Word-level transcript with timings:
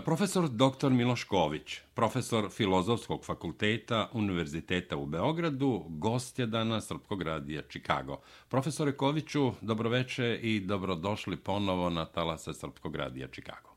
Profesor 0.00 0.48
dr. 0.48 0.90
Miloš 0.90 1.24
Ković, 1.24 1.78
profesor 1.94 2.50
Filozofskog 2.50 3.24
fakulteta 3.24 4.10
Univerziteta 4.12 4.96
u 4.96 5.06
Beogradu, 5.06 5.84
gost 5.88 6.38
je 6.38 6.46
danas 6.46 6.86
Srpkog 6.86 7.22
radija 7.22 7.62
Čikago. 7.68 8.20
Profesore 8.48 8.96
Koviću, 8.96 9.52
dobroveče 9.60 10.38
i 10.42 10.60
dobrodošli 10.60 11.36
ponovo 11.36 11.90
na 11.90 12.06
talase 12.06 12.54
Srpkog 12.54 12.96
radija 12.96 13.28
Čikago. 13.28 13.76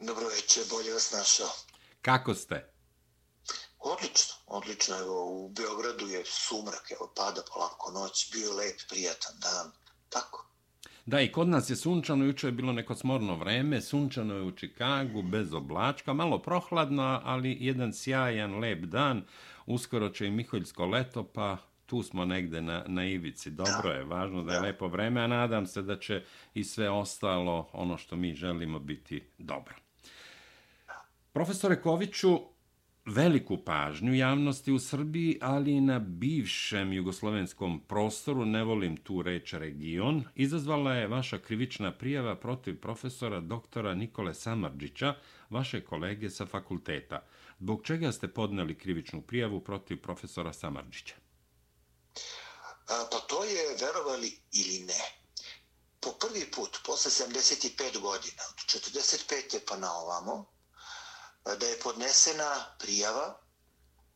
Dobroveče, 0.00 0.60
bolje 0.70 0.92
vas 0.92 1.12
našao. 1.12 1.48
Kako 2.02 2.34
ste? 2.34 2.72
Odlično, 3.78 4.34
odlično. 4.46 4.98
Evo, 4.98 5.24
u 5.30 5.48
Beogradu 5.48 6.06
je 6.08 6.22
sumrak, 6.24 6.90
evo, 6.90 7.12
pada 7.16 7.42
polako 7.54 7.92
noć, 7.92 8.32
bio 8.32 8.52
lep, 8.54 8.76
prijatan 8.88 9.34
dan, 9.40 9.72
tako. 10.08 10.55
Da, 11.06 11.20
i 11.20 11.32
kod 11.32 11.48
nas 11.48 11.70
je 11.70 11.76
sunčano, 11.76 12.24
juče 12.24 12.46
je 12.46 12.52
bilo 12.52 12.72
neko 12.72 12.94
smorno 12.94 13.36
vreme, 13.36 13.80
sunčano 13.80 14.34
je 14.34 14.42
u 14.42 14.50
Čikagu, 14.50 15.22
bez 15.22 15.54
oblačka, 15.54 16.12
malo 16.12 16.38
prohladno, 16.38 17.20
ali 17.24 17.56
jedan 17.60 17.92
sjajan, 17.92 18.58
lep 18.58 18.84
dan. 18.84 19.22
Uskoro 19.66 20.08
će 20.08 20.26
i 20.26 20.30
Miholjsko 20.30 20.86
leto, 20.86 21.24
pa 21.24 21.56
tu 21.86 22.02
smo 22.02 22.24
negde 22.24 22.62
na, 22.62 22.84
na 22.86 23.06
ivici. 23.06 23.50
Dobro 23.50 23.90
je, 23.90 24.04
važno 24.04 24.42
da 24.42 24.54
je 24.54 24.60
lepo 24.60 24.88
vreme, 24.88 25.20
a 25.20 25.26
nadam 25.26 25.66
se 25.66 25.82
da 25.82 25.98
će 25.98 26.22
i 26.54 26.64
sve 26.64 26.90
ostalo, 26.90 27.68
ono 27.72 27.96
što 27.96 28.16
mi 28.16 28.34
želimo, 28.34 28.78
biti 28.78 29.22
dobro. 29.38 29.74
Profesore 31.32 31.80
Koviću, 31.80 32.40
veliku 33.06 33.64
pažnju 33.64 34.14
javnosti 34.14 34.72
u 34.72 34.78
Srbiji, 34.78 35.38
ali 35.42 35.72
i 35.72 35.80
na 35.80 35.98
bivšem 35.98 36.92
jugoslovenskom 36.92 37.80
prostoru, 37.88 38.44
ne 38.44 38.64
volim 38.64 38.96
tu 38.96 39.22
reč 39.22 39.52
region, 39.52 40.24
izazvala 40.34 40.94
je 40.94 41.08
vaša 41.08 41.38
krivična 41.38 41.92
prijava 41.92 42.36
protiv 42.36 42.80
profesora 42.80 43.40
doktora 43.40 43.94
Nikole 43.94 44.34
Samarđića, 44.34 45.14
vaše 45.50 45.84
kolege 45.84 46.30
sa 46.30 46.46
fakulteta. 46.46 47.26
Zbog 47.60 47.82
čega 47.84 48.12
ste 48.12 48.28
podneli 48.28 48.78
krivičnu 48.78 49.22
prijavu 49.22 49.60
protiv 49.60 50.02
profesora 50.02 50.52
Samarđića? 50.52 51.14
Pa 52.86 53.18
to 53.28 53.44
je, 53.44 53.76
verovali 53.80 54.38
ili 54.52 54.78
ne, 54.78 55.00
po 56.00 56.10
prvi 56.12 56.50
put, 56.54 56.78
posle 56.86 57.10
75 57.10 58.00
godina, 58.00 58.42
od 58.50 58.56
45. 58.56 59.58
pa 59.68 59.76
na 59.76 59.92
ovamo, 59.92 60.55
da 61.54 61.66
je 61.66 61.80
podnesena 61.80 62.76
prijava 62.78 63.38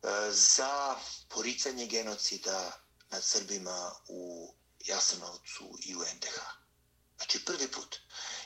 e, 0.03 0.07
za 0.31 0.95
poricanje 1.29 1.85
genocida 1.85 2.71
nad 3.09 3.23
Srbima 3.23 3.91
u 4.07 4.53
Jasenovcu 4.79 5.77
i 5.85 5.95
u 5.95 5.99
NDH. 5.99 6.39
Znači, 7.17 7.45
prvi 7.45 7.67
put. 7.67 7.99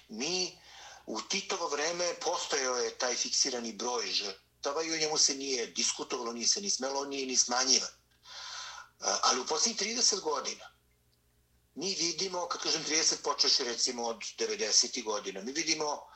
Mi 0.09 0.59
u 1.06 1.22
Titovo 1.22 1.67
vreme 1.67 2.13
postojao 2.13 2.75
je 2.75 2.97
taj 2.97 3.16
fiksirani 3.16 3.73
broj 3.73 4.08
žrtava 4.08 4.83
i 4.83 4.94
o 4.94 4.97
njemu 4.97 5.17
se 5.17 5.36
nije 5.36 5.67
diskutovalo, 5.67 6.33
nije 6.33 6.47
se 6.47 6.61
ni 6.61 6.69
smelo, 6.69 7.06
nije 7.06 7.25
ni 7.25 7.38
smanjivan. 7.38 7.89
E, 7.89 7.94
ali 9.22 9.39
u 9.39 9.45
posljednjih 9.45 9.97
30 9.97 10.19
godina 10.19 10.75
mi 11.75 11.95
vidimo, 11.95 12.47
kad 12.47 12.61
kažem 12.61 12.83
30 12.86 13.16
počeš 13.23 13.58
recimo 13.58 14.03
od 14.03 14.17
90. 14.17 15.03
godina, 15.03 15.41
mi 15.41 15.52
vidimo 15.52 16.08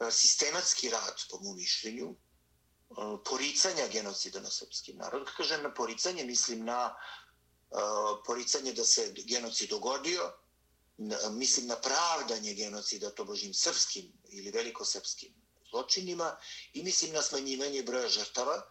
E, 0.00 0.10
sistematski 0.10 0.90
rad, 0.90 1.24
po 1.30 1.38
mu 1.40 1.54
mišljenju, 1.54 2.08
e, 2.10 2.94
poricanja 3.24 3.88
genocida 3.88 4.40
na 4.40 4.50
srpski 4.50 4.94
narod. 4.94 5.24
Kad 5.26 5.36
kažem 5.36 5.62
na 5.62 5.74
poricanje, 5.74 6.24
mislim 6.24 6.64
na 6.64 6.94
e, 7.70 7.76
poricanje 8.26 8.72
da 8.72 8.84
se 8.84 9.12
genocid 9.26 9.70
dogodio, 9.70 10.32
mislim 11.30 11.66
na 11.66 11.76
pravdanje 11.76 12.54
genocida 12.54 13.10
tobožim 13.10 13.54
srpskim 13.54 14.12
ili 14.28 14.50
velikosrpskim 14.50 15.32
zločinima 15.70 16.36
i 16.72 16.82
mislim 16.82 17.12
na 17.12 17.22
smanjivanje 17.22 17.82
broja 17.82 18.08
žrtava. 18.08 18.62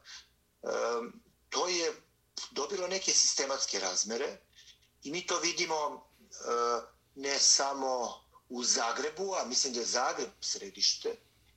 To 1.50 1.68
je 1.68 1.94
dobilo 2.52 2.88
neke 2.88 3.12
sistematske 3.12 3.80
razmere 3.80 4.38
i 5.04 5.12
mi 5.12 5.26
to 5.26 5.40
vidimo 5.40 6.08
ne 7.16 7.40
samo 7.40 8.22
u 8.52 8.64
Zagrebu, 8.64 9.36
a 9.36 9.46
mislim 9.46 9.74
da 9.74 9.80
je 9.80 9.86
Zagreb 9.86 10.30
središte, 10.42 11.16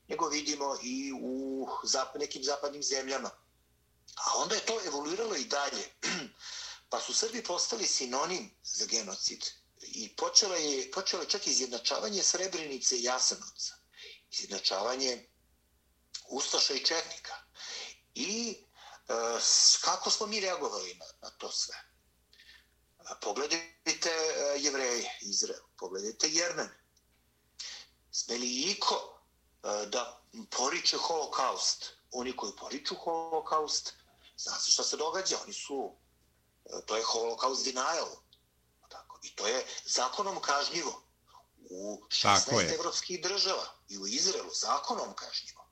nego 0.09 0.28
vidimo 0.28 0.77
i 0.82 1.12
u 1.21 1.66
zap 1.84 2.15
nekim 2.15 2.44
zapadnim 2.44 2.82
zemljama. 2.82 3.31
A 4.16 4.38
onda 4.38 4.55
je 4.55 4.66
to 4.66 4.81
evoluiralo 4.87 5.37
i 5.37 5.44
dalje. 5.44 5.88
Pa 6.91 7.00
su 7.00 7.15
Srbi 7.15 7.43
postali 7.43 7.87
sinonim 7.87 8.50
za 8.65 8.87
genocid. 8.87 9.44
I 9.81 10.16
počelo 10.16 10.54
je, 10.54 10.91
počelo 10.91 11.22
je 11.22 11.28
čak 11.28 11.47
izjednačavanje 11.47 12.22
Srebrenice 12.22 12.97
i 12.97 13.03
Jasenovca. 13.03 13.75
Izjednačavanje 14.31 15.27
Ustaša 16.28 16.75
i 16.75 16.84
Četnika. 16.84 17.34
I 18.15 18.50
e, 18.50 19.15
kako 19.81 20.10
smo 20.10 20.27
mi 20.27 20.41
reagovali 20.41 20.94
na, 20.94 21.06
na 21.22 21.31
to 21.31 21.53
sve? 21.53 21.75
Pogledajte 23.21 24.10
e, 24.10 24.59
jevreje, 24.59 25.19
Izrael, 25.21 25.62
pogledajte 25.77 26.28
Jermene, 26.28 26.84
sme 28.15 28.37
li 28.39 28.71
iko 28.71 28.95
e, 28.95 29.87
da 29.87 30.03
poriče 30.51 30.97
holokaust? 30.97 31.87
Oni 32.13 32.37
koji 32.37 32.53
poriču 32.57 32.95
holokaust, 32.95 33.93
zna 34.37 34.59
se 34.59 34.73
šta 34.73 34.85
se 34.85 34.97
događa, 34.97 35.39
oni 35.45 35.53
su, 35.53 35.93
e, 36.65 36.87
to 36.87 36.97
je 36.97 37.05
holokaust 37.05 37.65
denial. 37.65 38.09
Tako. 38.89 39.19
I 39.23 39.35
to 39.35 39.47
je 39.47 39.67
zakonom 39.85 40.41
kažnjivo 40.41 41.03
u 41.71 42.03
16 42.09 42.75
evropskih 42.75 43.23
država 43.23 43.67
i 43.89 43.99
u 43.99 44.07
Izraelu 44.07 44.51
zakonom 44.55 45.15
kažnjivo. 45.15 45.65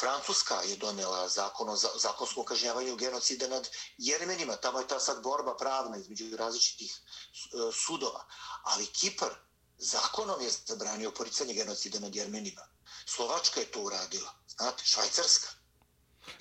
Francuska 0.00 0.54
je 0.62 0.76
donela 0.76 1.28
zakon 1.28 1.68
o 1.68 1.76
zakonskom 1.76 2.44
kažnjavanju 2.44 2.96
genocida 2.96 3.48
nad 3.48 3.68
Jermenima. 3.98 4.56
Tamo 4.56 4.78
je 4.78 4.88
ta 4.88 5.00
sad 5.00 5.22
borba 5.22 5.56
pravna 5.56 5.96
između 5.96 6.36
različitih 6.36 6.92
e, 6.92 7.72
sudova. 7.86 8.24
Ali 8.62 8.86
Kipar 8.86 9.34
zakonom 9.84 10.40
je 10.40 10.50
zabranio 10.66 11.10
poricanje 11.10 11.54
genocida 11.54 11.98
nad 12.00 12.16
Jermenima. 12.16 12.62
Slovačka 13.06 13.60
je 13.60 13.66
to 13.66 13.80
uradila. 13.80 14.34
Znate, 14.48 14.84
Švajcarska. 14.84 15.48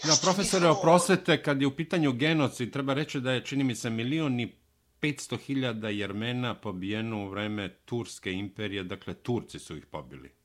Ja, 0.03 0.09
no, 0.09 0.15
profesore, 0.21 0.67
oprostite, 0.67 1.43
kad 1.43 1.61
je 1.61 1.67
u 1.67 1.75
pitanju 1.75 2.13
genocid, 2.13 2.73
treba 2.73 2.93
reći 2.93 3.19
da 3.19 3.31
je, 3.31 3.45
čini 3.45 3.63
mi 3.63 3.75
se, 3.75 3.89
milion 3.89 4.39
i 4.39 4.55
500 5.01 5.39
hiljada 5.45 5.89
Jermena 5.89 6.61
pobijeno 6.61 7.25
u 7.25 7.29
vreme 7.29 7.79
Turske 7.85 8.31
imperije, 8.31 8.83
dakle, 8.83 9.13
Turci 9.13 9.59
su 9.59 9.77
ih 9.77 9.85
pobili. 9.91 10.35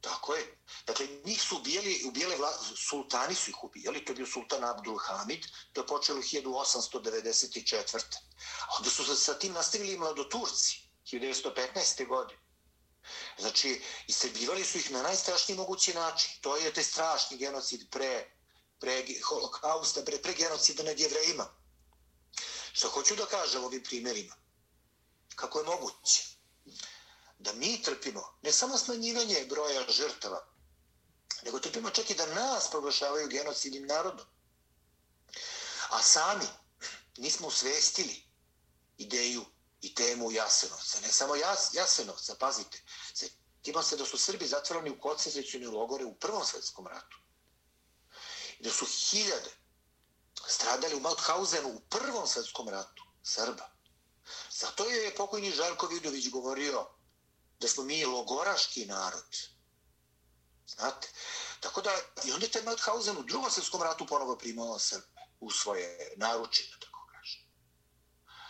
Tako 0.00 0.34
je. 0.34 0.58
Dakle, 0.86 1.06
njih 1.24 1.42
su 1.42 1.56
ubijali, 1.56 2.02
ubijali 2.08 2.36
vla... 2.36 2.52
sultani 2.76 3.34
su 3.34 3.50
ih 3.50 3.64
ubijali, 3.64 4.04
to 4.04 4.12
je 4.12 4.16
bio 4.16 4.26
sultan 4.26 4.64
Abdul 4.64 4.98
Hamid, 4.98 5.46
to 5.72 5.80
je 5.80 5.86
počelo 5.86 6.18
1894. 6.18 8.02
Onda 8.78 8.90
su 8.90 9.04
se 9.04 9.16
sa 9.16 9.38
tim 9.38 9.52
nastavili 9.52 9.98
mladoturci. 9.98 10.87
1915. 11.12 12.06
godine. 12.08 12.40
Znači, 13.38 13.82
istrebljivali 14.06 14.64
su 14.64 14.78
ih 14.78 14.90
na 14.90 15.02
najstrašniji 15.02 15.58
mogući 15.58 15.94
način. 15.94 16.30
To 16.40 16.56
je 16.56 16.72
te 16.72 16.84
strašni 16.84 17.36
genocid 17.36 17.90
pre, 17.90 18.30
pre 18.80 19.04
holokausta, 19.24 20.02
pre, 20.02 20.22
pre 20.22 20.34
genocida 20.34 20.82
nad 20.82 21.00
jevrejima. 21.00 21.46
Što 22.72 22.88
hoću 22.88 23.16
da 23.16 23.26
kažem 23.26 23.64
ovim 23.64 23.82
primjerima? 23.82 24.34
Kako 25.34 25.58
je 25.58 25.64
moguće? 25.64 26.22
Da 27.38 27.52
mi 27.52 27.82
trpimo 27.82 28.38
ne 28.42 28.52
samo 28.52 28.78
smanjivanje 28.78 29.46
broja 29.48 29.84
žrtava, 29.88 30.48
nego 31.42 31.60
trpimo 31.60 31.90
čak 31.90 32.10
i 32.10 32.14
da 32.14 32.26
nas 32.26 32.70
proglašavaju 32.70 33.28
genocidnim 33.28 33.86
narodom. 33.86 34.26
A 35.90 36.02
sami 36.02 36.46
nismo 37.16 37.48
usvestili 37.48 38.22
ideju 38.98 39.44
i 39.80 39.94
temu 39.94 40.32
Jasenovca. 40.32 41.00
Ne 41.00 41.12
samo 41.12 41.36
Jas, 41.36 41.74
Jasenovca, 41.74 42.34
pazite. 42.34 42.82
Tima 43.62 43.82
se 43.82 43.96
da 43.96 44.04
su 44.04 44.18
Srbi 44.18 44.46
zatvorani 44.46 44.90
u 44.90 45.00
koncentracijone 45.00 45.68
logore 45.68 46.04
u 46.04 46.14
Prvom 46.14 46.44
svjetskom 46.44 46.86
ratu. 46.86 47.16
I 48.58 48.62
da 48.62 48.70
su 48.70 48.86
hiljade 48.86 49.50
stradali 50.46 50.94
u 50.94 51.00
Mauthausenu 51.00 51.68
u 51.68 51.80
Prvom 51.80 52.26
svjetskom 52.26 52.68
ratu 52.68 53.04
Srba. 53.22 53.70
Zato 54.50 54.84
je 54.84 55.14
pokojni 55.14 55.50
Žarko 55.50 55.86
Vidović 55.86 56.28
govorio 56.28 56.86
da 57.60 57.68
smo 57.68 57.84
mi 57.84 58.04
logoraški 58.04 58.86
narod. 58.86 59.36
Znate? 60.66 61.08
Tako 61.60 61.82
da, 61.82 61.90
i 62.24 62.32
onda 62.32 62.46
je 62.46 62.52
taj 62.52 62.62
Mauthausen 62.62 63.18
u 63.18 63.22
drugom 63.22 63.50
svjetskom 63.50 63.82
ratu 63.82 64.06
ponovo 64.06 64.38
primao 64.38 64.78
Srbe 64.78 65.06
u 65.40 65.50
svoje 65.50 66.14
naručine, 66.16 66.76
tako 66.80 67.06
kažem. 67.12 67.42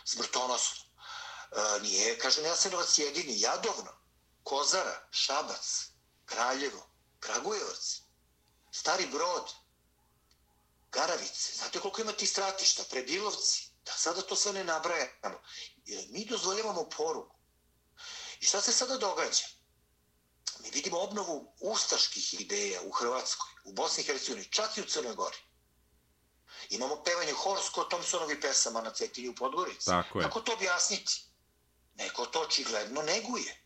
Smrtonosno 0.05 0.88
nije, 1.81 2.19
kaže 2.19 2.41
Jasenovac 2.41 2.97
jedini, 2.97 3.41
Jadovno, 3.41 3.91
Kozara, 4.43 5.07
Šabac, 5.11 5.89
Kraljevo, 6.25 6.89
Kragujevac, 7.19 8.01
Stari 8.71 9.07
Brod, 9.07 9.51
Garavice, 10.91 11.53
znate 11.55 11.79
koliko 11.79 12.01
ima 12.01 12.11
ti 12.11 12.27
stratišta, 12.27 12.83
Predilovci, 12.89 13.69
da 13.85 13.91
sada 13.91 14.21
to 14.21 14.35
sve 14.35 14.53
ne 14.53 14.63
nabrajamo. 14.63 15.41
Mi 16.09 16.25
dozvoljavamo 16.25 16.89
poruku. 16.97 17.35
I 18.39 18.45
šta 18.45 18.61
se 18.61 18.73
sada 18.73 18.97
događa? 18.97 19.45
Mi 20.59 20.69
vidimo 20.69 20.99
obnovu 20.99 21.53
ustaških 21.59 22.41
ideja 22.41 22.81
u 22.81 22.91
Hrvatskoj, 22.91 23.49
u 23.63 23.73
Bosni 23.73 24.03
i 24.03 24.05
Hercegovini, 24.05 24.51
čak 24.51 24.77
i 24.77 24.81
u 24.81 24.85
Crnoj 24.85 25.15
Gori. 25.15 25.37
Imamo 26.69 27.03
pevanje 27.03 27.33
Horsko 27.33 27.83
Thompsonovi 27.83 28.41
pesama 28.41 28.81
na 28.81 28.93
Cetinju 28.93 29.31
u 29.31 29.35
Podgorici. 29.35 29.85
Tako 29.85 30.19
je. 30.19 30.23
Kako 30.23 30.41
to 30.41 30.53
objasniti? 30.53 31.28
Neko 31.99 32.25
to 32.25 32.41
očigledno 32.41 33.01
neguje. 33.01 33.63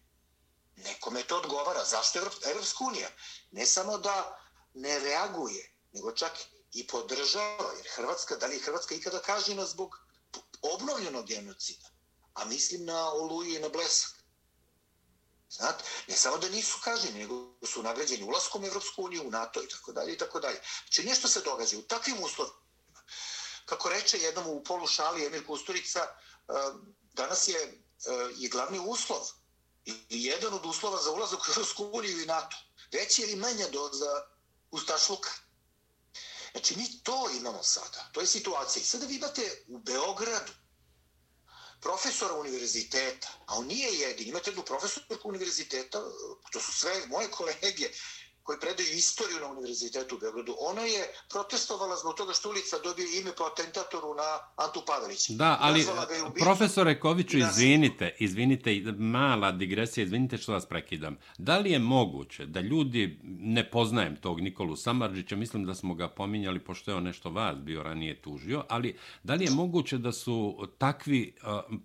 Nekome 0.75 1.23
to 1.23 1.37
odgovara. 1.37 1.85
Zašto 1.85 2.19
Evropska 2.51 2.83
unija? 2.83 3.09
Ne 3.51 3.65
samo 3.65 3.97
da 3.97 4.39
ne 4.73 4.99
reaguje, 4.99 5.71
nego 5.91 6.11
čak 6.11 6.31
i 6.73 6.87
podržava. 6.87 7.73
Jer 7.77 7.87
Hrvatska, 7.95 8.35
da 8.35 8.45
li 8.47 8.55
je 8.55 8.63
Hrvatska 8.63 8.95
ikada 8.95 9.19
kažnjena 9.19 9.65
zbog 9.65 9.99
obnovljenog 10.61 11.27
genocida? 11.27 11.87
A 12.33 12.45
mislim 12.45 12.85
na 12.85 13.11
Oluji 13.11 13.55
i 13.55 13.59
na 13.59 13.69
Blesak. 13.69 14.23
Znate, 15.49 15.83
ne 16.07 16.15
samo 16.15 16.37
da 16.37 16.49
nisu 16.49 16.77
kažnjeni, 16.83 17.19
nego 17.19 17.53
su 17.65 17.83
nagrađeni 17.83 18.23
ulaskom 18.23 18.63
u 18.63 18.67
Evropsku 18.67 19.03
uniju, 19.03 19.27
u 19.27 19.31
NATO 19.31 19.63
i 19.63 19.67
tako 19.67 19.91
dalje 19.91 20.13
i 20.13 20.17
tako 20.17 20.39
dalje. 20.39 20.61
Znači 20.83 21.03
nešto 21.03 21.27
se 21.27 21.41
događa 21.41 21.77
u 21.77 21.81
takvim 21.81 22.23
uslovima. 22.23 22.55
Kako 23.65 23.89
reče 23.89 24.17
jednom 24.17 24.47
u 24.47 24.63
polu 24.63 24.87
šali 24.87 25.25
Emir 25.25 25.45
Kusturica, 25.45 25.99
ehm, 25.99 26.77
danas 27.13 27.47
je, 27.47 27.82
je 28.35 28.49
glavni 28.49 28.79
uslov 28.79 29.21
i 29.85 29.95
jedan 30.09 30.53
od 30.53 30.65
uslova 30.65 31.01
za 31.03 31.11
ulazak 31.11 31.39
u 31.39 31.51
Evropsku 31.51 31.89
uniju 31.93 32.21
i 32.21 32.25
NATO. 32.25 32.57
Veći 32.91 33.21
ili 33.21 33.35
manja 33.35 33.67
doza 33.69 34.21
ustašluka. 34.71 35.29
Znači, 36.51 36.75
mi 36.77 37.03
to 37.03 37.29
imamo 37.39 37.63
sada. 37.63 38.09
To 38.11 38.21
je 38.21 38.27
situacija. 38.27 38.81
I 38.81 38.85
sada 38.85 39.05
vi 39.05 39.15
imate 39.15 39.63
u 39.67 39.77
Beogradu 39.79 40.51
profesora 41.81 42.33
univerziteta, 42.33 43.27
a 43.45 43.55
on 43.55 43.67
nije 43.67 43.93
jedin, 43.99 44.27
imate 44.29 44.49
jednu 44.49 44.63
profesorku 44.65 45.29
univerziteta, 45.29 46.01
to 46.51 46.59
su 46.61 46.71
sve 46.71 47.07
moje 47.07 47.31
kolege, 47.31 47.89
koji 48.43 48.59
predaju 48.59 48.87
istoriju 48.95 49.39
na 49.41 49.47
Univerzitetu 49.47 50.15
u 50.15 50.19
Beogradu, 50.19 50.55
ona 50.59 50.81
je 50.81 51.03
protestovala 51.29 51.95
zbog 51.95 52.13
toga 52.15 52.33
što 52.33 52.49
ulica 52.49 52.77
dobije 52.83 53.07
ime 53.19 53.31
po 53.37 53.43
atentatoru 53.43 54.13
na 54.15 54.29
Antu 54.55 54.83
Pavelića. 54.87 55.33
Da, 55.33 55.57
ali 55.61 55.85
profesore 56.39 56.99
Koviću, 56.99 57.37
izvinite, 57.37 58.15
izvinite, 58.19 58.81
mala 58.97 59.51
digresija, 59.51 60.03
izvinite 60.03 60.37
što 60.37 60.51
vas 60.51 60.65
prekidam. 60.65 61.17
Da 61.37 61.57
li 61.57 61.71
je 61.71 61.79
moguće 61.79 62.45
da 62.45 62.59
ljudi, 62.59 63.19
ne 63.23 63.69
poznajem 63.69 64.15
tog 64.15 64.41
Nikolu 64.41 64.75
Samarđića, 64.75 65.35
mislim 65.35 65.65
da 65.65 65.75
smo 65.75 65.95
ga 65.95 66.07
pominjali, 66.07 66.59
pošto 66.59 66.91
je 66.91 66.95
on 66.95 67.03
nešto 67.03 67.29
vas 67.29 67.57
bio 67.57 67.83
ranije 67.83 68.21
tužio, 68.21 68.63
ali 68.69 68.97
da 69.23 69.33
li 69.33 69.45
je 69.45 69.51
moguće 69.51 69.97
da 69.97 70.11
su 70.11 70.67
takvi, 70.77 71.35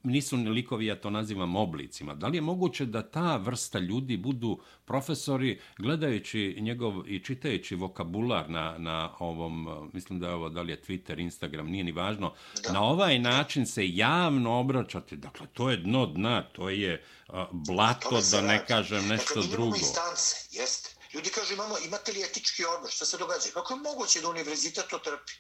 nisu 0.03 0.37
ni 0.37 0.51
likovi, 0.51 0.87
ja 0.87 1.01
to 1.01 1.11
nazivam 1.11 1.57
oblicima, 1.57 2.15
da 2.15 2.27
li 2.29 2.37
je 2.37 2.41
moguće 2.41 2.87
da 2.87 3.03
ta 3.03 3.37
vrsta 3.37 3.79
ljudi 3.79 4.17
budu 4.17 4.61
profesori, 4.85 5.61
gledajući 5.79 6.48
njegov 6.61 7.09
i 7.09 7.25
čitajući 7.25 7.75
vokabular 7.75 8.51
na, 8.51 8.79
na 8.79 9.17
ovom, 9.19 9.89
mislim 9.93 10.21
da 10.21 10.27
je 10.27 10.35
ovo, 10.35 10.49
da 10.49 10.63
li 10.63 10.73
je 10.73 10.83
Twitter, 10.83 11.21
Instagram, 11.21 11.67
nije 11.67 11.85
ni 11.85 11.93
važno, 11.93 12.35
da. 12.63 12.73
na 12.73 12.83
ovaj 12.83 13.19
način 13.19 13.67
se 13.67 13.89
javno 13.89 14.61
obraćati, 14.61 15.17
dakle, 15.17 15.47
to 15.53 15.71
je 15.71 15.77
dno 15.77 16.07
dna, 16.07 16.43
to 16.43 16.71
je 16.71 17.05
uh, 17.29 17.35
blato, 17.53 18.21
da 18.31 18.41
ne 18.41 18.67
kažem 18.67 19.09
nešto 19.09 19.35
dakle, 19.35 19.51
drugo. 19.51 19.71
Dakle, 19.71 19.87
instance, 19.87 20.37
jeste. 20.51 20.91
Ljudi 21.15 21.31
kažu, 21.31 21.55
imamo, 21.55 21.75
imate 21.87 22.13
li 22.13 22.23
etički 22.23 22.65
odbor, 22.65 22.91
što 22.91 23.05
se 23.05 23.19
događa? 23.19 23.51
Kako 23.55 23.75
je 23.75 23.81
moguće 23.81 24.21
da 24.21 24.29
univerzitet 24.29 24.85
to 24.91 24.99
trpi? 24.99 25.33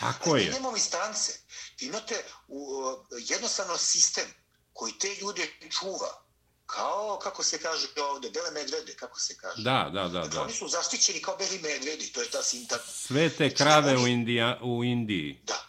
Tako 0.00 0.36
je. 0.36 0.46
Imamo 0.46 0.70
instance. 0.70 1.32
Imate 1.80 2.14
u, 2.48 2.58
uh, 2.58 3.06
jednostavno 3.28 3.76
sistem 3.76 4.24
koji 4.72 4.92
te 4.92 5.08
ljude 5.20 5.42
čuva 5.70 6.27
kao, 6.68 7.18
kako 7.22 7.42
se 7.42 7.58
kaže 7.58 7.86
ovde, 8.12 8.30
bele 8.30 8.50
medvede, 8.50 8.94
kako 8.94 9.20
se 9.20 9.36
kaže. 9.36 9.62
Da, 9.62 9.90
da, 9.94 10.02
da. 10.02 10.08
Dakle, 10.08 10.30
da. 10.30 10.42
oni 10.42 10.52
su 10.52 10.68
zaštićeni 10.68 11.22
kao 11.22 11.36
beli 11.36 11.58
medvedi, 11.58 12.12
to 12.12 12.22
je 12.22 12.30
ta 12.30 12.42
sintagma. 12.42 12.92
Sve 12.92 13.30
te 13.30 13.54
krave 13.54 13.92
oni... 13.92 14.04
u, 14.04 14.06
Indija, 14.06 14.58
u 14.62 14.84
Indiji. 14.84 15.40
Da. 15.44 15.64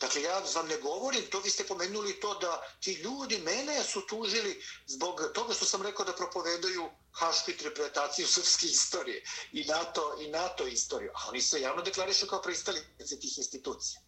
Dakle, 0.00 0.22
ja 0.22 0.42
vam 0.54 0.68
ne 0.68 0.76
govorim, 0.76 1.22
to 1.30 1.40
vi 1.40 1.50
ste 1.50 1.64
pomenuli 1.64 2.20
to 2.20 2.34
da 2.34 2.62
ti 2.80 2.92
ljudi 2.92 3.38
mene 3.38 3.84
su 3.84 4.00
tužili 4.06 4.62
zbog 4.86 5.20
toga 5.34 5.54
što 5.54 5.64
sam 5.64 5.82
rekao 5.82 6.04
da 6.04 6.12
propovedaju 6.12 6.90
hašku 7.12 7.50
interpretaciju 7.50 8.26
srpske 8.26 8.66
istorije 8.66 9.24
i 9.52 9.64
NATO, 9.64 10.16
i 10.20 10.30
NATO 10.30 10.66
istoriju. 10.66 11.10
A 11.14 11.28
oni 11.28 11.40
se 11.40 11.60
javno 11.60 11.82
deklarišu 11.82 12.26
kao 12.26 12.42
pristalice 12.42 13.20
tih 13.20 13.38
institucija. 13.38 14.00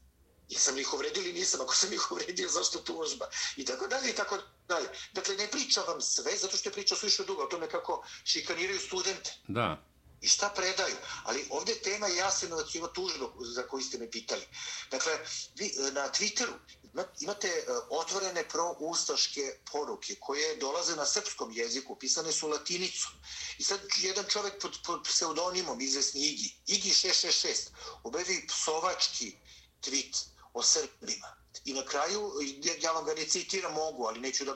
Jesam 0.50 0.74
li 0.74 0.80
ih 0.80 0.94
uvredio 0.94 1.32
nisam? 1.32 1.60
Ako 1.60 1.74
sam 1.74 1.92
ih 1.92 2.12
uvredio, 2.12 2.48
zašto 2.48 2.78
tužba? 2.78 3.28
I 3.56 3.64
tako 3.64 3.86
dalje, 3.86 4.10
i 4.10 4.14
tako 4.14 4.38
dalje. 4.68 4.88
Dakle, 5.12 5.36
ne 5.36 5.50
pričam 5.50 5.84
vam 5.86 6.00
sve, 6.00 6.36
zato 6.36 6.56
što 6.56 6.68
je 6.68 6.72
pričao 6.72 6.98
su 6.98 7.06
više 7.06 7.24
dugo 7.24 7.42
o 7.42 7.46
tome 7.46 7.68
kako 7.68 8.04
šikaniraju 8.24 8.80
studente. 8.80 9.34
Da. 9.48 9.82
I 10.20 10.28
šta 10.28 10.48
predaju. 10.48 10.96
Ali 11.24 11.46
ovdje 11.50 11.82
tema 11.82 12.06
je 12.06 12.16
Jasenovac 12.16 12.74
i 12.74 12.78
ova 12.78 12.88
tužba 12.88 13.26
za 13.40 13.62
koju 13.62 13.82
ste 13.82 13.98
me 13.98 14.10
pitali. 14.10 14.42
Dakle, 14.90 15.12
vi 15.54 15.72
na 15.92 16.08
Twitteru 16.12 16.52
imate 17.20 17.48
e, 17.48 17.64
otvorene 17.90 18.44
proustaške 18.48 19.40
poruke 19.72 20.14
koje 20.20 20.56
dolaze 20.56 20.96
na 20.96 21.06
srpskom 21.06 21.52
jeziku, 21.52 21.96
pisane 21.96 22.32
su 22.32 22.48
latinicom. 22.48 23.12
I 23.58 23.62
sad 23.62 23.80
jedan 23.96 24.24
čovjek 24.28 24.60
pod, 24.62 24.78
pod 24.86 25.00
pseudonimom, 25.04 25.80
izvesni 25.80 26.20
Igi, 26.20 26.54
Igi 26.66 26.90
666, 26.90 27.68
obevi 28.02 28.46
psovački 28.46 29.36
tweet 29.82 30.24
o 30.52 30.62
Srbima. 30.62 31.40
I 31.64 31.74
na 31.74 31.84
kraju, 31.84 32.32
ja 32.80 32.92
vam 32.92 33.04
ga 33.04 33.14
ne 33.14 33.24
citiram, 33.24 33.72
mogu, 33.72 34.04
ali 34.04 34.20
neću 34.20 34.44
da 34.44 34.54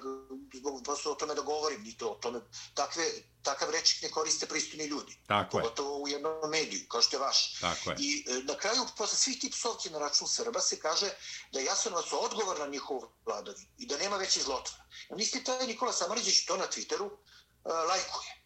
prosto 0.84 1.12
o 1.12 1.14
tome 1.14 1.34
da 1.34 1.42
govorim, 1.42 1.82
ni 1.82 1.96
to 1.96 2.08
o 2.08 2.14
tome. 2.14 2.40
Takve, 2.74 3.04
takav 3.42 3.70
rečik 3.70 4.02
ne 4.02 4.10
koriste 4.10 4.46
pristojni 4.46 4.84
ljudi. 4.84 5.18
Tako 5.26 5.58
je. 5.58 5.62
Pogotovo 5.62 5.98
u 5.98 6.08
jednom 6.08 6.50
mediju, 6.50 6.80
kao 6.88 7.02
što 7.02 7.16
je 7.16 7.20
vaš. 7.20 7.60
Tako 7.60 7.90
je. 7.90 7.96
I 7.98 8.24
e, 8.28 8.42
na 8.44 8.54
kraju, 8.58 8.86
posle 8.96 9.18
svih 9.18 9.40
tih 9.40 9.50
psovki 9.50 9.90
na 9.90 9.98
račun 9.98 10.28
Srba, 10.28 10.60
se 10.60 10.78
kaže 10.80 11.10
da 11.52 11.58
je 11.58 11.64
Jasanovac 11.64 12.06
odgovor 12.12 12.58
na 12.58 12.66
njihovu 12.66 13.12
vladavi 13.26 13.66
i 13.78 13.86
da 13.86 13.98
nema 13.98 14.16
veći 14.16 14.42
zlotvora. 14.42 14.84
Ja 15.10 15.16
mislim, 15.16 15.44
taj 15.44 15.66
Nikola 15.66 15.92
Samariđić 15.92 16.44
to 16.46 16.56
na 16.56 16.66
Twitteru 16.66 17.04
uh, 17.04 17.18
lajkuje. 17.64 18.44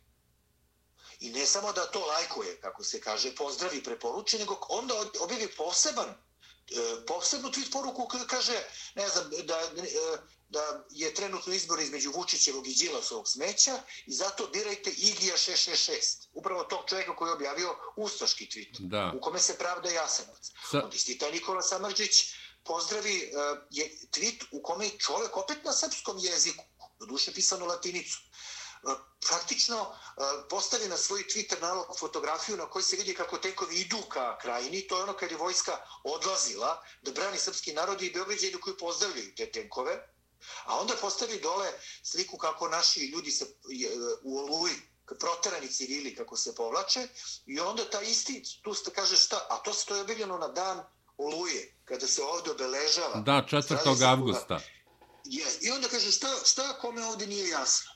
I 1.20 1.30
ne 1.30 1.46
samo 1.46 1.72
da 1.72 1.90
to 1.90 2.06
lajkuje, 2.06 2.60
kako 2.60 2.84
se 2.84 3.00
kaže, 3.00 3.34
pozdravi 3.34 3.84
preporuči, 3.84 4.38
nego 4.38 4.58
onda 4.68 4.94
objavi 5.20 5.48
poseban 5.56 6.08
E, 6.08 6.27
posebnu 7.06 7.48
tweet 7.48 7.72
poruku 7.72 8.08
kaže, 8.26 8.64
ne 8.94 9.08
znam, 9.08 9.30
da, 9.44 9.54
e, 9.54 10.18
da 10.48 10.84
je 10.90 11.14
trenutno 11.14 11.52
izbor 11.52 11.80
između 11.80 12.12
Vučićevog 12.12 12.68
i 12.68 12.74
Đilasovog 12.74 13.28
smeća 13.28 13.80
i 14.06 14.12
zato 14.12 14.46
birajte 14.46 14.90
Igija 14.90 15.36
666. 15.36 16.28
Upravo 16.32 16.64
tog 16.64 16.80
čovjeka 16.88 17.16
koji 17.16 17.28
je 17.28 17.32
objavio 17.32 17.76
ustaški 17.96 18.46
tweet, 18.46 18.76
da. 18.78 19.12
u 19.16 19.20
kome 19.20 19.38
se 19.38 19.58
pravda 19.58 19.90
Jasenovac. 19.90 20.50
Sa... 20.70 20.84
Onda 20.84 20.96
isti 20.96 21.18
taj 21.18 21.32
Nikola 21.32 21.62
Samarđić 21.62 22.34
pozdravi 22.64 23.16
uh, 23.16 23.58
je 23.70 23.98
tweet 24.10 24.44
u 24.52 24.62
kome 24.62 24.84
je 24.84 24.98
čovjek 24.98 25.36
opet 25.36 25.64
na 25.64 25.72
srpskom 25.72 26.18
jeziku, 26.18 26.64
do 26.98 27.06
duše 27.06 27.32
pisano 27.34 27.66
latinicu, 27.66 28.18
praktično 29.28 29.94
postavi 30.50 30.88
na 30.88 30.96
svoj 30.96 31.24
Twitter 31.26 31.60
nalog 31.60 31.98
fotografiju 31.98 32.56
na 32.56 32.66
kojoj 32.66 32.82
se 32.82 32.96
vidi 32.96 33.14
kako 33.14 33.38
tenkovi 33.38 33.76
idu 33.76 34.02
ka 34.08 34.38
krajini. 34.38 34.86
To 34.88 34.96
je 34.96 35.02
ono 35.02 35.12
kad 35.12 35.30
je 35.30 35.36
vojska 35.36 35.72
odlazila 36.04 36.82
da 37.02 37.12
brani 37.12 37.38
srpski 37.38 37.72
narod 37.72 38.02
i 38.02 38.10
Beograđani 38.10 38.60
koji 38.60 38.76
pozdravljaju 38.76 39.34
te 39.36 39.52
tenkove. 39.52 40.08
A 40.64 40.80
onda 40.80 40.94
postavi 41.00 41.40
dole 41.40 41.72
sliku 42.02 42.38
kako 42.38 42.68
naši 42.68 43.00
ljudi 43.00 43.30
se 43.30 43.46
u 44.22 44.38
Oluji 44.38 44.74
proterani 45.20 45.68
civili 45.68 46.14
kako 46.14 46.36
se 46.36 46.54
povlače 46.54 47.08
i 47.46 47.60
onda 47.60 47.90
ta 47.90 48.00
isti, 48.00 48.42
tu 48.62 48.74
se 48.74 48.90
kaže 48.94 49.16
šta, 49.16 49.46
a 49.50 49.56
to 49.56 49.74
se 49.74 49.86
to 49.86 49.94
je 49.94 50.02
objavljeno 50.02 50.38
na 50.38 50.48
dan 50.48 50.84
Oluje, 51.18 51.74
kada 51.84 52.06
se 52.06 52.22
ovdje 52.22 52.52
obeležava. 52.52 53.20
Da, 53.20 53.46
4. 53.50 54.06
avgusta. 54.06 54.60
Je, 55.24 55.46
I 55.60 55.70
onda 55.70 55.88
kaže 55.88 56.12
šta, 56.12 56.28
šta 56.44 56.78
kome 56.80 57.04
ovdje 57.04 57.26
nije 57.26 57.48
jasno. 57.48 57.90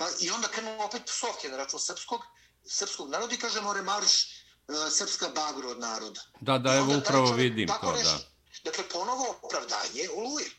Pa, 0.00 0.08
I 0.20 0.30
onda 0.30 0.48
krenu 0.48 0.82
opet 0.82 1.02
psovke 1.06 1.48
na 1.48 1.56
račun 1.56 1.80
srpskog, 1.80 2.20
srpskog 2.64 3.10
naroda 3.10 3.34
i 3.34 3.38
kažemo 3.38 3.72
remariš 3.72 4.14
uh, 4.24 4.76
srpska 4.90 5.28
bagro 5.28 5.68
od 5.70 5.80
naroda. 5.80 6.20
Da, 6.40 6.58
da, 6.58 6.74
evo 6.74 6.96
upravo 6.98 7.28
čovjek, 7.28 7.50
vidim 7.50 7.68
to, 7.80 7.92
reši. 7.92 8.04
da. 8.04 8.18
Dakle, 8.64 8.84
ponovo 8.88 9.38
opravdanje 9.42 10.08
uluje. 10.14 10.50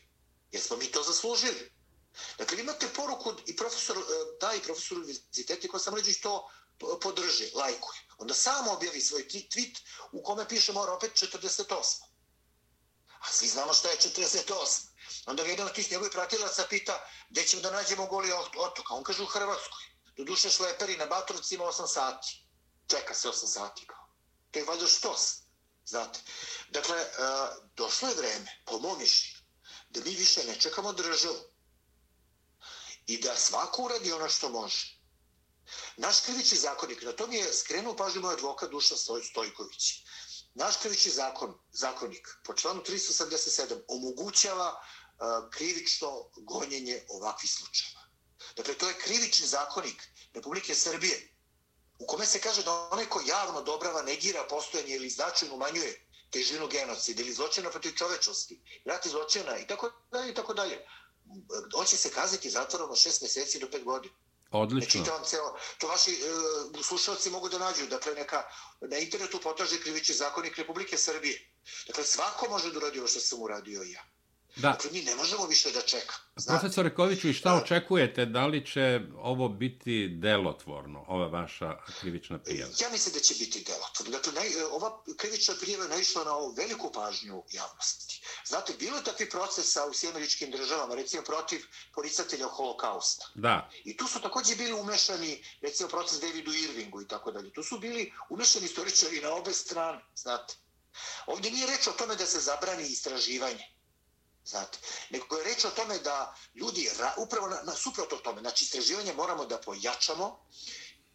Jer 0.52 0.62
smo 0.62 0.76
mi 0.76 0.86
to 0.86 1.02
zaslužili. 1.02 1.72
Dakle, 2.38 2.60
imate 2.60 2.88
poruku 2.96 3.32
i 3.46 3.56
profesor, 3.56 3.98
uh, 3.98 4.04
da 4.40 4.54
i 4.54 4.60
profesor 4.60 4.98
univerziteti 4.98 5.68
koji 5.68 5.80
sam 5.80 5.94
ređi 5.94 6.20
to 6.20 6.48
podrži, 7.00 7.50
lajkuje. 7.54 7.98
Onda 8.18 8.34
sam 8.34 8.68
objavi 8.68 9.00
svoj 9.00 9.28
tweet 9.28 9.78
u 10.12 10.22
kome 10.22 10.48
piše 10.48 10.72
mora 10.72 10.92
opet 10.92 11.12
48. 11.12 12.11
A 13.22 13.32
svi 13.32 13.48
znamo 13.48 13.74
šta 13.74 13.90
je 13.90 13.96
48. 13.96 14.92
Onda 15.26 15.42
ga 15.42 15.50
jedan 15.50 15.66
od 15.66 15.74
tih 15.74 15.90
njegovih 15.90 16.12
pratilaca 16.12 16.66
pita 16.70 17.08
gdje 17.30 17.46
ćemo 17.46 17.62
da 17.62 17.70
nađemo 17.70 18.06
goli 18.06 18.32
otok. 18.56 18.90
A 18.90 18.94
on 18.94 19.04
kaže 19.04 19.22
u 19.22 19.26
Hrvatskoj. 19.26 19.82
Do 20.16 20.24
duše 20.24 20.50
šleperi 20.50 20.96
na 20.96 21.06
Batrovcima 21.06 21.64
8 21.64 21.86
sati. 21.86 22.46
Čeka 22.90 23.14
se 23.14 23.28
8 23.28 23.46
sati 23.46 23.86
kao. 23.86 24.08
To 24.50 24.58
je 24.58 24.64
valjda 24.64 24.86
štos. 24.86 25.42
Znate. 25.86 26.20
Dakle, 26.68 26.96
e, 26.96 27.08
došlo 27.76 28.08
je 28.08 28.14
vreme, 28.14 28.62
po 28.66 28.78
mom 28.78 28.98
mišljenju, 28.98 29.38
da 29.90 30.00
mi 30.00 30.10
više 30.10 30.44
ne 30.44 30.60
čekamo 30.60 30.92
državu. 30.92 31.38
I 33.06 33.18
da 33.20 33.36
svako 33.36 33.82
uradi 33.82 34.12
ono 34.12 34.28
što 34.28 34.48
može. 34.48 35.02
Naš 35.96 36.20
krivični 36.20 36.58
zakonik, 36.58 37.02
na 37.02 37.12
to 37.12 37.26
mi 37.26 37.36
je 37.36 37.52
skrenuo 37.54 37.96
pažnju 37.96 38.20
moj 38.20 38.34
advokat 38.34 38.70
Duša 38.70 38.94
Stojković. 39.30 40.04
Naš 40.54 40.76
krivični 40.82 41.12
zakon, 41.12 41.54
zakonik 41.72 42.28
po 42.44 42.54
članu 42.54 42.82
387 42.82 43.80
omogućava 43.88 44.68
uh, 44.72 45.50
krivično 45.50 46.30
gonjenje 46.36 47.04
ovakvih 47.08 47.50
slučajeva. 47.50 48.00
Dakle, 48.56 48.74
to 48.74 48.88
je 48.88 48.98
krivični 48.98 49.46
zakonik 49.46 50.02
Republike 50.34 50.74
Srbije 50.74 51.32
u 52.02 52.06
kome 52.06 52.26
se 52.26 52.40
kaže 52.40 52.62
da 52.62 52.72
onaj 52.72 53.06
ko 53.06 53.20
javno 53.26 53.62
dobrava, 53.62 54.02
negira 54.02 54.46
postojanje 54.50 54.94
ili 54.94 55.10
značajno 55.10 55.54
umanjuje 55.54 56.06
težinu 56.30 56.68
genocida 56.68 57.22
ili 57.22 57.32
zločina 57.32 57.70
protiv 57.70 57.92
čovečnosti, 57.96 58.60
rati 58.84 59.08
zločina 59.08 59.58
i 59.58 59.66
tako 59.66 59.90
dalje 60.10 60.30
i 60.30 60.34
tako 60.34 60.54
dalje. 60.54 60.86
On 61.74 61.86
će 61.86 61.96
se 61.96 62.10
kazati 62.10 62.50
zatvorom 62.50 62.90
od 62.90 62.98
šest 62.98 63.22
meseci 63.22 63.58
do 63.58 63.70
pet 63.70 63.84
godina. 63.84 64.14
Pa 64.52 64.58
odlično. 64.58 65.00
Ne 65.00 65.04
čitam 65.04 65.24
ceo, 65.24 65.56
to 65.78 65.88
vaši 65.88 66.10
uh, 66.10 66.84
slušalci 66.84 67.30
mogu 67.30 67.48
da 67.48 67.58
nađu, 67.58 67.86
dakle 67.86 68.14
neka 68.14 68.42
na 68.80 68.98
internetu 68.98 69.40
potraže 69.40 69.80
krivići 69.80 70.14
zakonik 70.14 70.58
Republike 70.58 70.98
Srbije. 70.98 71.50
Dakle, 71.86 72.04
svako 72.04 72.48
može 72.50 72.72
da 72.72 72.78
uradi 72.78 72.98
ovo 72.98 73.08
što 73.08 73.20
sam 73.20 73.42
uradio 73.42 73.82
ja. 73.82 74.04
Da. 74.56 74.68
Dakle, 74.68 74.90
mi 74.92 75.02
ne 75.02 75.14
možemo 75.14 75.46
više 75.46 75.70
da 75.70 75.80
čekamo. 75.80 76.18
Profesor 76.46 76.94
Koviću, 76.94 77.28
i 77.28 77.32
šta 77.32 77.54
očekujete? 77.54 78.26
Da 78.26 78.46
li 78.46 78.66
će 78.66 79.00
ovo 79.16 79.48
biti 79.48 80.08
delotvorno, 80.08 81.04
ova 81.08 81.26
vaša 81.26 81.76
krivična 82.00 82.38
prijava? 82.38 82.72
Ja 82.80 82.88
mislim 82.90 83.14
da 83.14 83.20
će 83.20 83.34
biti 83.34 83.64
delotvorno. 83.64 84.12
Dakle, 84.12 84.32
naj, 84.32 84.48
ova 84.72 85.02
krivična 85.16 85.54
prijava 85.60 85.84
je 85.84 85.90
naišla 85.90 86.24
na 86.24 86.36
ovu 86.36 86.54
veliku 86.56 86.92
pažnju 86.92 87.42
javnosti. 87.52 88.22
Znate, 88.46 88.72
bilo 88.78 88.96
je 88.96 89.04
takvi 89.04 89.30
procesa 89.30 89.86
u 89.86 89.92
sjemeričkim 89.92 90.50
državama, 90.50 90.94
recimo 90.94 91.22
protiv 91.22 91.60
policatelja 91.94 92.46
holokausta. 92.46 93.26
Da. 93.34 93.70
I 93.84 93.96
tu 93.96 94.06
su 94.06 94.20
također 94.20 94.56
bili 94.56 94.72
umešani, 94.72 95.44
recimo, 95.60 95.88
proces 95.88 96.20
Davidu 96.20 96.52
Irvingu 96.54 97.02
i 97.02 97.08
tako 97.08 97.32
dalje. 97.32 97.52
Tu 97.52 97.62
su 97.62 97.78
bili 97.78 98.12
umešani 98.30 98.64
istoričari 98.64 99.20
na 99.20 99.34
obe 99.34 99.52
strane, 99.52 100.04
znate. 100.14 100.54
Ovdje 101.26 101.50
nije 101.50 101.66
reč 101.66 101.86
o 101.86 101.92
tome 101.92 102.16
da 102.16 102.26
se 102.26 102.40
zabrani 102.40 102.82
istraživanje. 102.82 103.64
Znate, 104.44 104.78
nego 105.10 105.36
je 105.36 105.44
reč 105.44 105.64
o 105.64 105.70
tome 105.70 105.98
da 105.98 106.34
ljudi, 106.54 106.88
upravo 107.16 107.48
na, 107.48 107.62
na 107.62 107.72
suprotno 107.72 108.18
tome, 108.18 108.40
znači 108.40 108.64
istraživanje 108.64 109.12
moramo 109.12 109.46
da 109.46 109.58
pojačamo, 109.58 110.38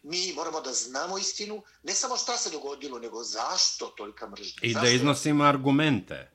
mi 0.02 0.32
moramo 0.32 0.60
da 0.60 0.72
znamo 0.72 1.18
istinu, 1.18 1.62
ne 1.82 1.94
samo 1.94 2.16
šta 2.16 2.36
se 2.36 2.50
dogodilo, 2.50 2.98
nego 2.98 3.24
zašto 3.24 3.86
tolika 3.86 4.28
mržnja. 4.28 4.60
I 4.62 4.72
zašto? 4.72 4.86
da 4.86 4.92
iznosimo 4.92 5.44
argumente. 5.44 6.30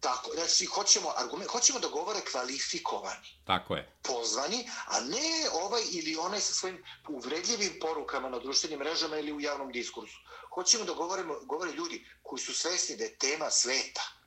Tako, 0.00 0.30
znači 0.34 0.64
hoćemo, 0.64 1.12
argument, 1.16 1.50
hoćemo 1.50 1.78
da 1.78 1.88
govore 1.88 2.20
kvalifikovani. 2.32 3.28
Tako 3.44 3.76
je. 3.76 3.92
Pozvani, 4.02 4.68
a 4.86 5.00
ne 5.00 5.50
ovaj 5.52 5.82
ili 5.92 6.16
onaj 6.16 6.40
sa 6.40 6.54
svojim 6.54 6.84
uvredljivim 7.08 7.78
porukama 7.80 8.28
na 8.28 8.38
društvenim 8.38 8.78
mrežama 8.78 9.18
ili 9.18 9.32
u 9.32 9.40
javnom 9.40 9.72
diskursu. 9.72 10.18
Hoćemo 10.54 10.84
da 10.84 10.92
govorimo, 10.92 11.34
govore 11.44 11.72
ljudi 11.72 12.06
koji 12.22 12.40
su 12.40 12.54
svesni 12.54 12.96
da 12.96 13.04
je 13.04 13.18
tema 13.18 13.50
sveta 13.50 14.21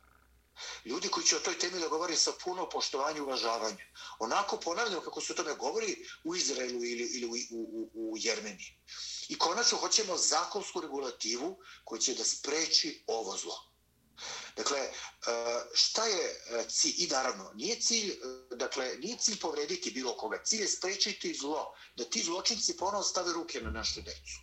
Ljudi 0.86 1.10
koji 1.10 1.26
će 1.26 1.36
o 1.36 1.40
toj 1.40 1.60
temi 1.60 1.80
da 1.80 1.88
govori 1.88 2.16
sa 2.16 2.32
puno 2.44 2.70
poštovanja 2.70 3.18
i 3.18 3.22
uvažavanja. 3.22 3.86
Onako 4.20 4.58
ponavljamo 4.58 5.02
kako 5.02 5.22
se 5.22 5.34
o 5.34 5.36
tome 5.36 5.56
govori 5.56 6.08
u 6.24 6.36
Izraelu 6.36 6.84
ili, 6.84 7.10
ili 7.18 7.26
u, 7.26 7.34
u, 7.52 8.12
u 8.12 8.18
Jermeniji. 8.18 8.78
I 9.28 9.38
konačno 9.38 9.78
hoćemo 9.78 10.18
zakonsku 10.18 10.82
regulativu 10.82 11.58
koja 11.84 12.00
će 12.00 12.14
da 12.14 12.24
spreči 12.24 13.04
ovo 13.08 13.38
zlo. 13.38 13.58
Dakle, 14.56 14.78
e, 14.80 14.92
šta 15.74 16.06
je 16.06 16.24
e, 16.24 16.66
cilj? 16.70 16.94
I 16.98 17.08
naravno, 17.08 17.52
nije 17.56 17.82
cilj, 17.82 18.10
e, 18.10 18.16
dakle, 18.56 18.98
nije 19.00 19.18
cilj 19.18 19.40
povrediti 19.40 19.92
bilo 19.92 20.18
koga. 20.18 20.44
Cilj 20.44 20.62
je 20.62 20.68
sprečiti 20.68 21.34
zlo. 21.34 21.74
Da 21.96 22.06
ti 22.06 22.24
zločinci 22.24 22.78
ponovo 22.78 23.04
stave 23.04 23.34
ruke 23.34 23.62
na 23.62 23.72
našu 23.72 24.02
decu. 24.02 24.40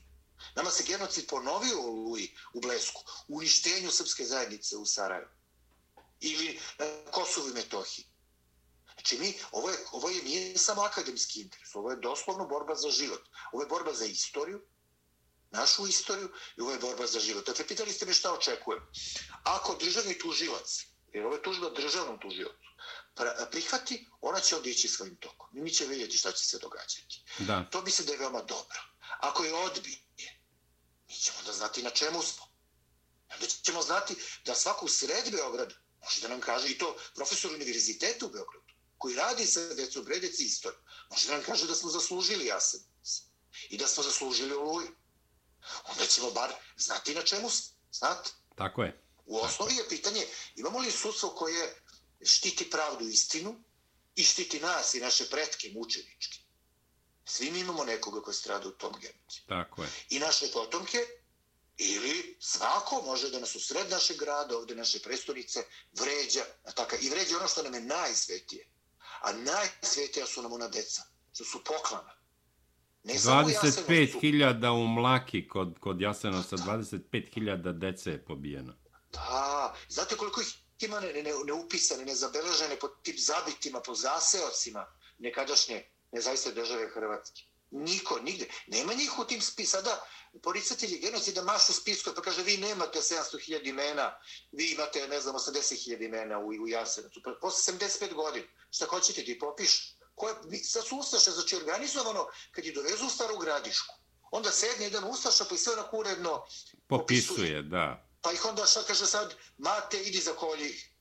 Nama 0.54 0.70
se 0.70 0.84
genocid 0.87 1.26
ponovio 1.26 1.80
u 1.80 1.94
Luji, 1.94 2.34
u 2.54 2.61
Blesku, 2.61 3.02
u 3.28 3.37
uništenju 3.37 3.90
srpske 3.90 4.25
zajednice 4.25 4.76
u 4.76 4.87
Sarajevu 4.87 5.41
ili 6.23 6.61
na 6.79 6.87
Kosovu 7.11 7.49
i 7.49 7.52
Metohiji. 7.52 8.07
Znači 8.95 9.19
mi, 9.19 9.35
ovo 9.52 9.71
je, 9.71 9.76
ovo 9.93 10.11
je 10.11 10.23
nije 10.23 10.59
samo 10.59 10.83
akademski 10.83 11.41
interes, 11.41 11.75
ovo 11.75 11.91
je 11.91 11.97
doslovno 11.97 12.47
borba 12.47 12.75
za 12.75 12.91
život. 12.91 13.23
Ovo 13.52 13.62
je 13.62 13.69
borba 13.69 13.93
za 13.93 14.05
istoriju, 14.05 14.61
našu 15.50 15.87
istoriju 15.87 16.29
i 16.57 16.61
ovo 16.61 16.73
je 16.73 16.79
borba 16.79 17.07
za 17.07 17.21
život. 17.21 17.47
Dakle, 17.47 17.67
pitali 17.67 17.93
ste 17.93 18.07
me 18.07 18.12
šta 18.12 18.33
očekujem. 18.33 18.83
Ako 19.43 19.76
državni 19.81 20.19
tužilac, 20.19 20.87
jer 21.12 21.26
ovo 21.26 21.35
je 21.35 21.43
tužba 21.43 21.71
državnom 21.71 22.21
tužilacu, 22.21 22.69
prihvati, 23.50 24.11
ona 24.21 24.41
će 24.41 24.57
odići 24.57 24.88
svojim 24.88 25.17
tokom. 25.17 25.49
Mi 25.52 25.71
će 25.71 25.87
vidjeti 25.87 26.17
šta 26.17 26.33
će 26.33 26.45
se 26.45 26.59
događati. 26.59 27.23
Da. 27.38 27.64
To 27.71 27.83
misle 27.83 28.05
da 28.05 28.12
je 28.12 28.19
veoma 28.19 28.43
dobro. 28.43 28.79
Ako 29.21 29.45
je 29.45 29.55
odbije, 29.55 29.99
mi 31.09 31.14
ćemo 31.14 31.38
da 31.47 31.52
znati 31.52 31.83
na 31.83 31.91
čemu 31.91 32.23
smo. 32.23 32.45
Onda 33.35 33.47
ćemo 33.47 33.83
znati 33.83 34.17
da 34.45 34.55
svaku 34.55 34.88
sred 34.88 35.31
Beograda 35.31 35.75
Može 36.02 36.21
da 36.21 36.28
nam 36.28 36.40
kaže 36.40 36.68
i 36.68 36.78
to 36.78 36.97
profesor 37.14 37.52
univerziteta 37.52 38.26
u 38.26 38.28
Beogradu, 38.28 38.73
koji 38.99 39.14
radi 39.14 39.47
sa 39.47 39.75
decom 39.75 40.04
Bredeci 40.04 40.44
istoriju. 40.44 40.80
Može 41.11 41.28
da 41.28 41.35
nam 41.35 41.44
kaže 41.44 41.66
da 41.66 41.75
smo 41.75 41.90
zaslužili 41.90 42.47
Jasenic 42.47 43.23
i 43.71 43.78
da 43.78 43.87
smo 43.87 44.02
zaslužili 44.02 44.54
Oluju. 44.54 44.97
Onda 45.85 46.06
ćemo 46.06 46.30
bar 46.30 46.52
znati 46.76 47.14
na 47.14 47.23
čemu 47.23 47.50
znate. 47.92 48.30
Tako 48.56 48.82
je. 48.82 49.02
U 49.26 49.38
osnovi 49.38 49.76
je 49.76 49.88
pitanje, 49.88 50.26
imamo 50.56 50.78
li 50.78 50.90
sudstvo 50.90 51.28
koje 51.28 51.82
štiti 52.25 52.71
pravdu 52.71 53.09
istinu 53.09 53.64
i 54.14 54.25
štiti 54.25 54.61
nas 54.61 54.94
i 54.94 55.00
naše 55.00 55.28
pretke 55.30 55.71
mučenički. 55.75 56.42
Svi 57.25 57.50
mi 57.50 57.61
imamo 57.61 57.85
nekoga 57.85 58.23
koji 58.23 58.35
strada 58.35 58.68
u 58.68 58.73
tom 58.73 58.92
genocidu. 59.00 59.47
Tako 59.49 59.82
je. 59.82 59.88
I 60.11 60.18
naše 60.18 60.47
potomke 60.52 60.99
Ili 61.79 62.37
svako 62.41 63.02
može 63.07 63.31
da 63.31 63.41
nas 63.41 63.55
u 63.55 63.61
sred 63.61 63.91
našeg 63.91 64.17
grada, 64.17 64.57
ovde 64.57 64.75
naše 64.75 64.99
prestonice, 64.99 65.64
vređa 65.93 66.45
taka, 66.75 66.97
i 66.97 67.11
vređa 67.11 67.37
ono 67.37 67.49
što 67.49 67.62
nam 67.62 67.75
je 67.75 67.81
najsvetije. 67.81 68.69
A 69.21 69.33
najsvetija 69.33 70.26
su 70.26 70.43
nam 70.43 70.52
ona 70.52 70.69
deca, 70.69 71.02
što 71.33 71.45
su 71.45 71.64
poklana. 71.64 72.23
25.000 73.05 74.85
u 74.85 74.87
Mlaki 74.87 75.49
kod, 75.49 75.79
kod 75.81 76.00
Jasenovca, 76.00 76.57
25.000 76.57 77.79
dece 77.79 78.11
je 78.11 78.25
pobijeno. 78.25 78.75
Da, 79.12 79.75
znate 79.88 80.17
koliko 80.17 80.41
ih 80.41 80.47
ima 80.81 81.00
ne, 81.00 81.12
ne, 81.12 81.33
neupisane, 81.47 82.05
nezabeležene 82.05 82.76
po 82.81 82.88
tip 82.88 83.17
zabitima, 83.19 83.81
po 83.81 83.95
zaseocima 83.95 84.87
nekadašnje 85.19 85.85
nezavisne 86.12 86.52
države 86.52 86.88
Hrvatske. 86.95 87.43
Niko, 87.73 88.19
nigde. 88.21 88.49
Nema 88.67 88.95
njih 88.95 89.19
u 89.19 89.25
tim 89.25 89.41
spi. 89.41 89.67
Sada 89.67 90.05
poricatelji 90.43 90.99
genocida 90.99 91.43
mašu 91.43 91.73
spisku 91.73 92.11
pa 92.17 92.23
kaže 92.23 92.43
vi 92.43 92.57
nemate 92.57 92.99
700.000 92.99 93.69
imena, 93.69 94.19
vi 94.52 94.71
imate, 94.71 95.09
ne 95.09 95.21
znam, 95.21 95.35
80.000 95.35 96.05
imena 96.05 96.38
u, 96.38 96.47
u 96.47 96.69
Jasenovcu. 96.69 97.21
Pa 97.25 97.31
posle 97.41 97.75
75 97.75 98.14
godina, 98.14 98.47
šta 98.71 98.87
hoćete 98.87 99.25
ti 99.25 99.38
popiš? 99.38 99.97
Koje, 100.14 100.35
sad 100.64 100.87
su 100.87 100.97
Ustaše, 100.97 101.31
znači 101.31 101.57
organizovano, 101.57 102.26
kad 102.50 102.64
je 102.64 102.73
dovezu 102.73 103.07
u 103.07 103.11
staru 103.11 103.38
gradišku, 103.38 103.95
onda 104.31 104.50
sedne 104.50 104.85
jedan 104.85 105.05
Ustaša 105.05 105.45
pa 105.45 105.55
i 105.55 105.59
sve 105.59 105.73
onako 105.73 105.99
uredno 105.99 106.45
popisuje. 106.88 107.37
popisuje. 107.37 107.62
da. 107.62 108.07
Pa 108.23 108.33
ih 108.33 108.45
onda 108.45 108.67
šta 108.67 108.83
kaže 108.83 109.07
sad, 109.07 109.35
mate, 109.59 110.02
idi 110.02 110.19
za 110.19 110.33
kolji. 110.33 110.91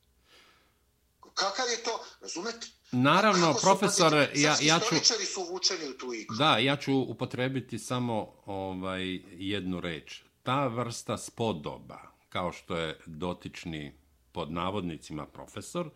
Kakav 1.33 1.65
je 1.69 1.83
to, 1.83 2.03
razumete? 2.21 2.67
Naravno, 2.91 3.53
profesor, 3.61 4.13
ja, 4.35 4.55
ja 4.61 4.79
ću... 4.79 4.95
su 5.33 5.41
uvučeni 5.41 5.89
u 5.89 5.97
tu 5.97 6.13
igru. 6.13 6.35
Da, 6.35 6.57
ja 6.57 6.75
ću 6.75 6.93
upotrebiti 6.93 7.79
samo 7.79 8.33
ovaj 8.45 9.19
jednu 9.31 9.79
reč. 9.79 10.21
Ta 10.43 10.67
vrsta 10.67 11.17
spodoba, 11.17 11.99
kao 12.29 12.51
što 12.51 12.77
je 12.77 12.99
dotični 13.05 13.93
pod 14.31 14.51
navodnicima 14.51 15.25
profesor, 15.25 15.89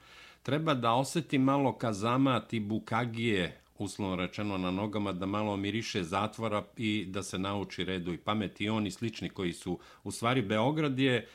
treba 0.43 0.73
da 0.73 0.93
oseti 0.93 1.37
malo 1.37 1.77
kazama 1.77 2.47
ti 2.47 2.59
bukagije, 2.59 3.61
uslovno 3.77 4.15
rečeno 4.15 4.57
na 4.57 4.71
nogama, 4.71 5.11
da 5.11 5.25
malo 5.25 5.57
miriše 5.57 6.03
zatvora 6.03 6.65
i 6.77 7.05
da 7.07 7.23
se 7.23 7.39
nauči 7.39 7.83
redu 7.83 8.13
i 8.13 8.17
pameti. 8.17 8.63
I 8.63 8.69
oni 8.69 8.91
slični 8.91 9.29
koji 9.29 9.53
su, 9.53 9.79
u 10.03 10.11
stvari, 10.11 10.41
Beograd 10.41 10.99
je 10.99 11.27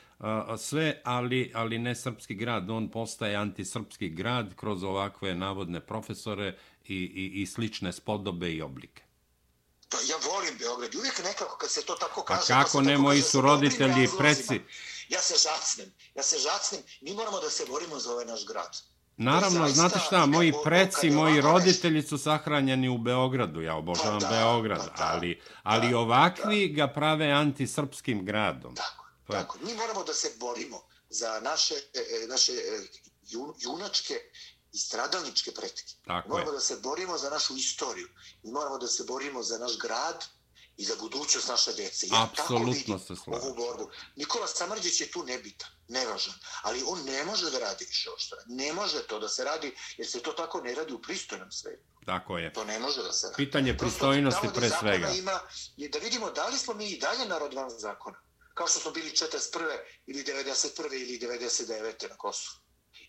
sve, 0.57 1.01
ali, 1.03 1.51
ali 1.55 1.79
ne 1.79 1.95
srpski 1.95 2.35
grad. 2.35 2.69
On 2.69 2.91
postaje 2.91 3.35
antisrpski 3.35 4.09
grad 4.09 4.55
kroz 4.55 4.83
ovakve 4.83 5.35
navodne 5.35 5.79
profesore 5.79 6.57
i, 6.87 6.95
i, 6.95 7.41
i 7.41 7.45
slične 7.45 7.93
spodobe 7.93 8.51
i 8.51 8.61
oblike. 8.61 9.03
Pa 9.89 9.97
ja 9.97 10.15
volim 10.33 10.57
Beograd. 10.59 10.95
Uvijek 10.95 11.23
nekako 11.23 11.57
kad 11.57 11.69
se 11.69 11.85
to 11.85 11.95
tako 11.95 12.23
kaže... 12.23 12.47
Pa 12.47 12.63
kako 12.63 12.81
ne, 12.81 12.97
moji 12.97 13.21
su 13.21 13.41
roditelji, 13.41 14.07
preci... 14.17 14.61
Ja 15.09 15.19
se 15.19 15.33
žacnem. 15.33 15.93
Ja 16.15 16.23
se 16.23 16.37
žacnem. 16.37 16.81
Mi 17.01 17.13
moramo 17.13 17.39
da 17.39 17.49
se 17.49 17.65
borimo 17.69 17.99
za 17.99 18.11
ovaj 18.11 18.25
naš 18.25 18.45
grad. 18.47 18.81
Naravno, 19.17 19.67
znate 19.69 19.99
šta, 19.99 20.25
moji 20.25 20.53
preci, 20.63 21.09
moji 21.09 21.41
roditelji 21.41 22.01
su 22.01 22.17
sahranjeni 22.17 22.89
u 22.89 22.97
Beogradu, 22.97 23.61
ja 23.61 23.75
obožavam 23.75 24.19
pa 24.19 24.27
da, 24.27 24.35
Beograd, 24.35 24.89
pa 24.97 24.97
da, 24.97 25.11
ali, 25.13 25.41
ali 25.63 25.89
da, 25.89 25.97
ovakvi 25.97 26.67
da. 26.67 26.75
ga 26.75 26.93
prave 26.93 27.31
antisrpskim 27.31 28.25
gradom. 28.25 28.75
Tako. 28.75 29.00
Pa. 29.31 29.37
Tako, 29.37 29.57
mi 29.61 29.73
moramo 29.73 30.03
da 30.03 30.13
se 30.13 30.31
borimo 30.37 30.83
za 31.09 31.39
naše, 31.39 31.75
e, 31.93 31.99
e, 32.23 32.27
naše 32.27 32.53
e, 32.53 32.87
junačke 33.57 34.13
i 34.73 34.77
stradalničke 34.77 35.51
pretke. 35.51 35.83
Tako 36.05 36.29
moramo 36.29 36.51
je. 36.51 36.55
da 36.55 36.59
se 36.59 36.75
borimo 36.75 37.17
za 37.17 37.29
našu 37.29 37.57
istoriju. 37.57 38.07
Mi 38.43 38.51
moramo 38.51 38.77
da 38.77 38.87
se 38.87 39.03
borimo 39.03 39.43
za 39.43 39.57
naš 39.57 39.77
grad 39.77 40.25
i 40.77 40.83
za 40.83 40.95
budućnost 40.99 41.47
naše 41.47 41.73
djece. 41.73 42.07
Ja 42.07 42.23
Apsolutno 42.23 42.99
se 42.99 43.15
slažem. 43.15 43.47
Ovu 43.47 43.55
borbu. 43.55 43.89
Nikola 44.15 44.47
Samrđić 44.47 45.01
je 45.01 45.11
tu 45.11 45.23
nebitan, 45.23 45.69
nevažan, 45.87 46.33
ali 46.61 46.83
on 46.87 47.03
ne 47.03 47.23
može 47.25 47.51
da 47.51 47.59
radi 47.59 47.85
više 47.85 48.09
što 48.17 48.35
Ne 48.47 48.73
može 48.73 49.07
to 49.07 49.19
da 49.19 49.29
se 49.29 49.43
radi, 49.43 49.75
jer 49.97 50.07
se 50.07 50.19
to 50.19 50.31
tako 50.31 50.61
ne 50.61 50.75
radi 50.75 50.93
u 50.93 51.01
pristojnom 51.01 51.51
svetu. 51.51 51.83
Tako 52.05 52.37
je. 52.37 52.53
To 52.53 52.63
ne 52.63 52.79
može 52.79 53.03
da 53.03 53.13
se 53.13 53.27
radi. 53.27 53.45
Pitanje 53.45 53.77
pristojnosti 53.77 54.47
pre 54.55 54.69
svega. 54.79 55.09
Ima, 55.09 55.39
je 55.77 55.89
da 55.89 55.99
vidimo 55.99 56.31
da 56.31 56.47
li 56.47 56.57
smo 56.57 56.73
mi 56.73 56.89
i 56.89 56.99
dalje 56.99 57.25
narod 57.25 57.53
van 57.53 57.69
zakona. 57.69 58.17
Kao 58.53 58.67
što 58.67 58.79
smo 58.79 58.91
bili 58.91 59.09
41. 59.09 59.77
ili 60.07 60.23
91. 60.23 60.93
ili 60.93 61.19
99. 61.19 62.09
na 62.09 62.17
Kosovu. 62.17 62.61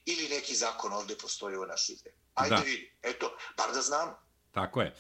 Ili 0.05 0.29
neki 0.29 0.55
zakon 0.55 0.93
ovdje 0.93 1.19
postoji 1.19 1.57
u 1.57 1.67
našoj 1.67 1.97
zemlji. 1.97 2.19
Ajde 2.35 2.57
da. 2.57 2.63
vidi. 2.63 2.99
Eto, 3.03 3.37
bar 3.57 3.75
da 3.75 3.81
znamo. 3.81 4.33
Tako 4.53 4.83
je. 4.83 4.95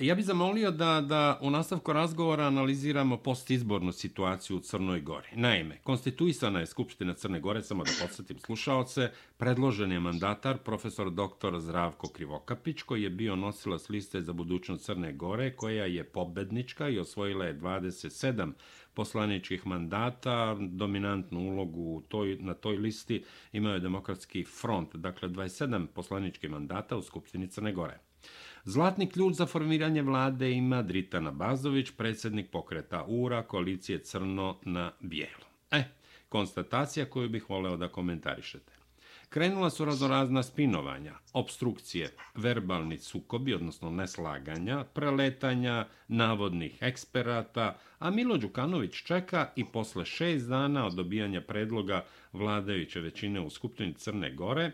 Ja 0.00 0.14
bih 0.14 0.24
zamolio 0.24 0.70
da, 0.70 1.00
da 1.00 1.38
u 1.42 1.50
nastavku 1.50 1.92
razgovora 1.92 2.44
analiziramo 2.44 3.16
postizbornu 3.16 3.92
situaciju 3.92 4.56
u 4.56 4.60
Crnoj 4.60 5.00
Gori. 5.00 5.28
Naime, 5.32 5.80
konstituisana 5.82 6.60
je 6.60 6.66
Skupština 6.66 7.14
Crne 7.14 7.40
Gore, 7.40 7.62
samo 7.62 7.84
da 7.84 7.90
podsjetim 8.00 8.38
slušaoce, 8.38 9.10
predložen 9.36 9.92
je 9.92 10.00
mandatar 10.00 10.58
profesor 10.58 11.10
dr. 11.10 11.58
Zdravko 11.58 12.08
Krivokapić, 12.08 12.82
koji 12.82 13.02
je 13.02 13.10
bio 13.10 13.36
nosilac 13.36 13.88
liste 13.88 14.20
za 14.20 14.32
budućnost 14.32 14.84
Crne 14.84 15.12
Gore, 15.12 15.56
koja 15.56 15.84
je 15.84 16.04
pobednička 16.04 16.88
i 16.88 16.98
osvojila 16.98 17.44
je 17.44 17.54
27 17.54 18.52
poslaničkih 18.94 19.66
mandata, 19.66 20.56
dominantnu 20.60 21.40
ulogu 21.40 22.02
toj, 22.08 22.36
na 22.40 22.54
toj 22.54 22.76
listi 22.76 23.24
imao 23.52 23.74
je 23.74 23.80
demokratski 23.80 24.44
front, 24.44 24.96
dakle 24.96 25.28
27 25.28 25.86
poslaničkih 25.86 26.50
mandata 26.50 26.96
u 26.96 27.02
Skupštini 27.02 27.48
Crne 27.48 27.72
Gore. 27.72 27.98
Zlatni 28.64 29.10
ključ 29.10 29.34
za 29.34 29.46
formiranje 29.46 30.02
vlade 30.02 30.52
ima 30.52 30.82
Dritana 30.82 31.30
Bazović, 31.30 31.90
predsjednik 31.90 32.50
pokreta 32.50 33.04
URA, 33.08 33.42
koalicije 33.42 33.98
Crno 33.98 34.56
na 34.62 34.92
bijelo. 35.00 35.46
E, 35.70 35.84
konstatacija 36.28 37.06
koju 37.06 37.28
bih 37.28 37.50
voleo 37.50 37.76
da 37.76 37.88
komentarišete. 37.88 38.72
Krenula 39.34 39.70
su 39.70 39.84
razorazna 39.84 40.42
spinovanja, 40.42 41.14
obstrukcije, 41.32 42.16
verbalni 42.34 42.98
sukobi, 42.98 43.54
odnosno 43.54 43.90
neslaganja, 43.90 44.84
preletanja 44.84 45.88
navodnih 46.08 46.78
eksperata, 46.80 47.78
a 47.98 48.10
Milo 48.10 48.36
Đukanović 48.36 49.02
čeka 49.02 49.52
i 49.56 49.64
posle 49.64 50.04
šest 50.04 50.46
dana 50.46 50.86
od 50.86 50.94
dobijanja 50.94 51.40
predloga 51.40 52.04
vladajuće 52.32 53.00
većine 53.00 53.40
u 53.40 53.50
Skupštini 53.50 53.94
Crne 53.94 54.34
Gore 54.34 54.72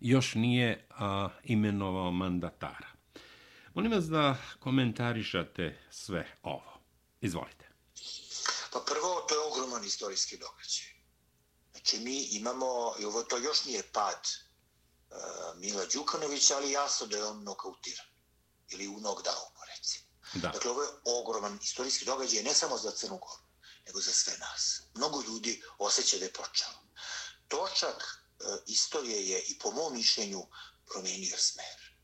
još 0.00 0.34
nije 0.34 0.86
a, 0.90 1.28
imenovao 1.44 2.12
mandatara. 2.12 2.88
Molim 3.74 3.92
vas 3.92 4.04
da 4.04 4.36
komentarišate 4.58 5.78
sve 5.90 6.26
ovo. 6.42 6.80
Izvolite. 7.20 7.68
Pa 8.72 8.78
prvo, 8.86 9.26
to 9.28 9.34
je 9.34 9.40
ogroman 9.52 9.84
istorijski 9.84 10.36
događaj. 10.36 10.93
Znači, 11.84 11.98
mi 12.04 12.22
imamo, 12.22 12.94
i 12.98 13.04
ovo 13.04 13.22
to 13.22 13.38
još 13.38 13.64
nije 13.64 13.92
pad 13.92 14.20
uh, 15.10 15.16
Mila 15.56 15.84
Đukanovića, 15.84 16.56
ali 16.56 16.70
jasno 16.70 17.06
da 17.06 17.16
je 17.16 17.24
on 17.24 17.42
nokautiran. 17.42 18.06
Ili 18.68 18.88
u 18.88 18.94
knockdownu, 18.94 19.60
recimo. 19.76 20.04
Da. 20.34 20.48
Dakle, 20.48 20.70
ovo 20.70 20.82
je 20.82 20.88
ogroman 21.04 21.58
istorijski 21.62 22.04
događaj, 22.04 22.42
ne 22.42 22.54
samo 22.54 22.78
za 22.78 22.90
Crnu 22.90 23.18
Goru, 23.18 23.42
nego 23.86 24.00
za 24.00 24.12
sve 24.12 24.38
nas. 24.38 24.82
Mnogo 24.94 25.22
ljudi 25.22 25.62
osjeća 25.78 26.18
da 26.18 26.24
je 26.24 26.32
počelo. 26.32 26.84
Točak 27.48 28.24
E, 28.40 28.62
istorije 28.66 29.28
je 29.28 29.42
i 29.42 29.58
po 29.58 29.70
mom 29.70 29.94
mišljenju 29.94 30.46
promijenio 30.86 31.36
smer. 31.38 31.96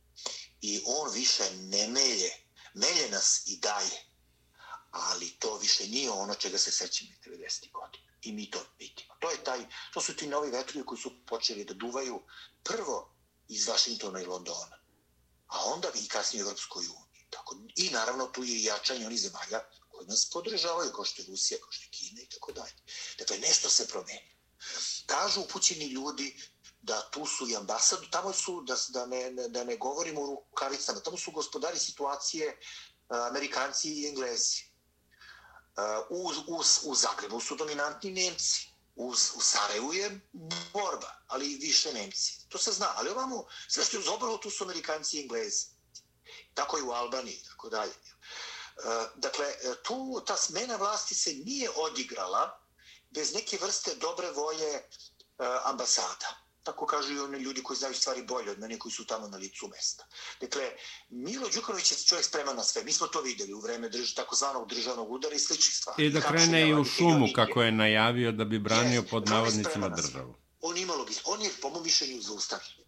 I 0.61 0.83
on 0.87 1.13
više 1.13 1.51
ne 1.57 1.89
melje, 1.89 2.31
melje 2.75 3.09
nas 3.11 3.43
i 3.47 3.59
daje, 3.59 4.05
ali 4.91 5.31
to 5.39 5.59
više 5.59 5.87
nije 5.87 6.11
ono 6.11 6.35
čega 6.35 6.59
se 6.59 6.71
sećamo 6.71 7.11
90. 7.27 7.73
godina. 7.73 8.10
I 8.23 8.33
mi 8.33 8.51
to 8.51 8.65
vidimo. 8.79 9.15
To, 9.21 9.31
je 9.31 9.45
taj, 9.45 9.67
to 9.95 10.01
su 10.01 10.17
ti 10.17 10.27
novi 10.27 10.51
vetrovi 10.51 10.87
koji 10.87 11.01
su 11.01 11.27
počeli 11.27 11.65
da 11.65 11.75
duvaju 11.75 12.23
prvo 12.63 13.17
iz 13.49 13.69
Vašingtona 13.69 14.21
i 14.21 14.27
Londona, 14.27 14.79
a 15.47 15.65
onda 15.65 15.89
i 15.95 16.09
kasnije 16.09 16.45
u 16.45 16.47
Evropskoj 16.47 16.85
uniji. 16.87 17.27
Tako, 17.31 17.57
I 17.77 17.91
naravno 17.91 18.27
tu 18.27 18.45
je 18.45 18.57
i 18.57 18.65
jačanje 18.65 19.07
onih 19.07 19.21
zemalja 19.21 19.61
koji 19.89 20.07
nas 20.07 20.31
podržavaju, 20.33 20.93
kao 20.93 21.05
što 21.05 21.23
je 21.23 21.27
Rusija, 21.27 21.59
kao 21.61 21.73
što 21.73 21.85
je 21.85 21.91
Kina 21.91 22.23
i 22.23 22.29
tako 22.29 22.53
dalje. 22.53 22.77
Dakle, 23.19 23.39
nešto 23.39 23.69
se 23.69 23.89
promeni 23.89 24.41
kažu 25.07 25.41
upućeni 25.41 25.87
ljudi 25.87 26.37
da 26.83 27.11
tu 27.11 27.27
su 27.27 27.49
i 27.49 27.57
ambasadu, 27.57 28.07
tamo 28.11 28.33
su, 28.33 28.63
da, 28.63 28.77
da, 28.89 29.07
ne, 29.07 29.49
da 29.49 29.65
ne 29.65 29.77
govorimo 29.77 30.23
o 30.23 30.27
rukavicama, 30.27 31.01
tamo 31.01 31.17
su 31.17 31.31
gospodari 31.31 31.79
situacije 31.79 32.59
Amerikanci 33.09 33.91
i 33.91 34.09
Englezi. 34.09 34.70
Eh, 35.77 36.03
u, 36.11 36.33
u, 36.47 36.63
u 36.85 36.95
Zagrebu 36.95 37.41
su 37.41 37.57
dominantni 37.57 38.11
Nemci. 38.11 38.71
U, 38.95 39.09
u 39.09 39.41
Sarajevu 39.41 39.95
je 39.95 40.21
borba, 40.73 41.15
ali 41.27 41.53
i 41.53 41.57
više 41.57 41.93
Nemci. 41.93 42.49
To 42.49 42.59
se 42.59 42.73
zna, 42.73 42.93
ali 42.97 43.11
ovamo, 43.11 43.45
sve 43.69 43.85
što 43.85 43.97
je 43.97 44.01
uz 44.01 44.09
obrlo, 44.09 44.39
tu 44.39 44.51
su 44.51 44.65
Amerikanci 44.65 45.17
i 45.17 45.23
Englezi. 45.23 45.67
Tako 46.55 46.79
i 46.79 46.83
u 46.83 46.91
Albaniji, 46.91 47.43
tako 47.49 47.69
dalje. 47.69 47.93
Eh, 47.93 49.07
dakle, 49.17 49.47
eh, 49.47 49.75
tu 49.83 50.23
ta 50.27 50.37
smena 50.37 50.77
vlasti 50.77 51.15
se 51.15 51.33
nije 51.35 51.71
odigrala 51.71 52.61
bez 53.11 53.35
neke 53.35 53.59
vrste 53.59 53.95
dobre 53.95 54.31
volje 54.31 54.73
e, 54.75 54.83
ambasada. 55.65 56.50
Tako 56.63 56.87
kažu 56.87 57.15
i 57.15 57.19
oni 57.19 57.39
ljudi 57.39 57.63
koji 57.63 57.77
znaju 57.77 57.95
stvari 57.95 58.23
bolje 58.23 58.51
od 58.51 58.59
mene 58.59 58.79
koji 58.79 58.93
su 58.93 59.05
tamo 59.05 59.29
na 59.29 59.37
licu 59.37 59.69
mesta. 59.69 60.07
Dakle, 60.41 60.71
Milo 61.09 61.49
Đukanović 61.49 61.91
je 61.93 61.97
čovjek 61.97 62.27
spreman 62.27 62.57
na 62.57 62.65
sve. 62.65 62.85
Mi 62.85 62.93
smo 62.93 63.07
to 63.07 63.21
videli 63.21 63.53
u 63.53 63.61
vreme 63.61 63.89
drž, 63.89 64.15
takozvanog 64.15 64.69
državnog 64.69 65.11
udara 65.11 65.35
i 65.35 65.39
sličnih 65.39 65.75
stvari. 65.75 66.07
I 66.07 66.11
da 66.11 66.21
krene 66.21 66.69
i 66.69 66.75
u 66.75 66.85
šumu, 66.85 67.27
kako 67.35 67.63
je 67.63 67.73
najavio 67.73 68.33
da 68.33 68.45
bi 68.45 68.59
branio 68.59 69.03
pod 69.03 69.29
navodnicima 69.29 69.89
državu. 69.89 70.35
On 70.61 70.77
ima 70.77 70.95
logist. 70.95 71.21
On 71.25 71.43
je, 71.43 71.51
po 71.63 71.71
mom 71.71 71.83
mišljenju, 71.83 72.21
zaustavljen. 72.23 72.87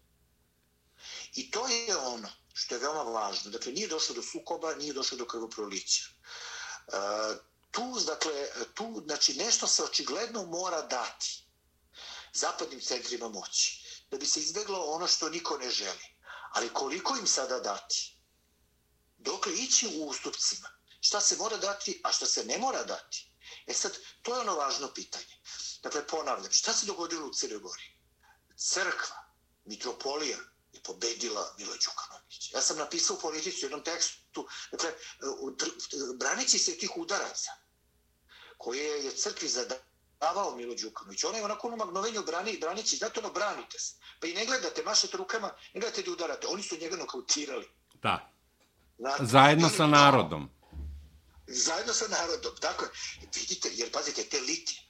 I 1.35 1.51
to 1.51 1.67
je 1.67 1.97
ono 1.97 2.29
što 2.53 2.75
je 2.75 2.79
veoma 2.79 3.03
važno. 3.03 3.51
Dakle, 3.51 3.71
nije 3.71 3.87
došlo 3.87 4.15
do 4.15 4.21
sukoba, 4.21 4.75
nije 4.75 4.93
došlo 4.93 5.17
do 5.17 5.25
krvoprolića. 5.25 6.03
Uh, 6.87 6.93
tu, 7.71 7.99
dakle, 8.05 8.31
tu, 8.73 9.03
znači, 9.05 9.33
nešto 9.33 9.67
se 9.67 9.83
očigledno 9.83 10.45
mora 10.45 10.81
dati 10.81 11.42
zapadnim 12.33 12.81
centrima 12.81 13.29
moći, 13.29 13.83
da 14.11 14.17
bi 14.17 14.25
se 14.25 14.39
izbeglo 14.39 14.79
ono 14.79 15.07
što 15.07 15.29
niko 15.29 15.57
ne 15.57 15.69
želi. 15.69 16.05
Ali 16.51 16.73
koliko 16.73 17.17
im 17.17 17.27
sada 17.27 17.59
dati? 17.59 18.17
Dokle 19.17 19.53
ići 19.53 19.87
u 19.87 20.07
ustupcima? 20.07 20.69
Šta 21.01 21.21
se 21.21 21.37
mora 21.37 21.57
dati, 21.57 22.01
a 22.03 22.11
šta 22.11 22.25
se 22.25 22.45
ne 22.45 22.57
mora 22.57 22.83
dati? 22.83 23.31
E 23.67 23.73
sad, 23.73 23.97
to 24.21 24.35
je 24.35 24.41
ono 24.41 24.55
važno 24.55 24.93
pitanje. 24.93 25.41
Dakle, 25.83 26.07
ponavljam, 26.07 26.51
šta 26.51 26.73
se 26.73 26.85
dogodilo 26.85 27.27
u 27.27 27.33
Crnoj 27.33 27.59
Gori? 27.59 27.99
Crkva, 28.57 29.15
mitropolija 29.65 30.37
je 30.71 30.83
pobedila 30.83 31.55
Milo 31.57 31.73
Đukanović. 31.73 32.51
Ja 32.53 32.61
sam 32.61 32.77
napisao 32.77 33.15
u 33.15 33.19
politici 33.19 33.57
u 33.57 33.65
jednom 33.65 33.83
tekstu, 33.83 34.47
dakle, 34.71 34.93
branići 36.15 36.59
se 36.59 36.77
tih 36.77 36.97
udaraca, 36.97 37.51
koje 38.57 39.05
je 39.05 39.15
crkvi 39.15 39.49
zadavao 40.23 40.55
Milo 40.55 40.75
Đukanović. 40.75 41.23
Ona 41.23 41.37
je 41.37 41.43
onako 41.43 41.67
ono 41.67 41.77
magnovenju 41.77 42.23
brani, 42.23 42.57
branići, 42.61 42.97
zato 42.97 43.19
ono 43.19 43.29
branite 43.33 43.79
se. 43.79 43.95
Pa 44.19 44.27
i 44.27 44.33
ne 44.33 44.45
gledate, 44.45 44.83
mašete 44.83 45.17
rukama, 45.17 45.47
ne 45.73 45.79
gledate 45.81 46.01
da 46.01 46.11
udarate. 46.11 46.47
Oni 46.47 46.63
su 46.63 46.77
njega 46.77 46.95
nokautirali. 46.95 47.67
Da. 48.03 48.29
Znate, 48.97 49.25
Zajedno 49.25 49.69
sa 49.69 49.87
narodom. 49.87 50.49
Zajedno 51.47 51.93
sa 51.93 52.07
narodom, 52.07 52.51
tako 52.61 52.85
je. 52.85 52.91
Vidite, 53.35 53.69
jer 53.71 53.91
pazite, 53.91 54.23
te 54.23 54.39
litije, 54.39 54.81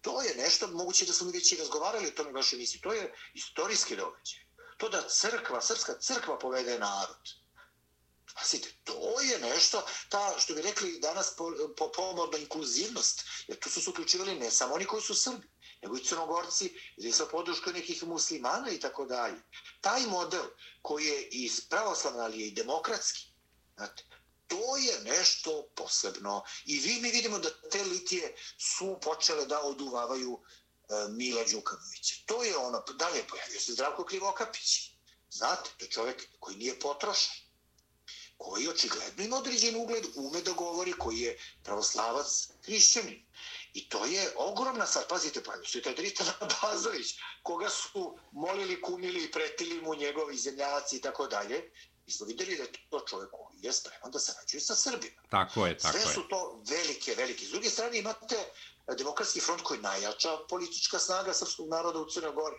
to 0.00 0.22
je 0.22 0.34
nešto, 0.36 0.66
moguće 0.66 1.06
da 1.06 1.12
smo 1.12 1.26
mi 1.26 1.32
već 1.32 1.52
i 1.52 1.56
razgovarali 1.56 2.08
o 2.08 2.10
tome 2.10 2.32
vašoj 2.32 2.58
misli, 2.58 2.80
to 2.80 2.92
je 2.92 3.14
istorijski 3.34 3.96
događaj. 3.96 4.40
To 4.76 4.88
da 4.88 5.08
crkva, 5.08 5.60
srpska 5.60 5.98
crkva 6.00 6.38
povede 6.38 6.78
narod. 6.78 7.39
Pazite, 8.34 8.68
to 8.84 9.20
je 9.20 9.38
nešto, 9.38 9.82
ta, 10.08 10.34
što 10.38 10.54
bi 10.54 10.62
rekli 10.62 10.98
danas, 11.00 11.36
po, 11.36 11.52
po, 11.76 11.92
pomorna 11.92 12.38
inkluzivnost, 12.38 13.24
jer 13.48 13.58
tu 13.58 13.70
su 13.70 13.82
se 13.82 13.90
uključivali 13.90 14.34
ne 14.34 14.50
samo 14.50 14.74
oni 14.74 14.84
koji 14.84 15.02
su 15.02 15.14
Srbi, 15.14 15.46
nego 15.82 15.96
i 15.96 16.04
crnogorci, 16.04 16.74
ili 16.96 17.12
sa 17.12 17.26
podruškoj 17.26 17.72
nekih 17.72 18.04
muslimana 18.04 18.70
i 18.70 18.80
tako 18.80 19.04
dalje. 19.04 19.42
Taj 19.80 20.06
model 20.06 20.44
koji 20.82 21.04
je 21.06 21.28
i 21.30 21.50
pravoslavna, 21.68 22.24
ali 22.24 22.40
je 22.40 22.46
i 22.46 22.54
demokratski, 22.54 23.26
znate, 23.76 24.04
to 24.46 24.76
je 24.76 25.00
nešto 25.04 25.70
posebno. 25.74 26.44
I 26.66 26.78
vi 26.78 27.00
mi 27.00 27.10
vidimo 27.10 27.38
da 27.38 27.50
te 27.70 27.84
litije 27.84 28.34
su 28.58 28.98
počele 29.02 29.46
da 29.46 29.60
oduvavaju 29.60 30.40
e, 30.40 31.08
Mila 31.08 31.44
Đukanovića. 31.52 32.14
To 32.26 32.44
je 32.44 32.56
ono, 32.56 32.84
dalje 32.98 33.26
pojavio 33.28 33.60
se 33.60 33.72
Zdravko 33.72 34.04
Krivokapić. 34.04 34.90
Znate, 35.30 35.70
to 35.78 35.84
je 35.84 35.90
čovjek 35.90 36.28
koji 36.40 36.56
nije 36.56 36.78
potrošen 36.80 37.49
koji 38.42 38.68
očigledno 38.68 39.24
ima 39.24 39.36
određen 39.36 39.76
ugled, 39.76 40.04
ume 40.16 40.40
da 40.40 40.52
govori, 40.52 40.92
koji 40.92 41.18
je 41.18 41.38
pravoslavac 41.62 42.48
hrišćanin. 42.64 43.26
I 43.74 43.88
to 43.88 44.04
je 44.04 44.32
ogromna 44.36 44.86
stvar. 44.86 45.04
Pazite, 45.08 45.42
pa 45.42 45.52
što 45.62 45.78
je 45.78 45.82
taj 45.82 45.94
Dritan 45.94 46.26
Bazović, 46.62 47.14
koga 47.42 47.68
su 47.68 48.18
molili, 48.32 48.80
kumili 48.82 49.24
i 49.24 49.30
pretili 49.30 49.82
mu 49.82 49.94
njegovi 49.94 50.36
zemljaci 50.36 50.96
i 50.96 51.00
tako 51.00 51.26
dalje. 51.26 51.70
Mi 52.06 52.12
smo 52.12 52.26
vidjeli 52.26 52.56
da 52.56 52.62
je 52.62 52.72
to 52.90 53.00
čovjek 53.00 53.30
koji 53.30 53.60
je 53.62 53.72
spreman 53.72 54.10
da 54.10 54.18
se 54.18 54.32
rađuje 54.40 54.60
sa 54.60 54.74
Srbima. 54.74 55.22
Tako 55.30 55.66
je, 55.66 55.78
tako 55.78 55.98
Sve 55.98 56.08
je. 56.08 56.14
su 56.14 56.28
to 56.28 56.62
velike, 56.68 57.14
velike. 57.14 57.44
S 57.44 57.50
druge 57.50 57.70
strane 57.70 57.98
imate 57.98 58.36
demokratski 58.98 59.40
front 59.40 59.62
koji 59.62 59.78
je 59.78 59.82
najjača 59.82 60.38
politička 60.48 60.98
snaga 60.98 61.34
srpskog 61.34 61.68
naroda 61.68 61.98
u 61.98 62.10
Crnoj 62.10 62.32
Gori 62.32 62.56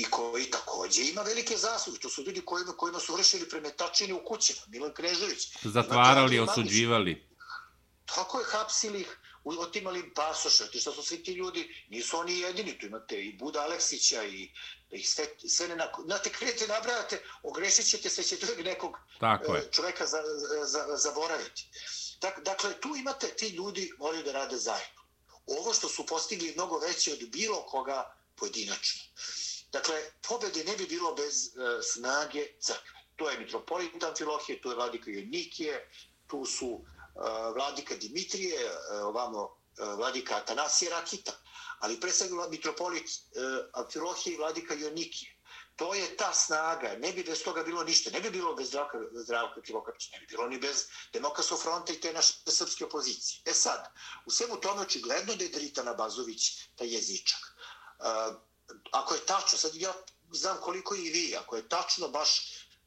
i 0.00 0.04
koji 0.10 0.50
takođe 0.50 1.02
ima 1.02 1.22
velike 1.22 1.56
zasluge. 1.56 1.98
To 1.98 2.08
su 2.08 2.22
ljudi 2.22 2.40
kojima, 2.44 2.72
kojima 2.72 3.00
su 3.00 3.14
vršili 3.14 3.48
premetačine 3.48 4.14
u 4.14 4.24
kućima. 4.24 4.60
Milan 4.66 4.94
Knežević. 4.94 5.48
Zatvarali, 5.64 6.38
osuđivali. 6.38 7.30
Tako 8.14 8.38
je, 8.38 8.44
hapsili 8.44 9.00
ih, 9.00 9.18
otimali 9.44 10.00
im 10.00 10.12
pasoše, 10.14 10.70
ti 10.70 10.80
što 10.80 10.92
su 10.92 11.02
svi 11.02 11.22
ti 11.22 11.32
ljudi, 11.32 11.86
nisu 11.88 12.16
oni 12.16 12.38
jedini, 12.38 12.78
tu 12.78 12.86
imate 12.86 13.24
i 13.24 13.32
Buda 13.32 13.60
Aleksića 13.60 14.24
i, 14.24 14.50
i 14.90 15.04
sve, 15.04 15.24
sve 15.48 15.68
ne, 15.68 15.88
znate, 16.04 16.30
krenete, 16.30 16.66
nabrajate, 16.66 17.22
ogrešit 17.42 17.90
ćete 17.90 18.10
se, 18.10 18.22
ćete 18.22 18.46
uvijek 18.46 18.66
nekog 18.66 18.96
Tako 19.20 19.56
e, 19.56 19.58
je. 19.58 19.68
čoveka 19.72 20.06
za, 20.06 20.22
za, 20.66 20.96
zaboraviti. 20.96 21.68
Dak, 22.20 22.40
dakle, 22.44 22.80
tu 22.80 22.96
imate, 22.96 23.26
ti 23.26 23.48
ljudi 23.48 23.92
moraju 23.98 24.22
da 24.24 24.32
rade 24.32 24.56
zajedno. 24.56 25.00
Ovo 25.46 25.74
što 25.74 25.88
su 25.88 26.06
postigli 26.06 26.52
mnogo 26.54 26.78
veće 26.78 27.12
od 27.12 27.28
bilo 27.28 27.62
koga 27.66 28.16
pojedinačno. 28.36 29.02
Dakle, 29.72 30.12
pobede 30.28 30.64
ne 30.64 30.76
bi 30.76 30.86
bilo 30.86 31.14
bez 31.14 31.46
e, 31.46 31.82
snage 31.82 32.46
crkve. 32.60 33.00
To 33.16 33.30
je 33.30 33.38
mitropolit 33.38 33.92
Filohije, 34.16 34.60
tu 34.62 34.70
je 34.70 34.74
vladika 34.74 35.10
Jonikije, 35.10 35.90
tu 36.26 36.44
su 36.44 36.80
e, 36.80 37.52
vladika 37.54 37.96
Dimitrije, 37.96 38.60
e, 38.64 39.02
ovamo 39.02 39.42
e, 39.44 39.84
vladika 39.96 40.36
Atanasije 40.36 40.90
Rakita, 40.90 41.32
ali 41.80 42.00
pre 42.00 42.12
svega 42.12 42.48
mitropolit 42.48 43.08
e, 43.08 43.40
Amfilohije 43.72 44.34
i 44.34 44.38
vladika 44.38 44.74
Jonikije. 44.74 45.36
To 45.76 45.94
je 45.94 46.16
ta 46.16 46.32
snaga, 46.32 46.96
ne 46.98 47.12
bi 47.12 47.22
bez 47.24 47.42
toga 47.42 47.62
bilo 47.62 47.84
ništa, 47.84 48.10
ne 48.10 48.20
bi 48.20 48.30
bilo 48.30 48.54
bez 48.54 48.68
Zdravka, 48.68 48.98
Zdravka 49.12 49.62
Krivokapića, 49.62 50.10
ne 50.12 50.20
bi 50.20 50.26
bilo 50.26 50.48
ni 50.48 50.58
bez 50.58 50.86
Demokratskog 51.12 51.62
fronta 51.62 51.92
i 51.92 52.00
te 52.00 52.12
naše 52.12 52.34
srpske 52.46 52.84
opozicije. 52.84 53.42
E 53.44 53.52
sad, 53.52 53.88
u 54.26 54.30
svemu 54.30 54.60
tome 54.60 54.82
očigledno 54.82 55.34
da 55.34 55.44
je 55.44 55.50
Dritana 55.50 55.94
Bazović 55.94 56.68
taj 56.76 56.94
jezičak. 56.94 57.40
E, 57.40 58.49
ako 58.90 59.14
je 59.14 59.26
tačno, 59.26 59.58
sad 59.58 59.74
ja 59.74 59.92
znam 60.32 60.56
koliko 60.60 60.94
i 60.94 61.10
vi, 61.10 61.36
ako 61.36 61.56
je 61.56 61.68
tačno 61.68 62.08
baš 62.08 62.30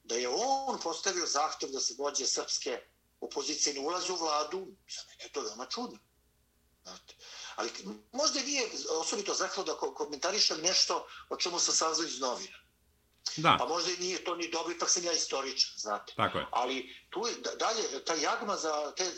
da 0.04 0.16
je 0.16 0.30
on 0.30 0.80
postavio 0.80 1.26
zahtev 1.26 1.70
da 1.70 1.80
se 1.80 1.96
vođe 1.98 2.28
srpske 2.28 2.82
opozicije 3.20 3.74
ne 3.74 3.80
ulaze 3.80 4.12
u 4.12 4.16
vladu, 4.16 4.68
za 4.90 5.02
mene 5.10 5.24
je 5.24 5.32
to 5.32 5.42
veoma 5.42 5.66
čudno. 5.66 6.00
Znate. 6.84 7.14
Ali 7.56 7.70
možda 8.12 8.42
nije 8.42 8.68
osobito 8.92 9.34
zahvalno 9.34 9.74
da 9.74 9.80
ko- 9.80 9.94
komentarišem 9.94 10.62
nešto 10.62 11.08
o 11.30 11.36
čemu 11.38 11.60
sam 11.60 11.76
saznao 11.76 12.08
iz 12.08 12.20
novina. 12.20 12.58
Da, 13.38 13.56
Pa 13.60 13.66
možda 13.68 13.92
i 13.92 13.98
nije 13.98 14.24
to 14.24 14.36
ni 14.36 14.52
dobro, 14.52 14.74
ipak 14.74 14.90
sam 14.90 15.04
ja 15.04 15.12
istoričan, 15.14 15.72
znate. 15.78 16.14
tako 16.16 16.38
je. 16.38 16.46
Ali 16.52 17.06
tu 17.10 17.28
je, 17.28 17.36
da- 17.36 17.56
dalje, 17.56 18.06
ta 18.06 18.14
jagma 18.14 18.58
za 18.58 18.92
te, 18.92 19.12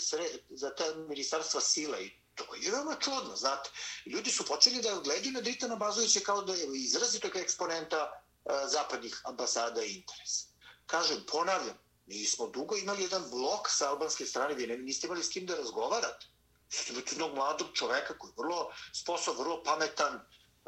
za 0.49 0.69
te 0.69 0.95
ministarstva 0.97 1.62
sile 1.62 2.06
i 2.06 2.12
to 2.35 2.55
je 2.55 2.71
veoma 2.71 2.95
čudno, 2.99 3.35
znate. 3.35 3.69
Ljudi 4.05 4.31
su 4.31 4.45
počeli 4.45 4.81
da 4.81 5.01
gledaju 5.03 5.31
na 5.31 5.41
Dritana 5.41 5.75
Bazovića 5.75 6.19
kao 6.19 6.41
da 6.41 6.53
je 6.53 6.67
izrazito 6.73 7.29
kao 7.29 7.41
eksponenta 7.41 8.11
e, 8.45 8.67
zapadnih 8.67 9.21
ambasada 9.23 9.83
i 9.83 9.93
interesa. 9.93 10.47
Kažem, 10.85 11.23
ponavljam, 11.31 11.77
mi 12.05 12.25
smo 12.25 12.47
dugo 12.47 12.75
imali 12.75 13.03
jedan 13.03 13.29
blok 13.29 13.69
sa 13.69 13.89
albanske 13.89 14.25
strane 14.25 14.53
vi 14.53 14.67
ne, 14.67 14.77
niste 14.77 15.07
imali 15.07 15.23
s 15.23 15.29
kim 15.29 15.45
da 15.45 15.55
razgovarate. 15.55 16.25
Ste 16.69 16.93
imate 16.93 17.11
jednog 17.11 17.35
mladog 17.35 17.67
čoveka 17.73 18.17
koji 18.17 18.29
je 18.29 18.35
vrlo 18.37 18.71
sposob, 18.93 19.37
vrlo 19.37 19.63
pametan, 19.63 20.15
e, 20.15 20.21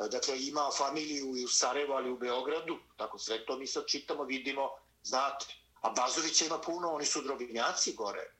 dakle 0.09 0.39
ima 0.43 0.69
familiju 0.77 1.37
i 1.37 1.45
u 1.45 1.47
Sarajevu, 1.47 1.93
ali 1.93 2.09
i 2.09 2.11
u 2.11 2.17
Beogradu, 2.17 2.79
tako 2.97 3.19
sve 3.19 3.45
to 3.45 3.57
mi 3.57 3.67
sad 3.67 3.83
čitamo, 3.87 4.23
vidimo, 4.23 4.69
znate. 5.03 5.45
A 5.81 5.89
Bazovića 5.89 6.45
ima 6.45 6.61
puno, 6.61 6.91
oni 6.91 7.05
su 7.05 7.21
drobinjaci 7.21 7.93
gore. 7.93 8.21
E, 8.21 8.33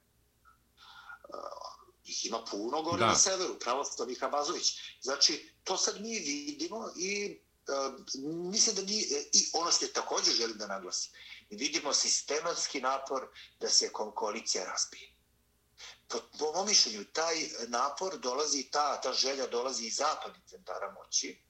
Ih 2.08 2.26
ima 2.26 2.46
puno 2.52 2.82
gore 2.82 3.00
Da. 3.00 3.06
na 3.08 3.16
severu, 3.16 3.60
pravoslavnih 3.60 4.24
Abazović. 4.24 4.74
Znači, 5.02 5.54
to 5.64 5.78
sad 5.78 6.02
mi 6.02 6.20
vidimo 6.20 6.90
i 6.98 7.40
uh, 7.68 7.94
mislim 8.52 8.76
da 8.76 8.82
ni, 8.82 8.98
i 9.34 9.50
ono 9.54 9.72
što 9.72 9.86
je 9.86 9.94
također 9.94 10.34
želim 10.34 10.58
da 10.58 10.68
naglasim, 10.68 11.12
vidimo 11.50 11.94
sistematski 11.94 12.82
napor 12.82 13.28
da 13.60 13.70
se 13.70 13.92
ko- 13.92 14.12
koalicija 14.12 14.66
razbije. 14.66 15.14
Po, 16.08 16.20
po 16.40 16.52
mom 16.52 16.68
mišljenju, 16.68 17.06
taj 17.06 17.36
napor 17.68 18.18
dolazi, 18.20 18.64
ta, 18.64 19.02
ta 19.02 19.14
želja 19.14 19.48
dolazi 19.48 19.86
iz 19.86 19.96
zapadnih 19.96 20.42
centara 20.50 20.92
moći, 20.92 21.42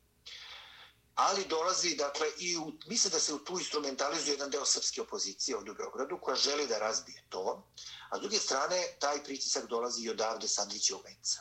ali 1.18 1.46
dolazi, 1.50 1.96
dakle, 1.96 2.28
i 2.38 2.58
u, 2.58 2.72
misle 2.88 3.10
da 3.10 3.20
se 3.20 3.34
u 3.34 3.40
tu 3.40 3.60
instrumentalizuje 3.60 4.34
jedan 4.34 4.50
deo 4.50 4.66
srpske 4.66 5.02
opozicije 5.02 5.58
ovdje 5.58 5.72
u 5.72 5.76
Beogradu, 5.76 6.20
koja 6.22 6.36
želi 6.36 6.68
da 6.68 6.80
razbije 6.80 7.24
to, 7.30 7.68
a 8.10 8.18
s 8.18 8.22
druge 8.22 8.38
strane, 8.38 8.84
taj 9.00 9.24
pritisak 9.24 9.66
dolazi 9.66 10.04
i 10.04 10.10
odavde 10.10 10.48
Sandrićevog 10.48 11.04
venca, 11.06 11.40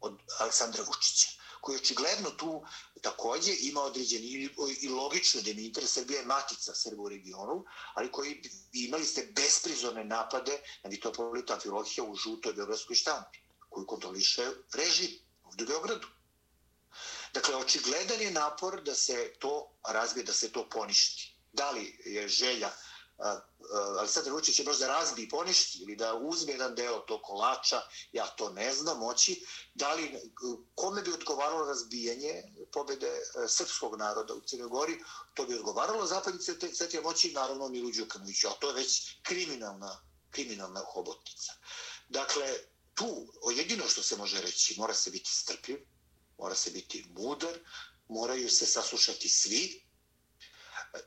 od 0.00 0.18
Aleksandra 0.38 0.84
Vučića, 0.86 1.28
koji 1.60 1.76
očigledno 1.76 2.30
tu 2.30 2.64
takođe 3.02 3.52
ima 3.60 3.80
određen 3.80 4.22
i, 4.22 4.48
i 4.80 4.88
logično 4.88 5.40
da 5.40 5.50
mi 5.54 5.66
interes 5.66 5.92
Srbije 5.92 6.20
je 6.20 6.26
matica 6.26 6.74
Srba 6.74 7.02
u 7.02 7.08
regionu, 7.08 7.64
ali 7.94 8.12
koji 8.12 8.42
imali 8.72 9.04
ste 9.04 9.32
besprizorne 9.36 10.04
napade 10.04 10.60
na 10.84 10.90
mitropolita 10.90 11.58
Filohija 11.58 12.04
u 12.04 12.14
žutoj 12.14 12.52
beogradskoj 12.52 12.96
štampi, 12.96 13.38
koju 13.68 13.86
kontroliše 13.86 14.50
režim 14.74 15.10
ovdje 15.44 15.66
u 15.66 15.68
Beogradu. 15.68 16.15
Dakle, 17.36 17.56
očigledan 17.56 18.20
je 18.20 18.30
napor 18.30 18.82
da 18.82 18.94
se 18.94 19.32
to 19.38 19.54
razbije, 19.88 20.24
da 20.24 20.32
se 20.32 20.52
to 20.52 20.68
poništi. 20.70 21.32
Da 21.52 21.70
li 21.70 22.00
je 22.04 22.28
želja 22.28 22.70
Aleksandar 23.98 24.32
Vučić 24.32 24.58
je 24.58 24.64
možda 24.64 24.86
razbi 24.86 25.22
i 25.22 25.28
poništi 25.28 25.78
ili 25.82 25.96
da 25.96 26.14
uzme 26.14 26.52
jedan 26.52 26.74
deo 26.74 26.98
tog 26.98 27.20
kolača, 27.22 27.80
ja 28.12 28.26
to 28.26 28.50
ne 28.50 28.74
znam 28.74 28.98
moći, 28.98 29.46
da 29.74 29.94
li, 29.94 30.32
kome 30.74 31.02
bi 31.02 31.12
odgovaralo 31.12 31.66
razbijanje 31.66 32.42
pobede 32.72 33.06
e, 33.06 33.48
srpskog 33.48 33.96
naroda 33.98 34.34
u 34.34 34.40
Crnoj 34.40 34.68
Gori, 34.68 35.04
to 35.34 35.46
bi 35.46 35.54
odgovaralo 35.54 36.06
zapadni 36.06 36.40
centri 36.74 37.00
moći, 37.00 37.32
naravno 37.32 37.68
Milu 37.68 37.90
Đukanoviću, 37.90 38.48
a 38.48 38.58
to 38.60 38.68
je 38.68 38.74
već 38.74 39.16
kriminalna, 39.22 40.00
kriminalna 40.30 40.80
hobotnica. 40.80 41.52
Dakle, 42.08 42.54
tu, 42.94 43.26
jedino 43.56 43.88
što 43.88 44.02
se 44.02 44.16
može 44.16 44.40
reći, 44.40 44.74
mora 44.78 44.94
se 44.94 45.10
biti 45.10 45.30
strpljiv, 45.30 45.78
mora 46.38 46.54
se 46.54 46.70
biti 46.70 47.06
mudar, 47.10 47.58
moraju 48.08 48.50
se 48.50 48.66
saslušati 48.66 49.28
svi, 49.28 49.86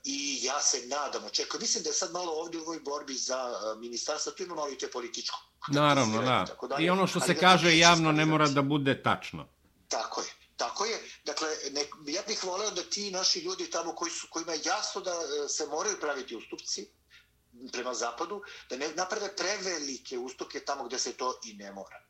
i 0.04 0.40
ja 0.44 0.62
se 0.62 0.88
nadam, 0.88 1.26
očekujem, 1.26 1.62
mislim 1.62 1.84
da 1.84 1.90
je 1.90 1.94
sad 1.94 2.12
malo 2.12 2.32
ovdje 2.32 2.60
u 2.60 2.64
ovoj 2.64 2.80
borbi 2.80 3.14
za 3.14 3.50
uh, 3.50 3.80
ministarstvo, 3.82 4.32
tu 4.32 4.44
ima 4.44 4.56
malo 4.56 4.70
i 4.70 4.78
te 4.78 4.92
političko. 4.92 5.40
Naravno, 5.68 6.22
da. 6.22 6.46
I 6.80 6.90
ono 6.90 7.08
što 7.08 7.20
se 7.20 7.36
kaže 7.36 7.78
javno 7.78 8.12
ne 8.12 8.26
mora 8.26 8.48
da 8.48 8.62
bude 8.62 9.04
tačno. 9.04 9.48
Tako 9.88 10.22
je. 10.22 10.28
Tako 10.58 10.86
je. 10.86 11.00
Dakle, 11.26 11.48
ne, 11.72 11.86
ja 12.14 12.22
bih 12.28 12.44
voleo 12.44 12.72
da 12.72 12.84
ti 12.84 13.12
naši 13.12 13.40
ljudi 13.40 13.70
tamo 13.70 13.96
koji 13.96 14.12
su, 14.12 14.28
kojima 14.30 14.54
je 14.54 14.62
jasno 14.66 15.02
da 15.02 15.12
e, 15.12 15.50
se 15.50 15.66
moraju 15.68 16.00
praviti 16.00 16.36
ustupci 16.36 16.88
prema 17.72 17.94
zapadu, 17.94 18.42
da 18.70 18.78
ne 18.78 18.90
naprave 18.96 19.36
prevelike 19.36 20.18
ustupke 20.18 20.60
tamo 20.60 20.84
gdje 20.84 21.00
se 21.00 21.14
to 21.14 21.40
i 21.44 21.54
ne 21.54 21.72
mora. 21.72 22.09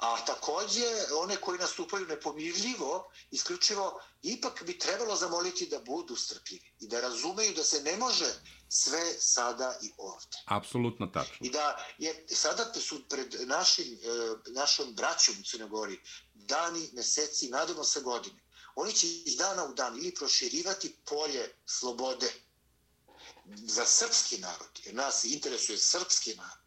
A 0.00 0.24
takođe, 0.24 0.86
one 1.16 1.36
koji 1.36 1.58
nastupaju 1.58 2.06
nepomirljivo, 2.06 3.12
isključivo, 3.30 4.02
ipak 4.22 4.62
bi 4.64 4.78
trebalo 4.78 5.16
zamoliti 5.16 5.66
da 5.66 5.78
budu 5.78 6.16
strpljivi 6.16 6.72
i 6.80 6.88
da 6.88 7.00
razumeju 7.00 7.54
da 7.54 7.64
se 7.64 7.82
ne 7.82 7.96
može 7.96 8.34
sve 8.68 9.20
sada 9.20 9.78
i 9.82 9.92
ovde. 9.96 10.36
Apsolutno 10.46 11.06
tačno. 11.06 11.36
I 11.40 11.50
da 11.50 11.86
je 11.98 12.26
sada 12.28 12.72
su 12.74 13.08
pred 13.08 13.34
našim, 13.48 13.98
našom 14.46 14.94
braćom 14.94 15.34
u 15.40 15.44
Crnogori 15.50 16.00
dani, 16.34 16.90
meseci, 16.92 17.48
nadamo 17.48 17.84
se 17.84 18.00
godine. 18.00 18.40
Oni 18.74 18.92
će 18.92 19.06
iz 19.06 19.36
dana 19.36 19.64
u 19.64 19.74
dan 19.74 19.98
ili 19.98 20.14
proširivati 20.14 20.96
polje 21.04 21.54
slobode 21.66 22.32
za 23.56 23.86
srpski 23.86 24.38
narod, 24.38 24.80
jer 24.84 24.94
nas 24.94 25.24
interesuje 25.24 25.78
srpski 25.78 26.34
narod, 26.34 26.59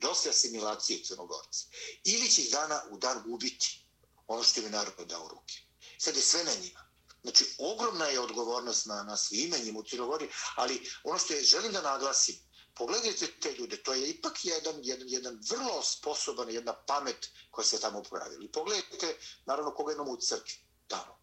dosta 0.00 0.30
asimilacije 0.30 1.04
Crnogorci. 1.04 1.66
Ili 2.04 2.30
će 2.30 2.42
ih 2.42 2.50
dana 2.50 2.82
u 2.90 2.98
dan 2.98 3.22
gubiti 3.22 3.86
ono 4.26 4.42
što 4.42 4.60
im 4.60 4.66
je 4.66 4.70
narod 4.70 5.08
dao 5.08 5.24
u 5.24 5.28
ruke. 5.28 5.54
Sad 5.98 6.16
je 6.16 6.22
sve 6.22 6.44
na 6.44 6.52
njima. 6.62 6.88
Znači, 7.22 7.54
ogromna 7.58 8.06
je 8.06 8.20
odgovornost 8.20 8.86
na, 8.86 9.02
na 9.02 9.16
svime 9.16 9.58
njima 9.58 9.78
u 9.78 9.82
Crnogori, 9.82 10.28
ali 10.56 10.90
ono 11.04 11.18
što 11.18 11.34
je, 11.34 11.42
želim 11.42 11.72
da 11.72 11.82
naglasim, 11.82 12.36
pogledajte 12.74 13.26
te 13.40 13.52
ljude, 13.52 13.82
to 13.82 13.94
je 13.94 14.10
ipak 14.10 14.44
jedan, 14.44 14.74
jedan, 14.82 15.08
jedan 15.08 15.40
vrlo 15.50 15.82
sposoban, 15.82 16.50
jedna 16.50 16.72
pamet 16.72 17.30
koja 17.50 17.64
se 17.64 17.80
tamo 17.80 18.02
pojavila. 18.02 18.44
I 18.44 18.52
Pogledajte, 18.52 19.16
naravno, 19.46 19.74
koga 19.74 19.92
imamo 19.92 20.12
u 20.12 20.16
crkvi 20.16 20.54
tamo. 20.86 21.18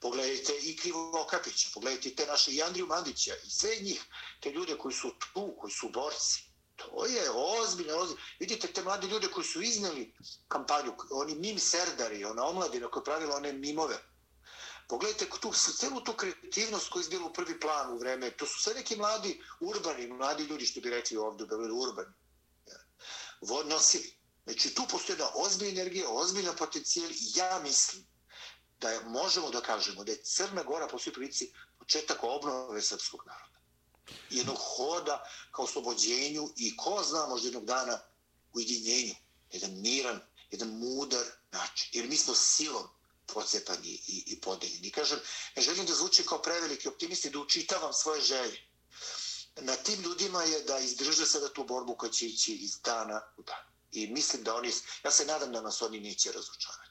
Pogledajte 0.00 0.52
i 0.62 0.76
Krivo 0.76 1.20
Okapića, 1.22 1.68
pogledajte 1.74 2.14
te 2.14 2.26
naše 2.26 2.52
i 2.52 2.62
Andriju 2.62 2.86
Mandića 2.86 3.34
i 3.46 3.50
sve 3.50 3.76
njih, 3.80 4.04
te 4.40 4.50
ljude 4.50 4.78
koji 4.78 4.94
su 4.94 5.10
tu, 5.18 5.56
koji 5.60 5.72
su 5.72 5.88
borci. 5.88 6.51
To 6.90 7.06
je 7.06 7.30
ozbiljno, 7.30 7.96
ozbiljno. 7.96 8.22
Vidite 8.38 8.72
te 8.72 8.82
mladi 8.82 9.06
ljude 9.06 9.28
koji 9.28 9.46
su 9.46 9.62
izneli 9.62 10.14
kampanju, 10.48 10.94
oni 11.10 11.34
mim 11.34 11.58
serdari, 11.58 12.24
ona 12.24 12.44
omladina 12.44 12.90
koja 12.90 13.00
je 13.00 13.04
pravila 13.04 13.36
one 13.36 13.52
mimove. 13.52 13.98
Pogledajte 14.88 15.26
tu, 15.40 15.52
celu 15.52 16.00
tu 16.00 16.12
kreativnost 16.12 16.88
koja 16.88 17.00
je 17.00 17.02
izbila 17.02 17.26
u 17.26 17.32
prvi 17.32 17.60
plan 17.60 17.92
u 17.92 17.98
vreme. 17.98 18.30
To 18.30 18.46
su 18.46 18.62
sve 18.62 18.74
neki 18.74 18.96
mladi, 18.96 19.42
urbani, 19.60 20.06
mladi 20.06 20.44
ljudi, 20.44 20.66
što 20.66 20.80
bi 20.80 20.90
rekli 20.90 21.16
ovdje, 21.16 21.46
bili 21.46 21.72
urbani. 21.72 22.14
Vod 23.40 23.68
nosili. 23.68 24.18
Znači, 24.44 24.74
tu 24.74 24.82
postoje 24.90 25.14
jedna 25.14 25.30
ozbiljna 25.34 25.80
energija, 25.80 26.10
ozbiljna 26.10 26.52
potencijal 26.52 27.10
i 27.10 27.32
ja 27.34 27.60
mislim 27.62 28.06
da 28.80 28.90
je, 28.90 29.00
možemo 29.04 29.50
da 29.50 29.60
kažemo 29.60 30.04
da 30.04 30.12
je 30.12 30.22
Crna 30.22 30.62
Gora 30.62 30.88
po 30.88 30.98
svoj 30.98 31.12
prilici 31.12 31.52
početak 31.78 32.18
obnove 32.22 32.82
srpskog 32.82 33.22
naroda. 33.26 33.51
Jednog 34.30 34.56
hoda 34.58 35.30
ka 35.52 35.62
oslobođenju 35.62 36.50
i 36.56 36.76
ko 36.76 37.02
zna 37.08 37.26
možda 37.26 37.46
jednog 37.46 37.64
dana 37.64 38.00
u. 38.52 39.14
Jedan 39.52 39.80
miran, 39.80 40.20
jedan 40.50 40.68
mudar 40.68 41.26
način. 41.52 41.88
Jer 41.92 42.08
mi 42.08 42.16
smo 42.16 42.34
silom 42.34 42.88
procepani 43.26 43.88
i, 43.88 44.22
i 44.26 44.40
podeljeni. 44.40 44.90
Kažem, 44.90 45.18
ne 45.56 45.62
želim 45.62 45.86
da 45.86 45.94
zvuči 45.94 46.26
kao 46.26 46.42
preveliki 46.42 46.88
optimisti, 46.88 47.30
da 47.30 47.38
učitavam 47.38 47.92
svoje 47.92 48.20
želje. 48.20 48.58
Na 49.56 49.76
tim 49.76 50.00
ljudima 50.00 50.42
je 50.42 50.60
da 50.60 50.78
izdrže 50.78 51.26
sada 51.26 51.52
tu 51.52 51.64
borbu 51.64 51.96
koja 51.96 52.12
će 52.12 52.26
ići 52.26 52.54
iz 52.54 52.78
dana 52.84 53.22
u 53.36 53.42
dan. 53.42 53.64
I 53.92 54.06
mislim 54.06 54.42
da 54.44 54.54
oni, 54.54 54.72
ja 55.04 55.10
se 55.10 55.24
nadam 55.24 55.52
da 55.52 55.60
nas 55.60 55.82
oni 55.82 56.00
neće 56.00 56.32
razočarati. 56.32 56.81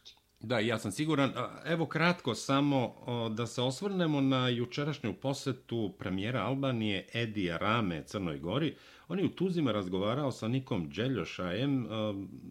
Da, 0.43 0.59
ja 0.59 0.79
sam 0.79 0.91
siguran. 0.91 1.31
Evo 1.65 1.85
kratko 1.85 2.35
samo 2.35 2.95
da 3.31 3.47
se 3.47 3.61
osvrnemo 3.61 4.21
na 4.21 4.49
jučerašnju 4.49 5.13
posetu 5.13 5.93
premijera 5.99 6.41
Albanije 6.41 7.07
Edija 7.13 7.57
Rame 7.57 8.03
Crnoj 8.05 8.39
Gori. 8.39 8.75
On 9.07 9.19
je 9.19 9.25
u 9.25 9.29
Tuzima 9.29 9.71
razgovarao 9.71 10.31
sa 10.31 10.47
Nikom 10.47 10.89
Đeljošajem. 10.89 11.87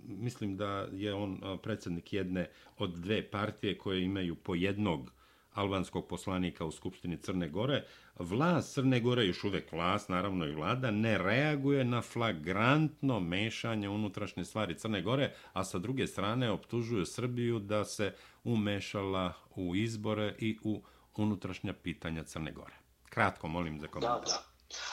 Mislim 0.07 0.57
da 0.57 0.88
je 0.92 1.14
on 1.14 1.40
predsjednik 1.62 2.12
jedne 2.12 2.50
od 2.79 2.90
dve 2.90 3.31
partije 3.31 3.79
koje 3.79 4.03
imaju 4.03 4.35
po 4.35 4.55
jednog 4.55 5.12
albanskog 5.54 6.08
poslanika 6.08 6.64
u 6.64 6.70
Skupštini 6.70 7.18
Crne 7.22 7.48
Gore. 7.48 7.86
Vlast 8.18 8.74
Crne 8.74 9.00
Gore, 9.00 9.26
još 9.26 9.44
uvek 9.44 9.72
vlast, 9.72 10.08
naravno 10.08 10.46
i 10.46 10.54
vlada, 10.54 10.90
ne 10.90 11.18
reaguje 11.18 11.84
na 11.84 12.02
flagrantno 12.02 13.20
mešanje 13.20 13.88
unutrašnje 13.88 14.44
stvari 14.44 14.78
Crne 14.78 15.02
Gore, 15.02 15.34
a 15.52 15.64
sa 15.64 15.78
druge 15.78 16.06
strane 16.06 16.50
optužuju 16.50 17.06
Srbiju 17.06 17.58
da 17.58 17.84
se 17.84 18.14
umešala 18.44 19.32
u 19.56 19.76
izbore 19.76 20.34
i 20.38 20.58
u 20.62 20.82
unutrašnja 21.16 21.72
pitanja 21.72 22.24
Crne 22.24 22.52
Gore. 22.52 22.74
Kratko, 23.08 23.48
molim 23.48 23.80
za 23.80 23.86
komentar. 23.86 24.20
Da, 24.20 24.26
da. 24.26 24.50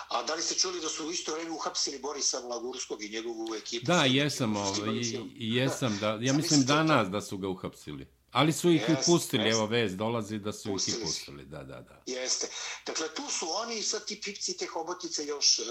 A 0.10 0.24
da 0.24 0.36
li 0.36 0.42
ste 0.42 0.56
čuli 0.56 0.82
da 0.82 0.90
su 0.90 1.08
u 1.08 1.12
isto 1.12 1.34
vreme 1.34 1.52
uhapsili 1.52 2.00
Borisa 2.00 2.40
Vlagurskog 2.40 3.04
i 3.04 3.10
njegovu 3.10 3.56
ekipu? 3.56 3.86
Da, 3.86 4.04
jesam, 4.06 4.56
ovaj, 4.56 5.02
jesam, 5.36 5.98
da, 6.02 6.18
ja 6.22 6.34
mislim 6.34 6.66
danas 6.66 7.10
da 7.10 7.22
su 7.22 7.38
ga 7.38 7.48
uhapsili. 7.48 8.08
Ali 8.38 8.54
su 8.54 8.70
ih 8.70 8.82
jeste, 8.82 9.04
pustili, 9.06 9.44
jeste. 9.44 9.58
evo 9.58 9.68
vez 9.68 9.96
dolazi 9.96 10.38
da 10.40 10.54
su 10.54 10.70
pustili 10.70 10.98
ih 10.98 11.04
pustili, 11.06 11.46
da, 11.46 11.64
da, 11.64 11.82
da. 11.82 12.02
Jeste. 12.06 12.48
Dakle, 12.86 13.08
tu 13.16 13.24
su 13.30 13.50
oni, 13.50 13.84
sad 13.84 14.06
ti 14.06 14.22
pipci 14.22 14.58
te 14.58 14.66
hobotice 14.66 15.26
još 15.26 15.60
e, 15.60 15.64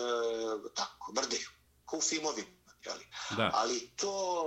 tako, 0.75 1.13
mrdeju, 1.13 1.49
kao 1.91 1.99
u 1.99 2.03
filmovima. 2.03 2.49
Jeli? 2.87 3.07
Da. 3.37 3.51
Ali 3.55 3.91
to, 3.97 4.43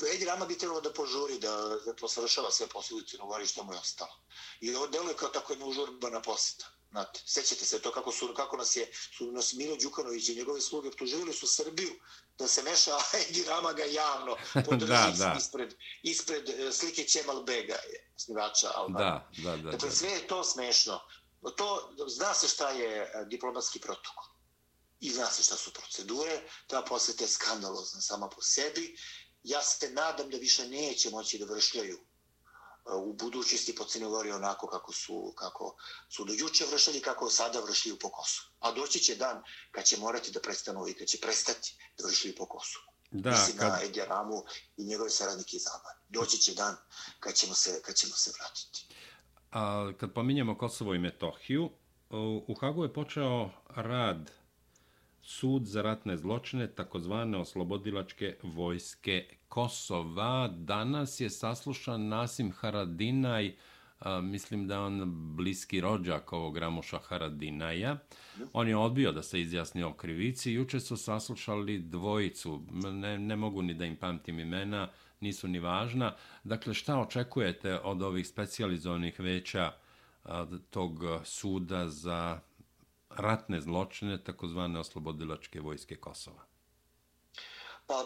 uh, 0.00 0.08
Edi 0.14 0.24
Rama 0.24 0.46
bi 0.46 0.58
trebalo 0.58 0.80
da 0.80 0.92
požuri, 0.92 1.38
da, 1.38 1.78
da 1.86 1.92
to 1.92 2.08
savršava 2.08 2.50
sve 2.50 2.66
posljedice, 2.66 3.18
no 3.18 3.26
govori 3.26 3.46
što 3.46 3.64
mu 3.64 3.72
je 3.72 3.78
ostalo. 3.78 4.20
I 4.60 4.74
ovo 4.74 4.86
deluje 4.86 5.16
kao 5.16 5.28
tako 5.28 5.52
jedna 5.52 5.66
užurbana 5.66 6.22
posjeta. 6.22 6.66
Znate, 6.90 7.20
sećate 7.26 7.64
se 7.64 7.82
to 7.82 7.92
kako, 7.92 8.12
su, 8.12 8.34
kako 8.36 8.56
nas 8.56 8.76
je 8.76 8.90
su 9.16 9.32
nas 9.32 9.52
Milo 9.52 9.76
Đukanović 9.76 10.28
i 10.28 10.34
njegove 10.34 10.60
sluge 10.60 10.88
optuživali 10.88 11.32
su 11.32 11.46
Srbiju 11.46 11.90
da 12.38 12.48
se 12.48 12.62
meša, 12.62 12.98
Edi 13.28 13.44
Rama 13.44 13.72
ga 13.72 13.84
javno 13.84 14.36
podrži 14.66 14.92
da, 14.92 15.12
da. 15.18 15.34
ispred, 15.38 15.74
ispred 16.02 16.48
e, 16.48 16.72
slike 16.72 17.04
Čemal 17.04 17.42
Bega, 17.42 17.76
snivača 18.16 18.70
Albana. 18.74 19.28
Da, 19.38 19.50
da, 19.50 19.56
da. 19.56 19.70
Dakle, 19.70 19.90
sve 19.90 20.08
je 20.08 20.26
to 20.26 20.44
smešno. 20.44 21.00
To, 21.56 21.94
zna 22.06 22.34
se 22.34 22.48
šta 22.48 22.70
je 22.70 23.02
e, 23.02 23.24
diplomatski 23.24 23.80
protokol. 23.80 24.24
I 25.00 25.10
zna 25.10 25.26
se 25.26 25.42
šta 25.42 25.56
su 25.56 25.72
procedure. 25.72 26.42
Ta 26.66 26.82
posveta 26.82 27.24
je 27.24 27.28
skandalozna 27.28 28.00
sama 28.00 28.28
po 28.28 28.42
sebi. 28.42 28.98
Ja 29.42 29.62
se 29.62 29.90
nadam 29.90 30.30
da 30.30 30.36
više 30.36 30.68
neće 30.68 31.10
moći 31.10 31.38
da 31.38 31.54
vršljaju 31.54 31.98
u 32.96 33.12
budućnosti 33.12 33.74
po 33.74 33.84
Crnogori 33.84 34.30
onako 34.32 34.66
kako 34.66 34.92
su, 34.92 35.32
kako 35.36 35.76
su 36.08 36.24
do 36.24 36.32
juče 36.32 36.64
vršili, 36.72 37.00
kako 37.00 37.30
sada 37.30 37.60
vršili 37.60 37.98
po 37.98 38.08
kosu. 38.10 38.50
A 38.60 38.72
doći 38.72 38.98
će 38.98 39.14
dan 39.14 39.42
kad 39.70 39.84
će 39.84 39.96
morati 39.96 40.30
da 40.30 40.40
prestanu 40.40 40.88
i 40.88 40.94
kad 40.94 41.08
će 41.08 41.18
prestati 41.20 41.76
da 41.98 42.06
vršili 42.08 42.34
po 42.34 42.46
kosu. 42.46 42.80
Da, 43.10 43.30
Mislim 43.30 43.58
kad... 43.58 43.68
na 43.68 43.82
Edija 43.82 44.06
Ramu 44.06 44.42
i 44.76 44.84
njegove 44.84 45.10
saradnike 45.10 45.56
iz 45.56 45.66
Albanije. 45.66 46.06
Doći 46.08 46.38
će 46.38 46.54
dan 46.54 46.76
kad 47.20 47.34
ćemo 47.34 47.54
se, 47.54 47.82
kad 47.82 47.94
ćemo 47.94 48.14
se 48.14 48.32
vratiti. 48.38 48.86
A 49.52 49.92
kad 50.00 50.12
pominjamo 50.14 50.58
Kosovo 50.58 50.94
i 50.94 50.98
Metohiju, 50.98 51.70
u 52.48 52.54
Hagu 52.60 52.82
je 52.82 52.92
počeo 52.92 53.50
rad 53.68 54.30
sud 55.28 55.66
za 55.66 55.82
ratne 55.82 56.16
zločine, 56.16 56.66
takozvane 56.66 57.38
oslobodilačke 57.38 58.36
vojske 58.42 59.26
Kosova. 59.48 60.48
Danas 60.48 61.20
je 61.20 61.30
saslušan 61.30 62.08
Nasim 62.08 62.52
Haradinaj, 62.52 63.52
a, 64.00 64.20
mislim 64.20 64.66
da 64.68 64.80
on 64.80 65.02
bliski 65.36 65.80
rođak 65.80 66.32
ovog 66.32 66.56
Ramoša 66.56 66.98
Haradinaja. 66.98 67.98
On 68.52 68.68
je 68.68 68.76
odbio 68.76 69.12
da 69.12 69.22
se 69.22 69.40
izjasni 69.40 69.82
o 69.82 69.92
krivici. 69.92 70.52
Juče 70.52 70.80
su 70.80 70.96
saslušali 70.96 71.78
dvojicu, 71.78 72.62
ne, 72.72 73.18
ne 73.18 73.36
mogu 73.36 73.62
ni 73.62 73.74
da 73.74 73.84
im 73.84 73.96
pamtim 73.96 74.40
imena, 74.40 74.88
nisu 75.20 75.48
ni 75.48 75.58
važna. 75.58 76.14
Dakle, 76.44 76.74
šta 76.74 77.00
očekujete 77.00 77.78
od 77.78 78.02
ovih 78.02 78.28
specializovanih 78.28 79.20
veća 79.20 79.72
a, 80.24 80.46
tog 80.70 81.00
suda 81.24 81.88
za 81.88 82.40
ratne 83.10 83.60
zločine, 83.60 84.24
takozvane 84.24 84.80
oslobodilačke 84.80 85.60
vojske 85.60 85.96
Kosova? 86.00 86.46
Pa, 87.86 88.04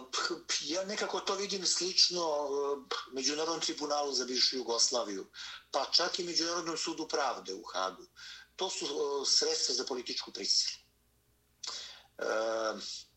ja 0.60 0.84
nekako 0.84 1.20
to 1.20 1.34
vidim 1.34 1.66
slično 1.66 2.20
e, 2.20 2.94
Međunarodnom 3.12 3.60
tribunalu 3.60 4.12
za 4.12 4.24
bivšu 4.24 4.56
Jugoslaviju, 4.56 5.26
pa 5.70 5.86
čak 5.92 6.18
i 6.18 6.24
Međunarodnom 6.24 6.76
sudu 6.76 7.08
pravde 7.08 7.54
u 7.54 7.62
Hagu. 7.62 8.06
To 8.56 8.70
su 8.70 8.86
e, 8.86 9.26
sredstva 9.26 9.74
za 9.74 9.84
političku 9.84 10.32
prisilu. 10.32 10.82
E, 12.18 12.24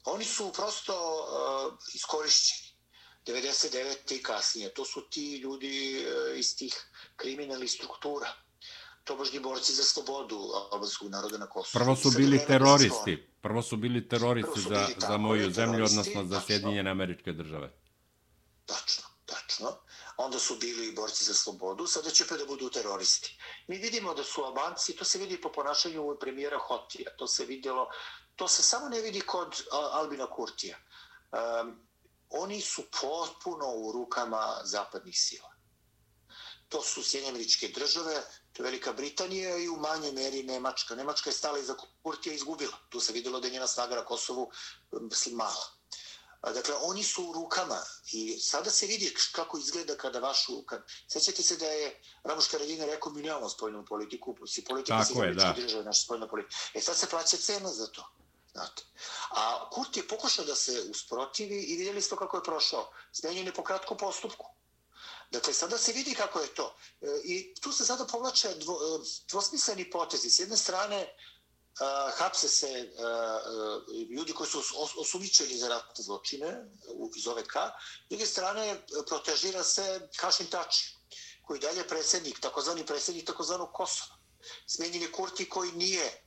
oni 0.03 0.25
su 0.25 0.51
prosto 0.53 0.93
e, 0.93 1.87
iskorišćeni. 1.93 2.75
99. 3.25 4.15
i 4.15 4.23
kasnije. 4.23 4.73
To 4.73 4.85
su 4.85 5.09
ti 5.09 5.37
ljudi 5.37 5.97
e, 5.97 6.39
iz 6.39 6.57
tih 6.57 6.89
kriminalnih 7.15 7.71
struktura 7.71 8.44
tobožnji 9.05 9.39
borci 9.39 9.73
za 9.73 9.83
slobodu 9.83 10.39
albanskog 10.71 11.09
naroda 11.09 11.37
na 11.37 11.47
Kosovu. 11.47 11.83
Prvo 11.83 11.95
su 11.95 12.11
bili 12.11 12.45
teroristi. 12.47 13.29
Prvo 13.41 13.61
su 13.61 13.77
bili 13.77 14.07
teroristi 14.09 14.61
su 14.61 14.69
bili 14.69 14.95
za, 14.99 15.07
za 15.07 15.17
moju 15.17 15.51
zemlju, 15.51 15.85
odnosno 15.85 16.25
za 16.25 16.41
Sjedinjene 16.47 16.91
američke 16.91 17.33
države. 17.33 17.73
Tačno, 18.65 19.03
tačno. 19.25 19.71
Onda 20.17 20.39
su 20.39 20.55
bili 20.55 20.91
borci 20.91 21.23
za 21.23 21.33
slobodu, 21.33 21.87
sada 21.87 22.09
će 22.09 22.25
pa 22.27 22.37
da 22.37 22.45
budu 22.45 22.69
teroristi. 22.69 23.37
Mi 23.67 23.77
vidimo 23.77 24.13
da 24.13 24.23
su 24.23 24.43
Albanci, 24.43 24.95
to 24.95 25.05
se 25.05 25.17
vidi 25.17 25.41
po 25.41 25.51
ponašanju 25.51 26.17
premijera 26.19 26.57
Hotija, 26.57 27.11
to 27.17 27.27
se 27.27 27.45
vidjelo, 27.45 27.87
to 28.35 28.47
se 28.47 28.63
samo 28.63 28.89
ne 28.89 29.01
vidi 29.01 29.21
kod 29.21 29.63
Albina 29.71 30.27
Kurtija. 30.27 30.77
Um, 31.31 31.85
oni 32.29 32.61
su 32.61 32.83
potpuno 33.01 33.65
u 33.75 33.91
rukama 33.91 34.61
zapadnih 34.63 35.19
sila. 35.19 35.54
To 36.75 36.81
su 36.83 37.03
Sjedinjene 37.03 37.29
američke 37.29 37.67
države, 37.67 38.23
To 38.53 38.63
je 38.63 38.65
Velika 38.65 38.93
Britanija 38.93 39.57
i 39.57 39.69
u 39.69 39.75
manjoj 39.75 40.11
meri 40.11 40.43
Nemačka. 40.43 40.95
Nemačka 40.95 41.29
je 41.29 41.33
stala 41.33 41.59
iza 41.59 41.75
Kurtija 42.03 42.33
i 42.33 42.35
izgubila. 42.35 42.77
Tu 42.89 42.99
se 42.99 43.13
vidjelo 43.13 43.39
da 43.39 43.47
je 43.47 43.53
njena 43.53 43.67
snaga 43.67 43.95
na 43.95 44.05
Kosovu 44.05 44.51
mislim, 44.91 45.35
mala. 45.35 45.65
Dakle, 46.53 46.75
oni 46.81 47.03
su 47.03 47.23
u 47.29 47.33
rukama 47.33 47.79
i 48.11 48.39
sada 48.39 48.69
se 48.69 48.87
vidi 48.87 49.13
kako 49.31 49.57
izgleda 49.57 49.97
kada 49.97 50.19
vašu... 50.19 50.61
Kad... 50.61 50.83
Sjećate 51.07 51.43
se 51.43 51.57
da 51.57 51.65
je 51.65 52.01
Ramoš 52.23 52.47
Karadina 52.47 52.85
rekao 52.85 53.11
mi 53.11 53.21
nemamo 53.21 53.49
spojnu 53.49 53.85
politiku, 53.85 54.35
si 54.47 54.63
politika 54.63 55.03
Tako 55.07 55.23
je, 55.23 55.33
da. 55.33 55.53
država 55.57 55.83
naša 55.83 56.01
spojna 56.01 56.27
politika. 56.27 56.55
E 56.73 56.81
sad 56.81 56.97
se 56.97 57.09
plaća 57.09 57.37
cena 57.37 57.69
za 57.69 57.87
to. 57.87 58.07
Znate. 58.51 58.83
A 59.29 59.69
Kurt 59.69 59.97
je 59.97 60.07
pokušao 60.07 60.45
da 60.45 60.55
se 60.55 60.83
usprotivi 60.89 61.63
i 61.63 61.77
vidjeli 61.77 62.01
ste 62.01 62.15
kako 62.15 62.37
je 62.37 62.43
prošao. 62.43 62.91
Zmenjen 63.13 63.45
je 63.45 63.53
po 63.53 63.63
kratkom 63.63 63.97
postupku. 63.97 64.54
Dakle, 65.31 65.53
sada 65.53 65.77
se 65.77 65.93
vidi 65.93 66.13
kako 66.15 66.39
je 66.39 66.47
to. 66.47 66.75
E, 67.01 67.07
I 67.23 67.55
tu 67.61 67.71
se 67.71 67.85
sada 67.85 68.05
povlače 68.05 68.53
dvo, 68.55 68.75
e, 68.75 69.05
dvosmisleni 69.29 69.89
potezi. 69.89 70.29
S 70.29 70.39
jedne 70.39 70.57
strane, 70.57 71.01
uh, 71.79 72.17
hapse 72.17 72.47
se 72.47 72.67
uh, 72.67 74.09
ljudi 74.09 74.33
koji 74.33 74.49
su 74.49 74.63
osumičeni 74.97 75.57
za 75.57 75.67
ratne 75.67 76.03
zločine 76.03 76.65
iz 77.15 77.27
OVK. 77.27 77.53
S 78.05 78.09
druge 78.09 78.25
strane, 78.25 78.85
protežira 79.07 79.63
se 79.63 80.09
Hašin 80.17 80.47
Tači, 80.47 80.95
koji 81.41 81.59
dalje 81.59 81.77
je 81.77 81.87
predsjednik, 81.87 82.39
takozvani 82.39 82.85
predsjednik 82.85 83.25
takozvanog 83.25 83.69
Kosova. 83.73 84.17
Smenjen 84.67 85.01
je 85.01 85.11
Kurti 85.11 85.49
koji 85.49 85.71
nije 85.71 86.25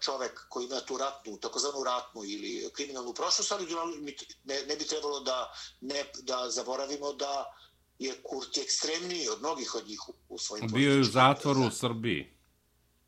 čovek 0.00 0.46
koji 0.48 0.64
ima 0.64 0.80
tu 0.80 0.96
ratnu, 0.96 1.38
takozvanu 1.40 1.84
ratnu 1.84 2.24
ili 2.24 2.70
kriminalnu 2.72 3.14
prošlost, 3.14 3.52
ali 3.52 3.66
ne, 4.44 4.62
ne 4.62 4.76
bi 4.76 4.86
trebalo 4.86 5.20
da, 5.20 5.54
ne, 5.80 6.04
da 6.22 6.50
zaboravimo 6.50 7.12
da 7.12 7.54
je 7.98 8.22
Kurti 8.22 8.60
ekstremniji 8.60 9.28
od 9.28 9.38
mnogih 9.38 9.74
od 9.74 9.88
njih 9.88 10.00
u 10.28 10.38
svojim 10.38 10.68
Bio 10.72 10.92
je 10.92 11.00
u 11.00 11.04
zatvoru 11.04 11.60
u 11.66 11.70
Srbiji. 11.70 12.34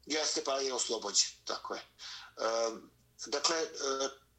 Jeste, 0.06 0.42
pa 0.44 0.60
je 0.60 0.74
oslobođen, 0.74 1.30
tako 1.44 1.74
je. 1.74 1.82
Dakle, 3.26 3.56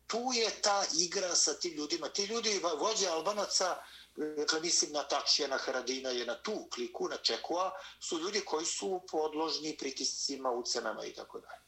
tu 0.07 0.21
je 0.33 0.61
ta 0.61 0.85
igra 0.99 1.35
sa 1.35 1.53
tim 1.53 1.73
ljudima. 1.73 2.09
Ti 2.09 2.25
ljudi, 2.25 2.61
vođe 2.79 3.07
Albanaca, 3.07 3.75
dakle, 4.15 4.61
mislim 4.61 4.91
na 4.91 5.03
Tačija, 5.03 5.47
na 5.47 5.57
Haradina, 5.57 6.09
je 6.09 6.25
na 6.25 6.41
tu 6.41 6.67
kliku, 6.73 7.07
na 7.07 7.17
Čekua, 7.17 7.71
su 7.99 8.19
ljudi 8.19 8.41
koji 8.45 8.65
su 8.65 9.01
podložni 9.11 9.77
pritiscima, 9.77 10.51
ucenama 10.51 11.05
i 11.05 11.13
tako 11.13 11.39
dalje. 11.39 11.61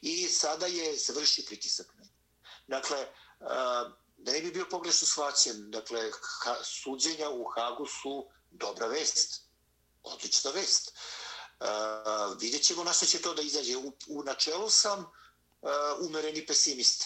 I 0.00 0.28
sada 0.28 0.66
je 0.66 0.98
se 0.98 1.12
vrši 1.12 1.44
pritisak. 1.46 1.86
Dakle, 2.66 3.06
da 4.22 4.32
ne 4.32 4.40
bi 4.40 4.50
bio 4.50 4.66
pogrešno 4.70 5.06
shvaćen, 5.06 5.70
dakle, 5.70 6.10
suđenja 6.64 7.30
u 7.30 7.44
Hagu 7.44 7.86
su 7.86 8.28
dobra 8.50 8.86
vest, 8.86 9.42
odlična 10.02 10.50
vest. 10.50 10.92
Uh, 11.60 12.40
vidjet 12.40 12.62
ćemo 12.62 12.84
na 12.84 12.92
što 12.92 13.06
će 13.06 13.22
to 13.22 13.34
da 13.34 13.42
izađe. 13.42 13.76
U, 13.76 13.92
u 14.08 14.22
načelu 14.22 14.70
sam 14.70 15.00
uh, 15.00 16.06
umereni 16.06 16.46
pesimist. 16.46 17.04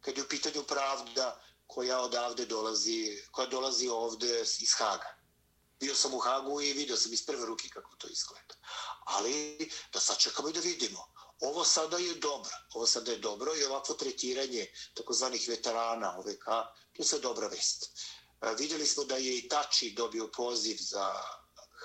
Kad 0.00 0.16
je 0.16 0.24
u 0.24 0.28
pitanju 0.28 0.62
pravda 0.62 1.40
koja 1.66 2.00
odavde 2.00 2.46
dolazi, 2.46 3.22
koja 3.30 3.46
dolazi 3.46 3.88
ovde 3.88 4.40
iz 4.40 4.72
Haga. 4.78 5.18
Bio 5.80 5.94
sam 5.94 6.14
u 6.14 6.18
Hagu 6.18 6.60
i 6.60 6.72
vidio 6.72 6.96
sam 6.96 7.12
iz 7.12 7.26
prve 7.26 7.46
ruke 7.46 7.68
kako 7.68 7.96
to 7.96 8.08
izgleda. 8.08 8.54
Ali 9.04 9.70
da 9.92 10.00
sačekamo 10.00 10.48
i 10.48 10.52
da 10.52 10.60
vidimo 10.60 11.17
ovo 11.40 11.64
sada 11.64 11.98
je 11.98 12.14
dobro, 12.14 12.50
ovo 12.74 12.86
sada 12.86 13.12
je 13.12 13.18
dobro 13.18 13.52
i 13.56 13.64
ovako 13.64 13.94
tretiranje 13.94 14.66
takozvanih 14.94 15.48
veterana 15.48 16.18
OVK, 16.18 16.44
to 16.92 17.02
je 17.02 17.04
sve 17.04 17.18
dobra 17.18 17.48
vest. 17.48 17.84
E, 18.42 18.54
vidjeli 18.58 18.86
smo 18.86 19.04
da 19.04 19.16
je 19.16 19.38
i 19.38 19.48
Tači 19.48 19.94
dobio 19.96 20.30
poziv 20.36 20.76
za 20.80 21.12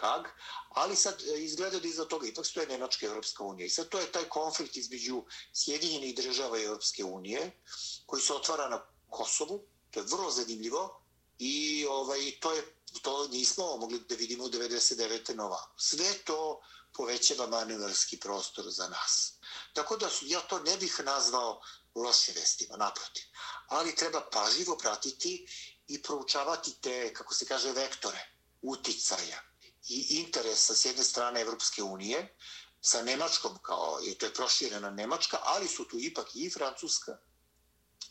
Hag, 0.02 0.26
ali 0.70 0.96
sad 0.96 1.22
e, 1.22 1.40
izgleda 1.44 1.80
da 1.80 1.88
iza 1.88 2.06
toga 2.06 2.28
ipak 2.28 2.46
stoje 2.46 2.68
Nemačka 2.68 3.06
i 3.06 3.10
Europska 3.10 3.44
unija. 3.44 3.66
I 3.66 3.70
sad 3.70 3.90
to 3.90 4.00
je 4.00 4.12
taj 4.12 4.30
konflikt 4.30 4.78
između 4.78 5.24
Sjedinjenih 5.54 6.16
država 6.16 6.60
i 6.60 6.64
Europske 6.64 7.04
unije, 7.04 7.62
koji 8.06 8.22
se 8.22 8.34
otvara 8.34 8.70
na 8.70 8.86
Kosovu, 9.10 9.66
to 9.92 10.00
je 10.00 10.06
vrlo 10.06 10.32
zanimljivo, 10.32 11.04
i 11.40 11.86
ovaj, 11.90 12.32
to 12.40 12.52
je 12.52 12.64
to 13.02 13.28
nismo 13.28 13.78
mogli 13.78 14.00
da 14.10 14.16
vidimo 14.16 14.44
u 14.44 14.50
99. 14.50 15.36
nova. 15.36 15.74
Sve 15.78 16.14
to 16.26 16.62
povećava 16.94 17.48
manevarski 17.48 18.20
prostor 18.20 18.66
za 18.68 18.88
nas. 18.90 19.34
Tako 19.74 19.98
da 19.98 20.10
su, 20.10 20.26
ja 20.28 20.40
to 20.40 20.60
ne 20.60 20.78
bih 20.78 21.00
nazvao 21.06 21.62
loše 21.96 22.32
vestima, 22.32 22.78
naprotiv. 22.78 23.24
Ali 23.68 23.96
treba 23.96 24.30
pažljivo 24.32 24.78
pratiti 24.78 25.48
i 25.88 26.02
proučavati 26.02 26.76
te, 26.82 27.14
kako 27.14 27.34
se 27.34 27.46
kaže, 27.46 27.72
vektore 27.72 28.30
uticaja 28.62 29.42
i 29.90 30.20
interesa 30.20 30.76
s 30.76 30.86
jedne 30.86 31.04
strane 31.04 31.42
Evropske 31.42 31.84
unije 31.84 32.36
sa 32.82 33.02
Nemačkom, 33.02 33.58
kao 33.62 34.00
jer 34.04 34.18
to 34.18 34.26
je 34.26 34.34
proširena 34.34 34.90
Nemačka, 34.90 35.38
ali 35.42 35.68
su 35.68 35.88
tu 35.88 35.98
ipak 36.00 36.36
i 36.36 36.50
Francuska 36.50 37.18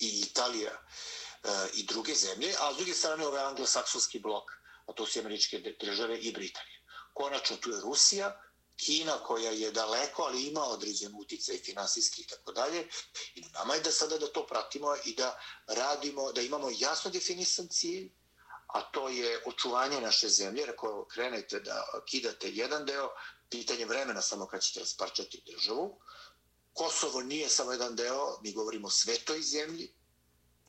i 0.01 0.21
Italija 0.21 0.73
e, 0.73 1.49
i 1.75 1.83
druge 1.87 2.15
zemlje, 2.15 2.55
a 2.61 2.73
s 2.73 2.77
druge 2.77 2.95
strane 2.95 3.27
ovaj 3.27 3.45
anglosaksonski 3.45 4.19
blok, 4.19 4.51
a 4.87 4.93
to 4.93 5.07
su 5.07 5.19
američke 5.19 5.77
države 5.81 6.19
i 6.19 6.33
Britanije. 6.33 6.83
Konačno 7.15 7.57
tu 7.57 7.71
je 7.71 7.81
Rusija, 7.81 8.41
Kina 8.77 9.19
koja 9.25 9.51
je 9.51 9.71
daleko, 9.71 10.23
ali 10.23 10.43
ima 10.43 10.65
određen 10.65 11.15
uticaj 11.15 11.59
finansijski 11.59 12.23
i 12.23 12.27
tako 12.27 12.53
dalje. 12.53 12.89
I 13.35 13.41
nama 13.41 13.75
je 13.75 13.81
da 13.81 13.91
sada 13.93 14.19
da 14.19 14.33
to 14.33 14.47
pratimo 14.47 14.97
i 15.05 15.15
da 15.15 15.41
radimo, 15.67 16.33
da 16.33 16.41
imamo 16.41 16.71
jasno 16.79 17.11
definisan 17.11 17.69
cilj, 17.69 18.13
a 18.67 18.81
to 18.81 19.09
je 19.09 19.43
očuvanje 19.47 20.01
naše 20.01 20.29
zemlje. 20.29 20.65
Ako 20.69 21.07
krenete 21.11 21.61
da 21.61 21.85
kidate 22.07 22.51
jedan 22.51 22.87
deo, 22.87 23.09
pitanje 23.51 23.87
vremena 23.87 24.23
samo 24.23 24.47
kad 24.47 24.63
ćete 24.63 24.81
rasparčati 24.81 25.43
državu. 25.47 26.01
Kosovo 26.73 27.23
nije 27.23 27.49
samo 27.49 27.73
jedan 27.73 27.97
deo, 27.97 28.39
mi 28.43 28.53
govorimo 28.53 28.87
o 28.87 28.91
svetoj 28.91 29.43
zemlji, 29.43 29.95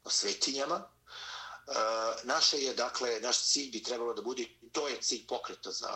o 0.04 0.10
svetinjama. 0.10 0.76
E, 0.76 1.74
naše 2.24 2.58
je, 2.58 2.74
dakle, 2.74 3.20
naš 3.20 3.44
cilj 3.44 3.72
bi 3.72 3.84
trebalo 3.84 4.14
da 4.14 4.22
bude, 4.22 4.46
to 4.72 4.88
je 4.88 5.02
cilj 5.02 5.28
pokreta 5.28 5.72
za 5.72 5.90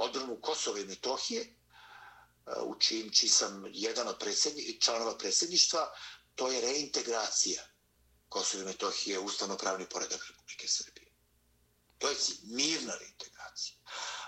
odbranu 0.00 0.40
Kosova 0.40 0.78
i 0.80 0.84
Metohije, 0.84 1.42
uh, 1.44 2.62
u 2.66 2.80
čim 2.80 3.10
či 3.12 3.28
sam 3.28 3.64
jedan 3.72 4.08
od 4.08 4.18
predsjedni, 4.18 4.80
članova 4.80 5.18
predsjedništva, 5.18 5.86
to 6.34 6.50
je 6.50 6.60
reintegracija 6.60 7.62
Kosova 8.28 8.62
i 8.62 8.66
Metohije 8.66 9.18
u 9.18 9.24
ustavno-pravni 9.24 9.88
poredak 9.88 10.26
Republike 10.28 10.68
Srbije. 10.68 11.12
To 11.98 12.10
je 12.10 12.16
mirna 12.42 12.94
reintegracija. 12.94 13.76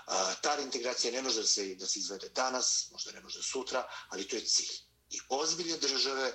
Uh, 0.07 0.41
ta 0.41 0.55
reintegracija 0.55 1.11
ne 1.11 1.21
može 1.21 1.41
da 1.41 1.47
se, 1.47 1.75
da 1.75 1.87
se 1.87 1.99
izvede 1.99 2.29
danas, 2.29 2.89
možda 2.91 3.11
ne 3.11 3.21
može 3.21 3.43
sutra, 3.43 3.87
ali 4.09 4.27
to 4.27 4.35
je 4.35 4.45
cilj. 4.45 4.75
I 5.09 5.19
ozbiljne 5.29 5.77
države 5.77 6.33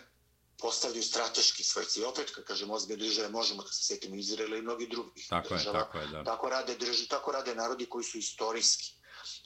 postavljaju 0.58 1.02
strateški 1.02 1.64
svoj 1.64 1.84
cilj. 1.84 2.04
Opet, 2.04 2.30
kad 2.34 2.44
kažemo 2.44 2.74
ozbiljne 2.74 3.04
države, 3.04 3.28
možemo 3.28 3.62
da 3.62 3.72
se 3.72 3.84
sjetimo 3.84 4.16
Izraela 4.16 4.56
i 4.56 4.62
mnogi 4.62 4.86
drugih 4.86 5.26
tako 5.30 5.54
država. 5.54 5.78
Je, 5.78 5.84
tako, 5.84 5.98
je, 5.98 6.06
da. 6.06 6.24
tako, 6.24 6.48
rade 6.48 6.76
drži, 6.76 7.08
tako 7.08 7.32
rade 7.32 7.54
narodi 7.54 7.86
koji 7.86 8.04
su 8.04 8.18
istorijski 8.18 8.97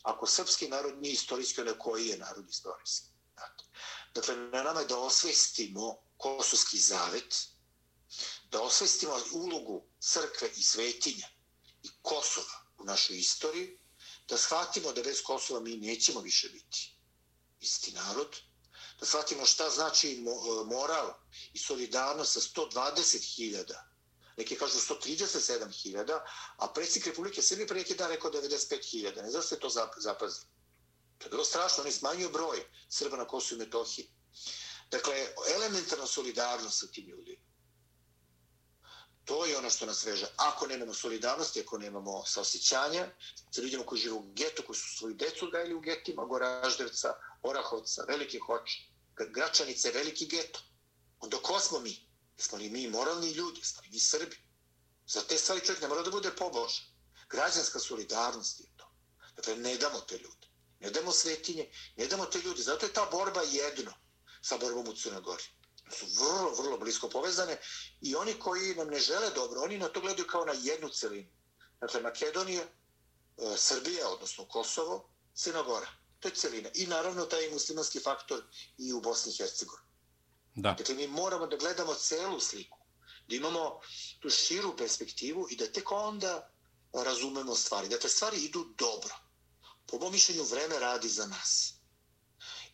ako 0.02 0.26
srpski 0.26 0.68
narod 0.68 0.98
nije 1.00 1.12
istorijski, 1.12 1.60
onda 1.60 1.78
koji 1.78 2.06
je 2.06 2.18
narod 2.18 2.48
istorijski? 2.50 3.06
Dakle, 4.14 4.36
na 4.36 4.62
nama 4.62 4.80
je 4.80 4.86
da 4.86 4.98
osvestimo 4.98 5.96
kosovski 6.16 6.78
zavet, 6.78 7.36
da 8.50 8.62
osvestimo 8.62 9.20
ulogu 9.32 9.84
crkve 10.00 10.50
i 10.56 10.62
svetinja 10.62 11.26
i 11.82 11.88
Kosova 12.02 12.66
u 12.78 12.84
našoj 12.84 13.18
istoriji, 13.18 13.78
da 14.28 14.38
shvatimo 14.38 14.92
da 14.92 15.02
bez 15.02 15.22
Kosova 15.22 15.60
mi 15.60 15.76
nećemo 15.76 16.20
više 16.20 16.48
biti 16.48 16.96
isti 17.60 17.92
narod, 17.92 18.36
da 19.00 19.06
shvatimo 19.06 19.46
šta 19.46 19.70
znači 19.70 20.24
moral 20.66 21.14
i 21.52 21.58
solidarnost 21.58 22.32
sa 22.32 22.40
120.000 22.40 23.91
neki 24.36 24.56
kažu 24.56 24.78
137.000, 24.78 26.20
a 26.56 26.68
predsjednik 26.74 27.06
Republike 27.06 27.42
Srbije 27.42 27.66
pre 27.66 27.78
neki 27.78 27.94
dan 27.94 28.10
rekao 28.10 28.30
95.000. 28.30 29.22
Ne 29.22 29.30
znam 29.30 29.42
se 29.42 29.58
to 29.58 29.68
zapazi. 29.96 30.40
To 31.18 31.26
je 31.26 31.30
bilo 31.30 31.44
strašno, 31.44 31.80
on 31.80 31.86
je 31.86 31.92
smanjio 31.92 32.28
broj 32.28 32.64
Srba 32.88 33.16
na 33.16 33.24
Kosovo 33.24 33.62
i 33.62 33.64
Metohiji. 33.64 34.10
Dakle, 34.90 35.14
elementarna 35.54 36.06
solidarnost 36.06 36.80
sa 36.80 36.86
tim 36.86 37.08
ljudima. 37.08 37.42
To 39.24 39.44
je 39.46 39.58
ono 39.58 39.70
što 39.70 39.86
nas 39.86 40.04
veže. 40.04 40.26
Ako 40.36 40.66
nemamo 40.66 40.94
solidarnosti, 40.94 41.60
ako 41.60 41.78
nemamo 41.78 42.24
saosjećanja 42.26 43.08
sa 43.50 43.62
ljudima 43.62 43.86
koji 43.86 44.00
žive 44.00 44.14
u 44.14 44.22
getu, 44.32 44.62
koji 44.66 44.76
su 44.76 44.96
svoju 44.98 45.14
decu 45.14 45.50
gajili 45.52 45.74
u 45.74 45.80
getima, 45.80 46.24
Goraždevca, 46.24 47.14
Orahovca, 47.42 48.04
Velike 48.08 48.38
Hoče, 48.46 48.78
Gračanice, 49.34 49.90
Veliki 49.90 50.26
geto, 50.26 50.60
onda 51.20 51.36
ko 51.36 51.60
smo 51.60 51.80
mi? 51.80 52.11
Smo 52.38 52.58
li 52.58 52.68
mi 52.68 52.88
moralni 52.88 53.30
ljudi? 53.30 53.60
smo 53.64 53.82
li 53.82 53.88
mi 53.88 53.98
Srbi? 53.98 54.36
Za 55.06 55.20
te 55.20 55.38
stvari 55.38 55.66
čovjek 55.66 55.82
ne 55.82 55.88
mora 55.88 56.02
da 56.02 56.10
bude 56.10 56.30
pobožan. 56.36 56.84
Građanska 57.30 57.78
solidarnost 57.78 58.60
je 58.60 58.66
to. 58.76 58.92
Dakle, 59.36 59.56
ne 59.56 59.76
damo 59.76 60.00
te 60.00 60.18
ljude. 60.18 60.48
Ne 60.80 60.90
damo 60.90 61.12
svetinje, 61.12 61.70
ne 61.96 62.06
damo 62.06 62.26
te 62.26 62.38
ljude. 62.38 62.62
Zato 62.62 62.86
je 62.86 62.92
ta 62.92 63.08
borba 63.10 63.42
jedno 63.42 63.92
sa 64.42 64.58
borbom 64.58 64.88
u 64.88 64.96
Crnoj 64.96 65.20
Gori. 65.20 65.44
Su 65.98 66.06
vrlo, 66.06 66.54
vrlo 66.54 66.78
blisko 66.78 67.08
povezane 67.08 67.58
i 68.00 68.14
oni 68.14 68.34
koji 68.38 68.74
nam 68.74 68.88
ne 68.88 68.98
žele 68.98 69.30
dobro, 69.30 69.62
oni 69.62 69.78
na 69.78 69.88
to 69.88 70.00
gledaju 70.00 70.26
kao 70.26 70.44
na 70.44 70.52
jednu 70.62 70.88
celinu. 70.88 71.30
Dakle, 71.80 72.00
Makedonija, 72.00 72.62
e, 72.62 73.56
Srbija, 73.56 74.08
odnosno 74.08 74.48
Kosovo, 74.48 75.10
Crna 75.34 75.62
Gora. 75.62 75.88
To 76.20 76.28
je 76.28 76.34
celina. 76.34 76.68
I 76.74 76.86
naravno 76.86 77.24
taj 77.24 77.50
muslimanski 77.50 78.00
faktor 78.00 78.42
i 78.78 78.92
u 78.92 79.00
Bosni 79.00 79.32
i 79.32 79.36
Hercegovini. 79.36 79.91
Da. 80.54 80.74
Dakle, 80.78 80.94
mi 80.94 81.06
moramo 81.06 81.46
da 81.46 81.56
gledamo 81.56 81.94
celu 81.94 82.40
sliku, 82.40 82.78
da 83.28 83.36
imamo 83.36 83.80
tu 84.20 84.30
širu 84.30 84.76
perspektivu 84.76 85.46
i 85.50 85.56
da 85.56 85.66
tek 85.66 85.92
onda 85.92 86.50
razumemo 86.92 87.54
stvari. 87.54 87.88
Dakle, 87.88 88.10
stvari 88.10 88.36
idu 88.36 88.64
dobro. 88.78 89.14
Po 89.86 89.98
mojom 89.98 90.12
mišljenju, 90.12 90.42
vreme 90.44 90.78
radi 90.78 91.08
za 91.08 91.26
nas. 91.26 91.74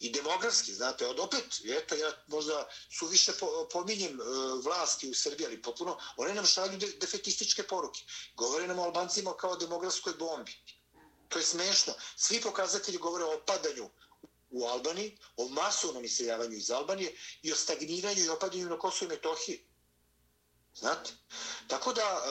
I 0.01 0.11
demografski, 0.13 0.75
znate, 0.75 1.07
od 1.07 1.19
opet, 1.19 1.45
eto, 1.65 1.95
ja 1.95 2.13
možda 2.27 2.69
su 2.99 3.07
više 3.07 3.33
po, 3.33 3.69
pominjem 3.73 4.21
e, 4.21 4.25
vlasti 4.65 5.11
u 5.11 5.15
Srbiji, 5.15 5.47
ali 5.47 5.63
potpuno, 5.63 5.99
one 6.17 6.35
nam 6.35 6.47
šalju 6.47 6.79
de, 6.79 6.87
defetističke 7.01 7.63
poruke. 7.63 8.01
Govore 8.35 8.67
nam 8.67 8.79
o 8.79 8.83
Albancima 8.83 9.37
kao 9.37 9.51
o 9.51 9.57
demografskoj 9.57 10.13
bombi. 10.19 10.53
To 11.29 11.39
je 11.39 11.45
smešno. 11.45 11.93
Svi 12.17 12.41
pokazatelji 12.41 12.99
govore 12.99 13.25
o 13.25 13.35
opadanju 13.35 13.91
u 14.51 14.65
Albaniji, 14.65 15.19
o 15.37 15.49
masovnom 15.49 16.05
iseljavanju 16.05 16.57
iz 16.57 16.71
Albanije 16.71 17.13
i 17.43 17.53
o 17.53 17.57
stagniranju 17.57 18.25
i 18.25 18.29
opadanju 18.29 18.69
na 18.69 18.79
Kosovo 18.79 19.13
i 19.13 19.15
Metohiji. 19.15 19.69
Znate? 20.75 21.11
Tako 21.67 21.93
da, 21.93 22.23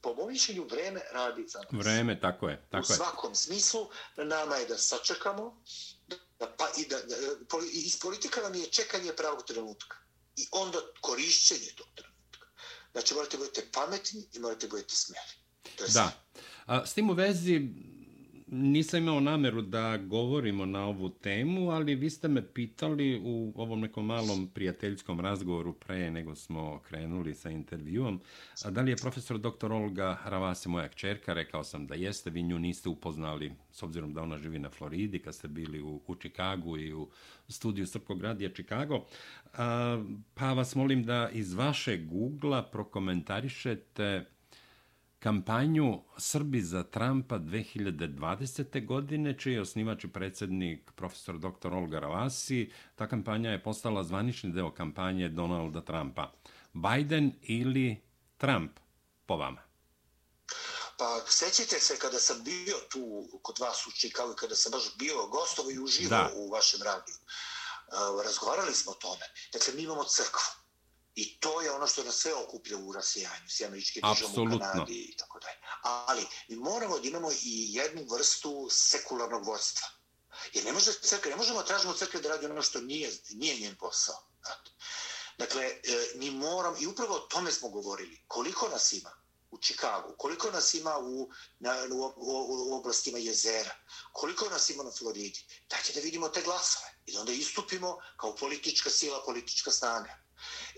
po 0.00 0.14
mojom 0.14 0.32
mišljenju, 0.32 0.66
vreme 0.70 1.00
radi 1.12 1.44
za 1.48 1.58
nas. 1.58 1.84
Vreme, 1.84 2.20
tako 2.20 2.48
je. 2.48 2.66
Tako 2.70 2.92
u 2.92 2.96
svakom 2.96 3.30
je. 3.30 3.36
smislu, 3.36 3.88
na 4.16 4.24
nama 4.24 4.56
je 4.56 4.66
da 4.66 4.78
sačekamo, 4.78 5.62
da, 6.38 6.46
pa 6.56 6.68
i 6.76 6.86
da, 6.86 6.96
da, 6.98 7.16
iz 7.72 7.98
politika 8.00 8.40
nam 8.40 8.54
je 8.54 8.66
čekanje 8.66 9.12
pravog 9.12 9.42
trenutka. 9.46 9.96
I 10.36 10.46
onda 10.50 10.78
korišćenje 11.00 11.72
tog 11.76 11.86
trenutka. 11.94 12.46
Znači, 12.92 13.14
morate 13.14 13.36
budete 13.36 13.66
pametni 13.72 14.26
i 14.32 14.38
morate 14.38 14.68
budete 14.68 14.94
smjeli. 14.94 15.30
Da. 15.92 16.12
A, 16.66 16.86
s 16.86 16.94
tim 16.94 17.10
u 17.10 17.12
vezi, 17.12 17.60
nisam 18.50 19.02
imao 19.02 19.20
nameru 19.20 19.62
da 19.62 19.96
govorimo 19.96 20.66
na 20.66 20.86
ovu 20.86 21.08
temu, 21.08 21.70
ali 21.70 21.94
vi 21.94 22.10
ste 22.10 22.28
me 22.28 22.52
pitali 22.52 23.20
u 23.24 23.52
ovom 23.56 23.80
nekom 23.80 24.06
malom 24.06 24.50
prijateljskom 24.54 25.20
razgovoru 25.20 25.72
pre 25.72 26.10
nego 26.10 26.34
smo 26.34 26.78
krenuli 26.78 27.34
sa 27.34 27.50
intervjuom, 27.50 28.20
a 28.64 28.70
da 28.70 28.80
li 28.80 28.90
je 28.90 28.96
profesor 28.96 29.38
dr. 29.38 29.72
Olga 29.72 30.18
Ravase 30.24 30.68
moja 30.68 30.88
kćerka, 30.88 31.32
rekao 31.32 31.64
sam 31.64 31.86
da 31.86 31.94
jeste, 31.94 32.30
vi 32.30 32.42
nju 32.42 32.58
niste 32.58 32.88
upoznali 32.88 33.52
s 33.72 33.82
obzirom 33.82 34.14
da 34.14 34.22
ona 34.22 34.38
živi 34.38 34.58
na 34.58 34.70
Floridi, 34.70 35.18
kad 35.18 35.34
ste 35.34 35.48
bili 35.48 35.80
u, 35.80 36.00
u 36.06 36.14
Čikagu 36.14 36.78
i 36.78 36.94
u 36.94 37.08
studiju 37.48 37.86
Srpkog 37.86 38.22
radija 38.22 38.50
Čikago, 38.50 39.04
a, 39.54 40.04
pa 40.34 40.52
vas 40.52 40.74
molim 40.74 41.04
da 41.04 41.30
iz 41.32 41.54
vaše 41.54 41.96
Google-a 41.96 42.62
prokomentarišete 42.62 44.24
kampanju 45.18 46.02
Srbi 46.18 46.62
za 46.62 46.82
Trumpa 46.82 47.38
2020. 47.38 48.86
godine, 48.86 49.38
čiji 49.38 49.52
je 49.52 49.60
osnivač 49.60 50.04
i 50.04 50.12
predsjednik 50.12 50.90
profesor 50.96 51.38
dr. 51.38 51.72
Olga 51.72 51.98
Ravasi. 51.98 52.72
Ta 52.96 53.08
kampanja 53.08 53.50
je 53.50 53.62
postala 53.62 54.04
zvanični 54.04 54.52
deo 54.52 54.74
kampanje 54.74 55.28
Donalda 55.28 55.80
Trumpa. 55.80 56.32
Biden 56.72 57.32
ili 57.42 58.02
Trump, 58.36 58.70
po 59.26 59.36
vama? 59.36 59.62
Pa 60.98 61.20
sećate 61.26 61.80
se 61.80 61.98
kada 61.98 62.18
sam 62.18 62.44
bio 62.44 62.76
tu 62.90 63.28
kod 63.42 63.58
vas 63.58 63.86
u 63.86 63.90
Čikagu, 63.90 64.34
kada 64.34 64.54
sam 64.54 64.72
baš 64.72 64.96
bio 64.98 65.26
gostovo 65.26 65.70
i 65.70 65.78
uživo 65.78 66.10
da. 66.10 66.30
u 66.34 66.50
vašem 66.50 66.82
radiju. 66.82 67.16
Razgovarali 68.24 68.74
smo 68.74 68.92
o 68.92 68.94
tome. 68.94 69.24
Dakle, 69.52 69.74
mi 69.74 69.82
imamo 69.82 70.04
crkvu 70.04 70.67
I 71.18 71.38
to 71.40 71.60
je 71.60 71.70
ono 71.70 71.86
što 71.86 72.04
nas 72.04 72.16
sve 72.16 72.34
okuplja 72.34 72.76
u 72.78 72.92
rasijanju, 72.92 73.48
s 73.48 73.60
američke 73.60 74.00
državom 74.00 74.54
u 74.54 74.58
Kanadi 74.58 74.94
i 74.94 75.16
tako 75.16 75.40
dalje. 75.40 75.56
Ali 75.82 76.26
mi 76.48 76.56
moramo 76.56 76.98
da 76.98 77.08
imamo 77.08 77.30
i 77.32 77.74
jednu 77.74 78.06
vrstu 78.10 78.68
sekularnog 78.70 79.46
vodstva. 79.46 79.88
Jer 80.52 80.64
ne, 80.64 80.72
može 80.72 80.92
crkve, 80.92 81.30
ne 81.30 81.36
možemo 81.36 81.62
tražiti 81.62 81.88
od 81.88 81.98
crkve 81.98 82.20
da 82.20 82.28
radi 82.28 82.46
ono 82.46 82.62
što 82.62 82.80
nije, 82.80 83.10
nije 83.30 83.60
njen 83.60 83.76
posao. 83.76 84.28
Dakle, 85.38 85.64
e, 85.64 85.80
mi 86.14 86.30
moram, 86.30 86.76
i 86.80 86.86
upravo 86.86 87.14
o 87.14 87.26
tome 87.26 87.52
smo 87.52 87.68
govorili, 87.68 88.24
koliko 88.28 88.68
nas 88.68 88.92
ima 88.92 89.10
u 89.50 89.58
Čikagu, 89.58 90.14
koliko 90.18 90.50
nas 90.50 90.74
ima 90.74 90.98
u, 90.98 91.30
na, 91.58 91.74
u, 91.92 92.12
u, 92.16 92.70
u 92.70 92.74
oblastima 92.74 93.18
jezera, 93.18 93.74
koliko 94.12 94.48
nas 94.48 94.70
ima 94.70 94.84
na 94.84 94.90
Floridi. 94.90 95.44
Dajte 95.70 95.92
da 95.92 96.00
vidimo 96.00 96.28
te 96.28 96.42
glasove 96.42 96.94
i 97.06 97.12
da 97.12 97.20
onda 97.20 97.32
istupimo 97.32 97.98
kao 98.16 98.36
politička 98.36 98.90
sila, 98.90 99.22
politička 99.24 99.70
snaga. 99.70 100.27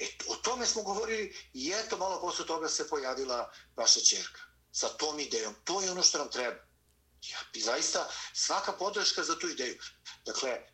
E, 0.01 0.07
o 0.29 0.37
tome 0.37 0.67
smo 0.67 0.83
govorili 0.83 1.37
i 1.55 1.73
eto 1.75 1.97
malo 1.97 2.21
posle 2.21 2.47
toga 2.47 2.69
se 2.69 2.89
pojavila 2.89 3.53
vaša 3.77 4.01
čerka 4.01 4.41
sa 4.73 4.89
tom 4.89 5.21
idejom. 5.21 5.55
To 5.65 5.83
je 5.83 5.91
ono 5.91 6.03
što 6.03 6.19
nam 6.19 6.31
treba. 6.31 6.71
Ja, 7.31 7.39
i 7.55 7.61
zaista 7.61 8.09
svaka 8.35 8.73
podrška 8.73 9.23
za 9.23 9.39
tu 9.39 9.49
ideju. 9.49 9.79
Dakle, 10.27 10.51
e, 10.51 10.65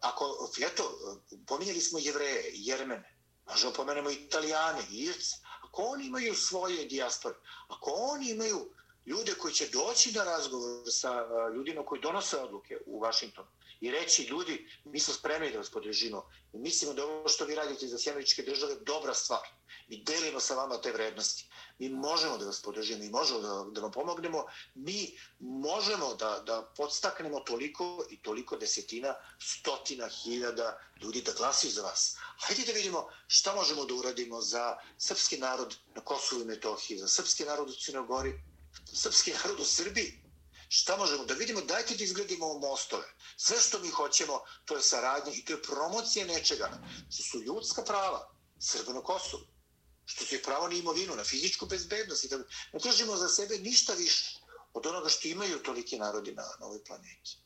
ako, 0.00 0.50
eto, 0.60 0.98
pominjali 1.46 1.80
smo 1.80 1.98
jevreje, 1.98 2.50
jermene, 2.54 3.16
možemo 3.46 3.72
pomenemo 3.72 4.10
italijane, 4.10 4.82
irce, 4.90 5.36
ako 5.62 5.82
oni 5.82 6.06
imaju 6.06 6.34
svoje 6.34 6.84
dijaspore, 6.84 7.34
ako 7.68 7.90
oni 7.90 8.30
imaju 8.30 8.74
ljude 9.06 9.34
koji 9.34 9.54
će 9.54 9.68
doći 9.68 10.12
na 10.12 10.24
razgovor 10.24 10.84
sa 10.92 11.10
e, 11.10 11.54
ljudima 11.54 11.84
koji 11.84 12.00
donose 12.00 12.36
odluke 12.36 12.78
u 12.86 13.00
Vašingtonu, 13.00 13.48
i 13.80 13.90
reći 13.90 14.22
ljudi, 14.22 14.68
mi 14.84 15.00
smo 15.00 15.14
spremni 15.14 15.52
da 15.52 15.58
vas 15.58 15.70
podržimo 15.70 16.30
i 16.52 16.58
mislimo 16.58 16.94
da 16.94 17.06
ovo 17.06 17.28
što 17.28 17.44
vi 17.44 17.54
radite 17.54 17.86
za 17.86 17.98
sjemeničke 17.98 18.42
države 18.42 18.72
je 18.72 18.80
dobra 18.80 19.14
stvar. 19.14 19.48
Mi 19.88 20.02
delimo 20.04 20.40
sa 20.40 20.54
vama 20.54 20.80
te 20.80 20.92
vrednosti. 20.92 21.46
Mi 21.78 21.88
možemo 21.88 22.38
da 22.38 22.46
vas 22.46 22.62
podržimo 22.62 23.04
i 23.04 23.10
možemo 23.10 23.40
da, 23.40 23.66
da 23.70 23.80
vam 23.80 23.92
pomognemo. 23.92 24.44
Mi 24.74 25.18
možemo 25.40 26.14
da, 26.14 26.42
da 26.46 26.72
podstaknemo 26.76 27.40
toliko 27.40 28.06
i 28.10 28.22
toliko 28.22 28.56
desetina, 28.56 29.14
stotina 29.38 30.08
hiljada 30.08 30.80
ljudi 31.02 31.22
da 31.22 31.32
glasuju 31.32 31.70
za 31.70 31.82
vas. 31.82 32.16
Hajde 32.38 32.62
da 32.66 32.72
vidimo 32.72 33.08
šta 33.26 33.54
možemo 33.54 33.84
da 33.84 33.94
uradimo 33.94 34.40
za 34.40 34.76
srpski 34.98 35.38
narod 35.38 35.76
na 35.94 36.00
Kosovu 36.00 36.42
i 36.42 36.44
Metohiji, 36.44 36.98
za 36.98 37.08
srpski 37.08 37.44
narod 37.44 37.70
u 37.70 37.74
Crnogori, 37.84 38.32
srpski 38.94 39.32
narod 39.32 39.60
u 39.60 39.64
Srbiji, 39.64 40.19
Šta 40.72 40.96
možemo 40.96 41.24
da 41.24 41.34
vidimo? 41.34 41.60
Dajte 41.60 41.94
da 41.98 42.04
izgradimo 42.04 42.58
mostove. 42.58 43.06
Sve 43.36 43.60
što 43.60 43.78
mi 43.78 43.88
hoćemo, 43.90 44.40
to 44.64 44.76
je 44.76 44.82
saradnja 44.82 45.32
i 45.32 45.44
to 45.44 45.52
je 45.52 45.62
promocija 45.62 46.26
nečega. 46.26 46.70
Što 47.14 47.22
su 47.22 47.42
ljudska 47.42 47.82
prava, 47.82 48.20
Srba 48.58 48.92
na 48.92 49.02
Kosovu. 49.02 49.42
Što 50.06 50.24
su 50.24 50.34
je 50.34 50.42
pravo 50.42 50.68
na 50.68 50.74
imovinu, 50.74 51.16
na 51.16 51.24
fizičku 51.24 51.66
bezbednost. 51.66 52.24
I 52.24 52.28
da 52.28 52.38
ne 52.72 52.80
tražimo 52.82 53.16
za 53.16 53.28
sebe 53.28 53.58
ništa 53.58 53.92
više 53.92 54.38
od 54.72 54.86
onoga 54.86 55.08
što 55.08 55.28
imaju 55.28 55.62
toliki 55.62 55.98
narodi 55.98 56.32
na, 56.32 56.46
na 56.60 56.66
ovoj 56.66 56.84
planeti. 56.84 57.36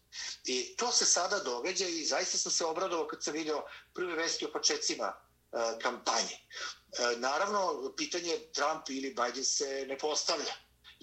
I 0.44 0.76
to 0.76 0.92
se 0.92 1.04
sada 1.04 1.38
događa 1.38 1.86
i 1.86 2.04
zaista 2.04 2.38
sam 2.38 2.52
se 2.52 2.64
obradovao 2.64 3.08
kad 3.08 3.24
sam 3.24 3.32
vidio 3.32 3.64
prve 3.94 4.14
vesti 4.14 4.44
o 4.44 4.52
početcima 4.52 5.06
e, 5.06 5.78
kampanje. 5.82 6.36
E, 6.36 7.16
naravno, 7.16 7.92
pitanje 7.96 8.38
Trump 8.52 8.88
ili 8.88 9.14
Biden 9.14 9.44
se 9.44 9.86
ne 9.88 9.98
postavlja. 9.98 10.54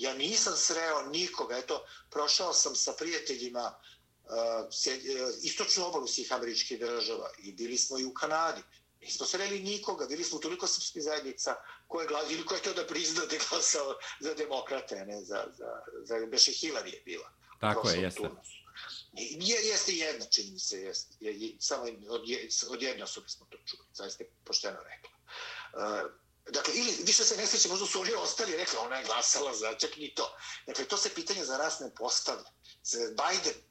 Ja 0.01 0.13
nisam 0.13 0.53
sreo 0.57 1.01
nikoga, 1.01 1.57
eto, 1.57 1.85
prošao 2.09 2.53
sam 2.53 2.75
sa 2.75 2.93
prijateljima 2.93 3.73
uh, 4.25 4.31
istočnu 5.43 5.85
obalu 5.85 6.07
svih 6.07 6.33
američkih 6.33 6.79
država 6.79 7.29
i 7.37 7.51
bili 7.51 7.77
smo 7.77 7.99
i 7.99 8.05
u 8.05 8.13
Kanadi. 8.13 8.61
Nismo 9.01 9.25
sreli 9.25 9.59
nikoga, 9.59 10.05
bili 10.05 10.23
smo 10.23 10.39
toliko 10.39 10.67
srpskih 10.67 11.03
zajednica 11.03 11.55
koje 11.87 12.07
glas, 12.07 12.31
ili 12.31 12.45
koje 12.45 12.61
to 12.61 12.73
da 12.73 12.87
prizna 12.87 13.25
da 13.25 13.35
glasao 13.49 13.95
za 14.19 14.33
demokrate, 14.33 15.05
ne 15.05 15.21
za, 15.21 15.45
za, 15.57 15.71
za 16.03 16.25
Beše 16.25 16.51
Hillary 16.51 16.93
je 16.93 17.01
bila. 17.05 17.31
Tako 17.59 17.89
je, 17.89 18.01
jeste. 18.01 18.29
Je, 19.13 19.67
jeste 19.67 19.93
jedna, 19.93 20.25
čini 20.25 20.51
mi 20.51 20.59
se, 20.59 20.81
jeste. 20.81 21.15
Je, 21.19 21.39
je, 21.39 21.55
samo 21.59 21.83
od, 22.09 22.21
od 22.69 22.81
jedne 22.81 23.03
osobe 23.03 23.29
smo 23.29 23.45
to 23.49 23.57
čuli, 23.65 23.83
zaista 23.93 24.23
je 24.23 24.29
pošteno 24.45 24.77
rekla. 24.83 25.09
Uh, 25.73 26.11
Dakle, 26.49 26.73
ili 26.73 26.97
više 27.05 27.23
se 27.23 27.37
ne 27.37 27.47
sreće, 27.47 27.69
možda 27.69 27.85
su 27.85 28.01
oni 28.01 28.13
ostali, 28.13 28.57
rekli, 28.57 28.77
ona 28.77 28.95
je 28.95 29.05
glasala 29.05 29.53
za 29.55 29.73
čak 29.73 29.97
ni 29.97 30.13
to. 30.15 30.37
Dakle, 30.67 30.85
to 30.85 30.97
se 30.97 31.13
pitanje 31.15 31.45
za 31.45 31.57
nas 31.57 31.79
ne 31.79 31.95
postavlja. 31.95 32.51
Biden, 33.09 33.61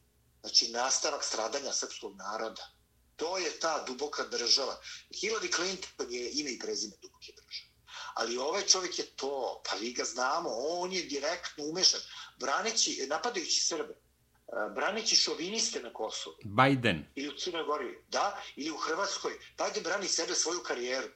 znači 0.40 0.68
nastavak 0.68 1.24
stradanja 1.24 1.72
srpskog 1.72 2.16
naroda, 2.16 2.70
to 3.16 3.38
je 3.38 3.58
ta 3.60 3.84
duboka 3.86 4.24
država. 4.24 4.80
Hillary 5.10 5.54
Clinton 5.54 6.06
je 6.12 6.30
ime 6.32 6.50
i 6.50 6.58
prezime 6.58 6.96
duboke 7.02 7.32
države. 7.32 7.70
Ali 8.14 8.38
ovaj 8.38 8.62
čovjek 8.62 8.98
je 8.98 9.06
to, 9.16 9.62
pa 9.70 9.76
vi 9.76 9.92
ga 9.92 10.04
znamo, 10.04 10.50
on 10.52 10.92
je 10.92 11.02
direktno 11.02 11.64
umešan, 11.64 12.00
braneći, 12.40 13.06
napadajući 13.06 13.60
Srbe, 13.60 13.92
eh, 13.92 14.74
braneći 14.74 15.16
šoviniste 15.16 15.82
na 15.82 15.92
Kosovu. 15.92 16.36
Biden. 16.44 17.06
Ili 17.14 17.28
u 17.28 17.38
Crnoj 17.38 17.64
Gori, 17.64 18.04
da, 18.08 18.42
ili 18.56 18.70
u 18.70 18.76
Hrvatskoj. 18.76 19.32
Biden 19.58 19.82
brani 19.82 20.08
sebe 20.08 20.34
svoju 20.34 20.60
karijeru. 20.62 21.08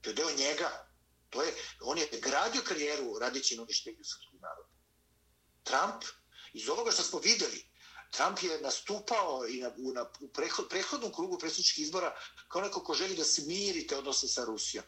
To 0.00 0.10
je 0.10 0.14
deo 0.14 0.30
njega. 0.30 0.90
To 1.30 1.42
je, 1.42 1.54
on 1.80 1.98
je 1.98 2.08
gradio 2.22 2.62
karijeru 2.62 3.18
radići 3.18 3.56
na 3.56 3.62
uništenju 3.62 4.04
srpskog 4.04 4.40
naroda. 4.40 4.68
Trump, 5.64 6.04
iz 6.52 6.68
ovoga 6.68 6.90
što 6.90 7.02
smo 7.02 7.18
videli, 7.18 7.70
Trump 8.10 8.42
je 8.42 8.60
nastupao 8.60 9.46
i 9.48 9.60
na, 9.60 9.70
u, 9.78 9.92
na, 9.92 10.10
u 10.20 10.28
prehod, 10.28 10.68
prehodnom 10.68 11.12
krugu 11.14 11.38
predsjedničkih 11.38 11.84
izbora 11.84 12.16
kao 12.48 12.62
neko 12.62 12.84
ko 12.84 12.94
želi 12.94 13.16
da 13.16 13.24
smirite 13.24 13.96
odnose 13.96 14.28
sa 14.28 14.44
Rusijom. 14.44 14.84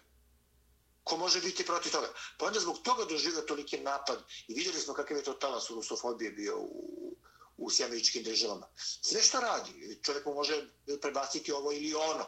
Ko 1.05 1.17
može 1.17 1.41
biti 1.41 1.67
protiv 1.67 1.93
toga? 1.93 2.13
Pa 2.39 2.47
onda 2.47 2.61
zbog 2.61 2.79
toga 2.83 3.05
doživio 3.05 3.41
toliki 3.41 3.79
napad 3.81 4.25
i 4.49 4.55
vidjeli 4.55 4.81
smo 4.81 4.95
kakav 4.95 5.17
je 5.17 5.23
to 5.23 5.33
talas 5.33 5.71
u 5.71 5.75
rusofobije 5.75 6.31
bio 6.31 6.59
u, 6.59 7.12
u 7.57 7.71
sjemeričkim 7.71 8.23
državama. 8.23 8.67
Sve 9.01 9.23
što 9.23 9.41
radi, 9.41 10.01
čovjek 10.03 10.27
mu 10.27 10.35
može 10.35 10.67
prebaciti 11.01 11.53
ovo 11.53 11.73
ili 11.73 11.95
ono, 11.95 12.27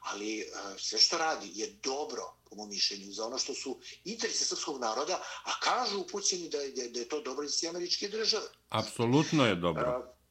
ali 0.00 0.40
e, 0.40 0.46
sve 0.78 0.98
što 0.98 1.18
radi 1.18 1.50
je 1.54 1.78
dobro, 1.82 2.22
po 2.50 2.56
mojom 2.56 2.70
mišljenju, 2.70 3.12
za 3.12 3.26
ono 3.26 3.38
što 3.38 3.54
su 3.54 3.80
interese 4.04 4.44
srpskog 4.44 4.80
naroda, 4.80 5.22
a 5.44 5.60
kažu 5.60 6.00
upućeni 6.00 6.48
da 6.48 6.58
je, 6.58 6.88
da 6.88 7.00
je 7.00 7.08
to 7.08 7.20
dobro 7.20 7.44
iz 7.44 7.52
sjemeričke 7.54 8.08
države. 8.08 8.46
Apsolutno 8.68 9.46
je 9.46 9.54
dobro. 9.54 9.82
A, 9.82 9.98
e, 9.98 10.22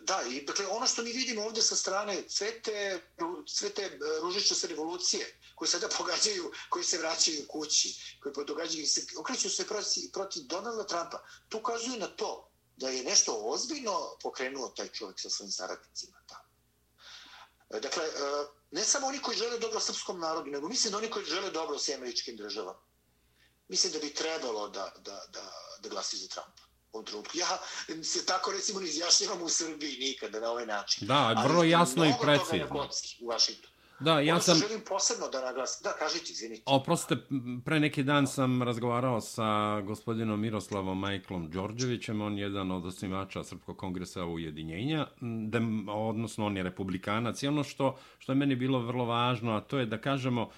da, 0.00 0.22
i 0.30 0.44
dakle, 0.44 0.66
ono 0.66 0.86
što 0.86 1.02
mi 1.02 1.12
vidimo 1.12 1.42
ovdje 1.42 1.62
sa 1.62 1.76
strane 1.76 2.22
sve 2.28 2.60
te, 2.62 3.00
sve 3.46 3.70
te 3.70 3.98
se 4.40 4.66
revolucije 4.66 5.40
koje 5.54 5.68
sada 5.68 5.88
pogađaju, 5.98 6.52
koji 6.68 6.84
se 6.84 6.98
vraćaju 6.98 7.46
kući, 7.48 8.18
koji 8.22 8.46
događaju 8.46 8.86
se, 8.86 9.06
okreću 9.18 9.50
se 9.50 9.66
proti, 9.66 10.10
proti 10.12 10.40
Donalda 10.42 10.86
Trumpa, 10.86 11.24
to 11.48 11.58
ukazuju 11.58 11.98
na 11.98 12.06
to 12.06 12.49
da 12.80 12.88
je 12.88 13.04
nešto 13.04 13.32
ozbiljno 13.44 14.16
pokrenuo 14.22 14.68
taj 14.68 14.88
čovjek 14.88 15.20
sa 15.20 15.30
svojim 15.30 15.50
saradnicima 15.52 16.16
tamo. 16.28 16.48
E, 17.70 17.80
dakle, 17.80 18.04
e, 18.04 18.10
ne 18.70 18.84
samo 18.84 19.06
oni 19.06 19.18
koji 19.18 19.36
žele 19.36 19.58
dobro 19.58 19.80
srpskom 19.80 20.20
narodu, 20.20 20.50
nego 20.50 20.68
mislim 20.68 20.90
da 20.90 20.98
oni 20.98 21.10
koji 21.10 21.24
žele 21.24 21.50
dobro 21.50 21.78
s 21.78 21.88
američkim 21.88 22.36
državama. 22.36 22.80
Mislim 23.68 23.92
da 23.92 23.98
bi 23.98 24.14
trebalo 24.14 24.68
da, 24.68 24.92
da, 24.98 25.22
da, 25.32 25.52
da 25.82 25.88
glasi 25.88 26.16
za 26.16 26.28
Trumpa. 26.28 26.62
U 26.92 26.96
ovom 26.96 27.06
trenutku. 27.06 27.38
Ja 27.38 27.58
se 28.04 28.26
tako 28.26 28.52
recimo 28.52 28.80
ne 28.80 28.88
izjašnjavam 28.88 29.42
u 29.42 29.48
Srbiji 29.48 29.98
nikada 29.98 30.40
na 30.40 30.50
ovaj 30.50 30.66
način. 30.66 31.08
Da, 31.08 31.42
vrlo 31.44 31.64
jasno 31.64 32.04
i 32.04 32.12
precizno. 32.22 32.88
u 33.20 33.26
Washingtonu. 33.26 33.69
Da, 34.00 34.20
ja 34.20 34.34
ono 34.34 34.42
sam... 34.42 34.56
želim 34.56 34.80
posebno 34.88 35.28
da 35.28 35.40
naglasim. 35.40 35.84
Da, 35.84 35.92
kažite, 35.98 36.32
izvinite. 36.32 36.62
Oprostite, 36.66 37.22
pre 37.64 37.80
neki 37.80 38.02
dan 38.02 38.26
sam 38.26 38.62
razgovarao 38.62 39.20
sa 39.20 39.80
gospodinom 39.80 40.40
Miroslavom 40.40 40.98
Majklom 40.98 41.50
Đorđevićem, 41.50 42.20
on 42.20 42.38
je 42.38 42.42
jedan 42.42 42.70
od 42.70 42.86
osnivača 42.86 43.44
Srpkog 43.44 43.76
kongresa 43.76 44.24
ujedinjenja, 44.24 45.06
dem, 45.48 45.88
odnosno 45.88 46.46
on 46.46 46.56
je 46.56 46.62
republikanac 46.62 47.42
i 47.42 47.48
ono 47.48 47.64
što, 47.64 47.98
što 48.18 48.32
je 48.32 48.36
meni 48.36 48.56
bilo 48.56 48.78
vrlo 48.78 49.04
važno, 49.04 49.56
a 49.56 49.60
to 49.60 49.78
je 49.78 49.86
da 49.86 49.98
kažemo, 49.98 50.50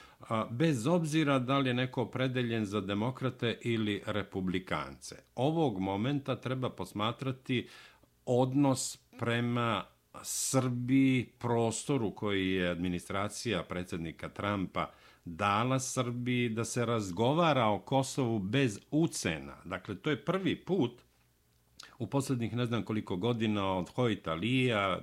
bez 0.50 0.86
obzira 0.86 1.38
da 1.38 1.58
li 1.58 1.70
je 1.70 1.74
neko 1.74 2.06
predeljen 2.06 2.66
za 2.66 2.80
demokrate 2.80 3.58
ili 3.60 4.02
republikance, 4.06 5.16
ovog 5.34 5.80
momenta 5.80 6.36
treba 6.36 6.70
posmatrati 6.70 7.68
odnos 8.26 8.98
prema 9.18 9.84
Srbiji, 10.22 11.26
prostoru 11.38 12.10
koji 12.14 12.50
je 12.50 12.70
administracija 12.70 13.62
predsjednika 13.62 14.28
Trumpa 14.28 14.90
dala 15.24 15.80
Srbiji 15.80 16.48
da 16.48 16.64
se 16.64 16.86
razgovara 16.86 17.66
o 17.66 17.78
Kosovu 17.78 18.38
bez 18.38 18.80
ucena. 18.90 19.56
Dakle, 19.64 19.94
to 19.94 20.10
je 20.10 20.24
prvi 20.24 20.56
put 20.56 21.02
u 22.02 22.06
posljednjih 22.06 22.56
ne 22.56 22.66
znam 22.66 22.82
koliko 22.82 23.16
godina 23.16 23.76
od 23.78 23.90
Hojta 23.94 24.34
Lija, 24.34 25.00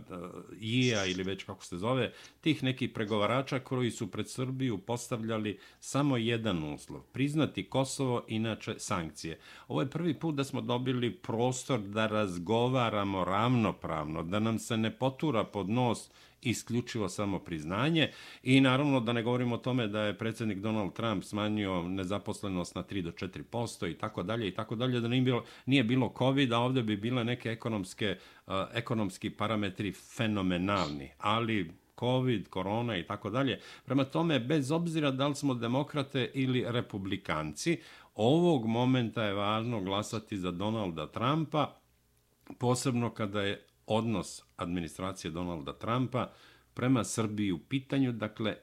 Ija 0.59 1.05
ili 1.05 1.23
već 1.23 1.43
kako 1.43 1.65
se 1.65 1.77
zove, 1.77 2.11
tih 2.41 2.63
nekih 2.63 2.89
pregovarača 2.89 3.59
koji 3.59 3.91
su 3.91 4.11
pred 4.11 4.29
Srbiju 4.29 4.77
postavljali 4.77 5.59
samo 5.79 6.17
jedan 6.17 6.73
uslov. 6.73 7.01
Priznati 7.01 7.69
Kosovo, 7.69 8.23
inače 8.27 8.75
sankcije. 8.77 9.39
Ovo 9.67 9.81
je 9.81 9.89
prvi 9.89 10.13
put 10.13 10.35
da 10.35 10.43
smo 10.43 10.61
dobili 10.61 11.15
prostor 11.15 11.79
da 11.79 12.07
razgovaramo 12.07 13.23
ravnopravno, 13.23 14.23
da 14.23 14.39
nam 14.39 14.59
se 14.59 14.77
ne 14.77 14.91
potura 14.91 15.43
pod 15.43 15.69
nos 15.69 16.09
isključivo 16.41 17.09
samo 17.09 17.39
priznanje 17.39 18.09
i 18.43 18.61
naravno 18.61 18.99
da 18.99 19.13
ne 19.13 19.23
govorimo 19.23 19.55
o 19.55 19.57
tome 19.57 19.87
da 19.87 20.01
je 20.01 20.17
predsjednik 20.17 20.59
Donald 20.59 20.93
Trump 20.93 21.23
smanjio 21.23 21.83
nezaposlenost 21.83 22.75
na 22.75 22.83
3 22.83 23.01
do 23.01 23.11
4% 23.11 23.91
i 23.91 23.97
tako 23.97 24.23
dalje 24.23 24.47
i 24.47 24.51
tako 24.51 24.75
dalje 24.75 24.99
da 24.99 25.07
nije 25.07 25.21
bilo 25.21 25.43
nije 25.65 25.83
bilo 25.83 26.13
covid 26.17 26.53
a 26.53 26.59
ovdje 26.59 26.83
bi 26.83 26.97
bile 26.97 27.23
neke 27.23 27.49
ekonomske 27.49 28.17
uh, 28.47 28.53
ekonomski 28.73 29.29
parametri 29.29 29.91
fenomenalni 29.91 31.11
ali 31.17 31.71
covid, 31.99 32.47
korona 32.49 32.97
i 32.97 33.03
tako 33.03 33.29
dalje. 33.29 33.59
Prema 33.85 34.03
tome, 34.03 34.39
bez 34.39 34.71
obzira 34.71 35.11
da 35.11 35.27
li 35.27 35.35
smo 35.35 35.53
demokrate 35.53 36.31
ili 36.33 36.65
republikanci, 36.67 37.79
ovog 38.15 38.65
momenta 38.65 39.23
je 39.23 39.33
važno 39.33 39.81
glasati 39.81 40.37
za 40.37 40.51
Donalda 40.51 41.07
Trumpa, 41.07 41.75
posebno 42.57 43.09
kada 43.09 43.41
je 43.41 43.65
odnos 43.89 44.41
administracije 44.57 45.31
Donalda 45.31 45.73
Trumpa 45.79 46.31
prema 46.73 47.03
Srbiji 47.03 47.51
u 47.51 47.59
pitanju, 47.69 48.11
dakle, 48.11 48.57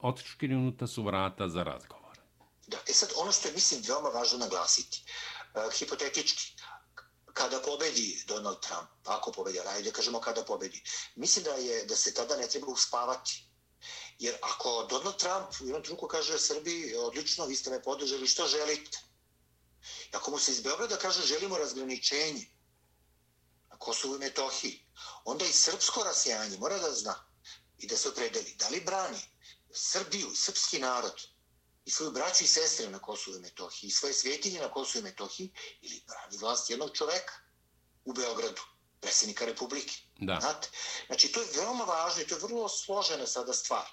očkrinuta 0.00 0.86
su 0.86 1.02
vrata 1.02 1.48
za 1.48 1.62
razgovor. 1.62 2.18
Da, 2.66 2.78
e 2.88 2.92
sad, 2.92 3.08
ono 3.16 3.32
što 3.32 3.48
je, 3.48 3.54
mislim, 3.54 3.82
veoma 3.88 4.08
važno 4.08 4.38
naglasiti, 4.38 5.02
uh, 5.54 5.72
hipotetički, 5.78 6.52
kada 7.32 7.60
pobedi 7.60 8.24
Donald 8.28 8.60
Trump, 8.60 8.88
ako 9.04 9.32
pobedi, 9.32 9.58
ajde 9.60 9.92
kažemo 9.92 10.20
kada 10.20 10.44
pobedi, 10.44 10.82
mislim 11.16 11.44
da 11.44 11.50
je 11.50 11.84
da 11.84 11.96
se 11.96 12.14
tada 12.14 12.36
ne 12.36 12.48
treba 12.48 12.66
uspavati. 12.66 13.44
Jer 14.18 14.34
ako 14.42 14.86
Donald 14.90 15.16
Trump 15.16 15.60
u 15.60 15.64
jednom 15.64 15.82
trenutku 15.82 16.06
kaže 16.06 16.38
Srbiji, 16.38 16.94
odlično, 16.96 17.46
vi 17.46 17.56
ste 17.56 17.70
me 17.70 17.82
podržali, 17.82 18.26
što 18.26 18.46
želite? 18.46 18.98
Ako 20.12 20.30
mu 20.30 20.38
se 20.38 20.52
iz 20.52 20.60
Beograda 20.60 20.96
kaže 20.96 21.26
želimo 21.26 21.58
razgraničenje, 21.58 22.46
Kosovo 23.80 24.16
i 24.16 24.18
Metohiji, 24.18 24.86
onda 25.24 25.44
i 25.44 25.52
srpsko 25.52 26.02
rasijanje 26.04 26.58
mora 26.58 26.78
da 26.78 26.92
zna 26.92 27.14
i 27.78 27.86
da 27.86 27.96
se 27.96 28.08
opredeli. 28.08 28.54
Da 28.58 28.68
li 28.68 28.80
brani 28.80 29.20
Srbiju, 29.72 30.34
srpski 30.34 30.78
narod 30.78 31.20
i 31.84 31.90
svoju 31.90 32.10
braću 32.10 32.44
i 32.44 32.46
sestre 32.46 32.90
na 32.90 32.98
Kosovo 32.98 33.36
i 33.36 33.40
Metohiji 33.40 33.88
i 33.88 33.90
svoje 33.90 34.14
svjetinje 34.14 34.60
na 34.60 34.68
Kosovo 34.70 35.00
i 35.00 35.08
Metohiji 35.08 35.52
ili 35.82 36.02
brani 36.06 36.36
vlast 36.36 36.70
jednog 36.70 36.90
čoveka 36.94 37.34
u 38.04 38.12
Beogradu, 38.12 38.62
predsjednika 39.00 39.44
Republike. 39.44 39.94
Da. 40.20 40.38
Znate? 40.40 40.68
Znači, 41.06 41.32
to 41.32 41.40
je 41.40 41.48
veoma 41.56 41.84
važno 41.84 42.22
i 42.22 42.26
to 42.26 42.34
je 42.34 42.40
vrlo 42.40 42.68
složena 42.68 43.26
sada 43.26 43.52
stvar. 43.52 43.86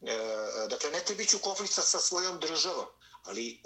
E, 0.00 0.16
dakle, 0.70 0.90
ne 0.90 1.00
treba 1.04 1.22
ići 1.22 1.36
u 1.36 1.38
konflikt 1.38 1.74
sa 1.74 2.00
svojom 2.00 2.40
državom, 2.40 2.86
ali 3.22 3.50
e, 3.52 3.58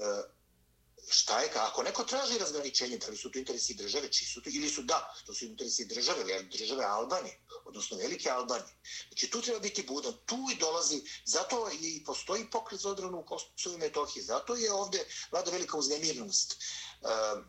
šta 1.09 1.41
je, 1.41 1.51
ako 1.55 1.83
neko 1.83 2.05
traži 2.05 2.39
razgraničenje, 2.39 2.99
da 2.99 3.07
li 3.07 3.17
su 3.17 3.31
to 3.31 3.39
interesi 3.39 3.75
države, 3.75 4.13
čiji 4.13 4.27
su 4.27 4.43
to, 4.43 4.51
ili 4.53 4.69
su 4.69 4.83
da, 4.83 5.15
to 5.27 5.35
su 5.35 5.45
interesi 5.45 5.85
države, 5.85 6.35
ali 6.35 6.49
države 6.59 6.85
Albanije, 6.85 7.41
odnosno 7.65 7.97
velike 7.97 8.31
Albanije. 8.31 8.75
Znači, 9.09 9.31
tu 9.31 9.43
treba 9.43 9.61
biti 9.61 9.83
budan, 9.83 10.15
tu 10.27 10.39
i 10.53 10.59
dolazi, 10.59 11.03
zato 11.25 11.71
i 11.81 12.05
postoji 12.05 12.51
pokret 12.51 12.81
za 12.81 12.91
odranu 12.91 13.19
u 13.19 13.25
Kosovo 13.25 13.75
i 13.75 13.79
Metohiji, 13.79 14.23
zato 14.23 14.57
je 14.57 14.73
ovde 14.73 15.05
vlada 15.31 15.51
velika 15.51 15.77
uznemirnost. 15.77 16.57
Ehm, 17.03 17.41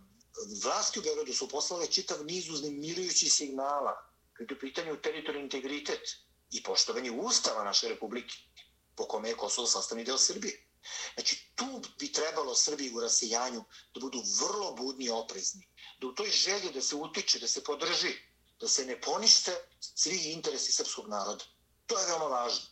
vlasti 0.64 0.99
u 0.99 1.01
Beogradu 1.01 1.34
su 1.34 1.47
poslale 1.47 1.88
čitav 1.88 2.26
niz 2.26 2.49
uznemirujućih 2.49 3.34
signala, 3.34 4.10
kada 4.34 4.54
je 4.54 4.58
u 4.58 4.60
pitanju 4.60 5.01
teritorijalni 5.01 5.43
integritet 5.43 6.01
i 6.51 6.64
poštovanje 6.64 7.12
ustava 7.12 7.64
naše 7.64 7.89
republike, 7.89 8.36
po 8.95 9.08
kome 9.08 9.30
je 9.30 9.38
Kosovo 9.38 9.68
sastavni 9.68 10.04
deo 10.04 10.18
Srbije. 10.18 10.72
Znači, 11.13 11.51
tu 11.55 11.81
bi 11.99 12.11
trebalo 12.11 12.55
Srbiji 12.55 12.93
u 12.93 13.01
rasijanju 13.01 13.63
da 13.93 13.99
budu 13.99 14.23
vrlo 14.41 14.73
budni 14.73 15.05
i 15.05 15.09
oprezni. 15.09 15.69
Da 15.99 16.07
u 16.07 16.15
toj 16.15 16.29
želji 16.29 16.71
da 16.73 16.81
se 16.81 16.95
utiče, 16.95 17.39
da 17.39 17.47
se 17.47 17.63
podrži, 17.63 18.13
da 18.59 18.67
se 18.67 18.86
ne 18.86 19.01
ponište 19.01 19.55
svi 19.79 20.17
interesi 20.31 20.71
srpskog 20.71 21.07
naroda. 21.07 21.45
To 21.88 21.99
je 21.99 22.05
veoma 22.05 22.25
važno. 22.25 22.65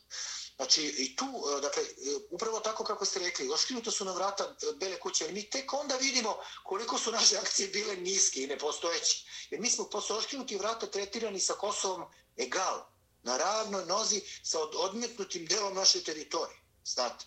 Znači, 0.56 0.82
i 0.98 1.16
tu, 1.16 1.26
e, 1.26 1.62
dakle, 1.62 1.84
e, 1.84 1.88
upravo 2.30 2.60
tako 2.60 2.84
kako 2.84 3.06
ste 3.06 3.20
rekli, 3.20 3.50
oškrinuto 3.54 3.92
su 3.92 4.06
na 4.06 4.14
vrata 4.14 4.44
e, 4.44 4.74
Bele 4.76 5.00
kuće, 5.00 5.24
ali 5.24 5.34
mi 5.34 5.50
tek 5.50 5.74
onda 5.74 5.96
vidimo 5.96 6.38
koliko 6.64 6.98
su 6.98 7.12
naše 7.12 7.38
akcije 7.38 7.68
bile 7.68 7.96
niske 7.96 8.44
i 8.44 8.48
nepostojeće. 8.48 9.26
Jer 9.50 9.62
mi 9.62 9.70
smo 9.70 9.90
posle 9.90 10.16
oškinuti 10.16 10.58
vrata 10.58 10.88
tretirani 10.88 11.40
sa 11.40 11.54
Kosovom 11.54 12.06
egal, 12.38 12.86
na 13.24 13.38
ravnoj 13.38 13.86
nozi 13.86 14.22
sa 14.44 14.60
odmetnutim 14.60 15.46
delom 15.46 15.74
naše 15.74 16.04
teritorije. 16.04 16.61
Znate. 16.86 17.26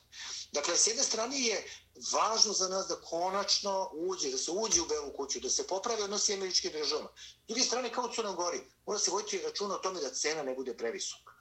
Dakle, 0.53 0.77
s 0.77 0.87
jedne 0.87 1.03
strane 1.03 1.41
je 1.41 1.65
važno 2.13 2.53
za 2.53 2.69
nas 2.69 2.87
da 2.87 3.01
konačno 3.01 3.91
uđe, 3.93 4.31
da 4.31 4.39
se 4.39 4.51
uđe 4.51 4.81
u 4.83 4.87
Belu 4.87 5.13
kuću, 5.17 5.41
da 5.41 5.51
se 5.51 5.67
popravi 5.67 6.03
odnosi 6.03 6.35
američke 6.35 6.71
država. 6.71 7.13
S 7.17 7.49
druge 7.49 7.63
strane, 7.63 7.93
kao 7.93 8.05
u 8.05 8.15
Crnom 8.15 8.37
Gori, 8.37 8.61
mora 8.87 8.99
se 8.99 9.11
vojiti 9.11 9.39
računa 9.39 9.75
o 9.75 9.79
tome 9.79 10.01
da 10.01 10.11
cena 10.11 10.43
ne 10.43 10.55
bude 10.55 10.77
previsoka. 10.77 11.33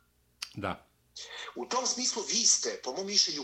Da. 0.53 0.87
U 1.55 1.65
tom 1.65 1.87
smislu 1.87 2.23
vi 2.23 2.45
ste, 2.45 2.81
po 2.83 2.93
mom 2.93 3.05
mišljenju, 3.05 3.43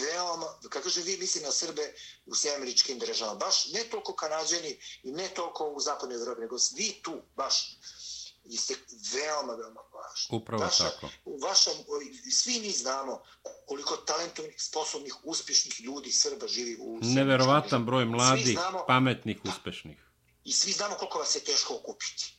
veoma, 0.00 0.58
kako 0.68 0.82
kaže 0.84 1.02
vi 1.02 1.16
misli 1.16 1.42
na 1.42 1.52
Srbe 1.52 1.94
u 2.26 2.34
sve 2.34 2.58
državama, 2.98 3.38
baš 3.38 3.66
ne 3.66 3.84
toliko 3.84 4.14
kanadženi 4.14 4.80
i 5.02 5.12
ne 5.12 5.28
toliko 5.28 5.68
u 5.68 5.80
zapadnoj 5.80 6.18
Evropi, 6.18 6.40
nego 6.40 6.56
vi 6.76 7.00
tu, 7.02 7.22
baš, 7.36 7.76
vi 8.44 8.56
ste 8.56 8.74
veoma, 9.12 9.54
veoma 9.54 9.80
važni. 9.80 10.36
Upravo 10.36 10.62
vaša, 10.62 10.84
tako. 10.84 11.08
Vaša, 11.42 11.70
svi 12.32 12.60
mi 12.60 12.70
znamo 12.70 13.22
koliko 13.66 13.96
talentovnih, 13.96 14.62
sposobnih, 14.62 15.14
uspješnih 15.24 15.80
ljudi 15.80 16.12
Srba 16.12 16.46
živi 16.46 16.76
u 16.80 16.98
Srbiji. 16.98 17.14
Neverovatan 17.14 17.86
broj 17.86 18.04
mladih, 18.04 18.58
znamo, 18.58 18.84
pametnih, 18.86 19.40
da, 19.44 19.50
uspešnih. 19.50 19.98
I 20.44 20.52
svi 20.52 20.72
znamo 20.72 20.94
koliko 20.94 21.18
vas 21.18 21.36
je 21.36 21.44
teško 21.44 21.74
okupiti. 21.74 22.36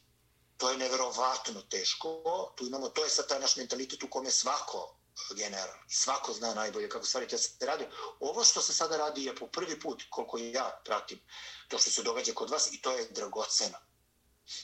To 0.58 0.70
je 0.70 0.78
neverovatno 0.78 1.62
teško. 1.62 2.24
Tu 2.56 2.66
imamo, 2.68 2.90
to 2.90 3.04
je 3.04 3.10
sad 3.10 3.28
taj 3.28 3.40
naš 3.40 3.56
mentalitet 3.56 4.04
u 4.04 4.10
kome 4.10 4.32
svako 4.32 4.98
general, 5.36 5.76
svako 5.88 6.34
zna 6.34 6.54
najbolje 6.54 6.90
kako 6.90 7.06
stvari 7.06 7.28
te 7.28 7.38
se 7.38 7.66
radi. 7.66 7.86
Ovo 8.20 8.44
što 8.44 8.62
se 8.62 8.74
sada 8.74 8.98
radi 8.98 9.24
je 9.24 9.36
po 9.36 9.48
prvi 9.48 9.80
put, 9.80 10.04
koliko 10.10 10.38
ja 10.38 10.82
pratim, 10.86 11.20
to 11.68 11.78
što 11.78 11.92
se 11.92 12.04
događa 12.04 12.34
kod 12.34 12.50
vas 12.50 12.74
i 12.74 12.82
to 12.82 12.92
je 12.92 13.08
dragoceno. 13.10 13.78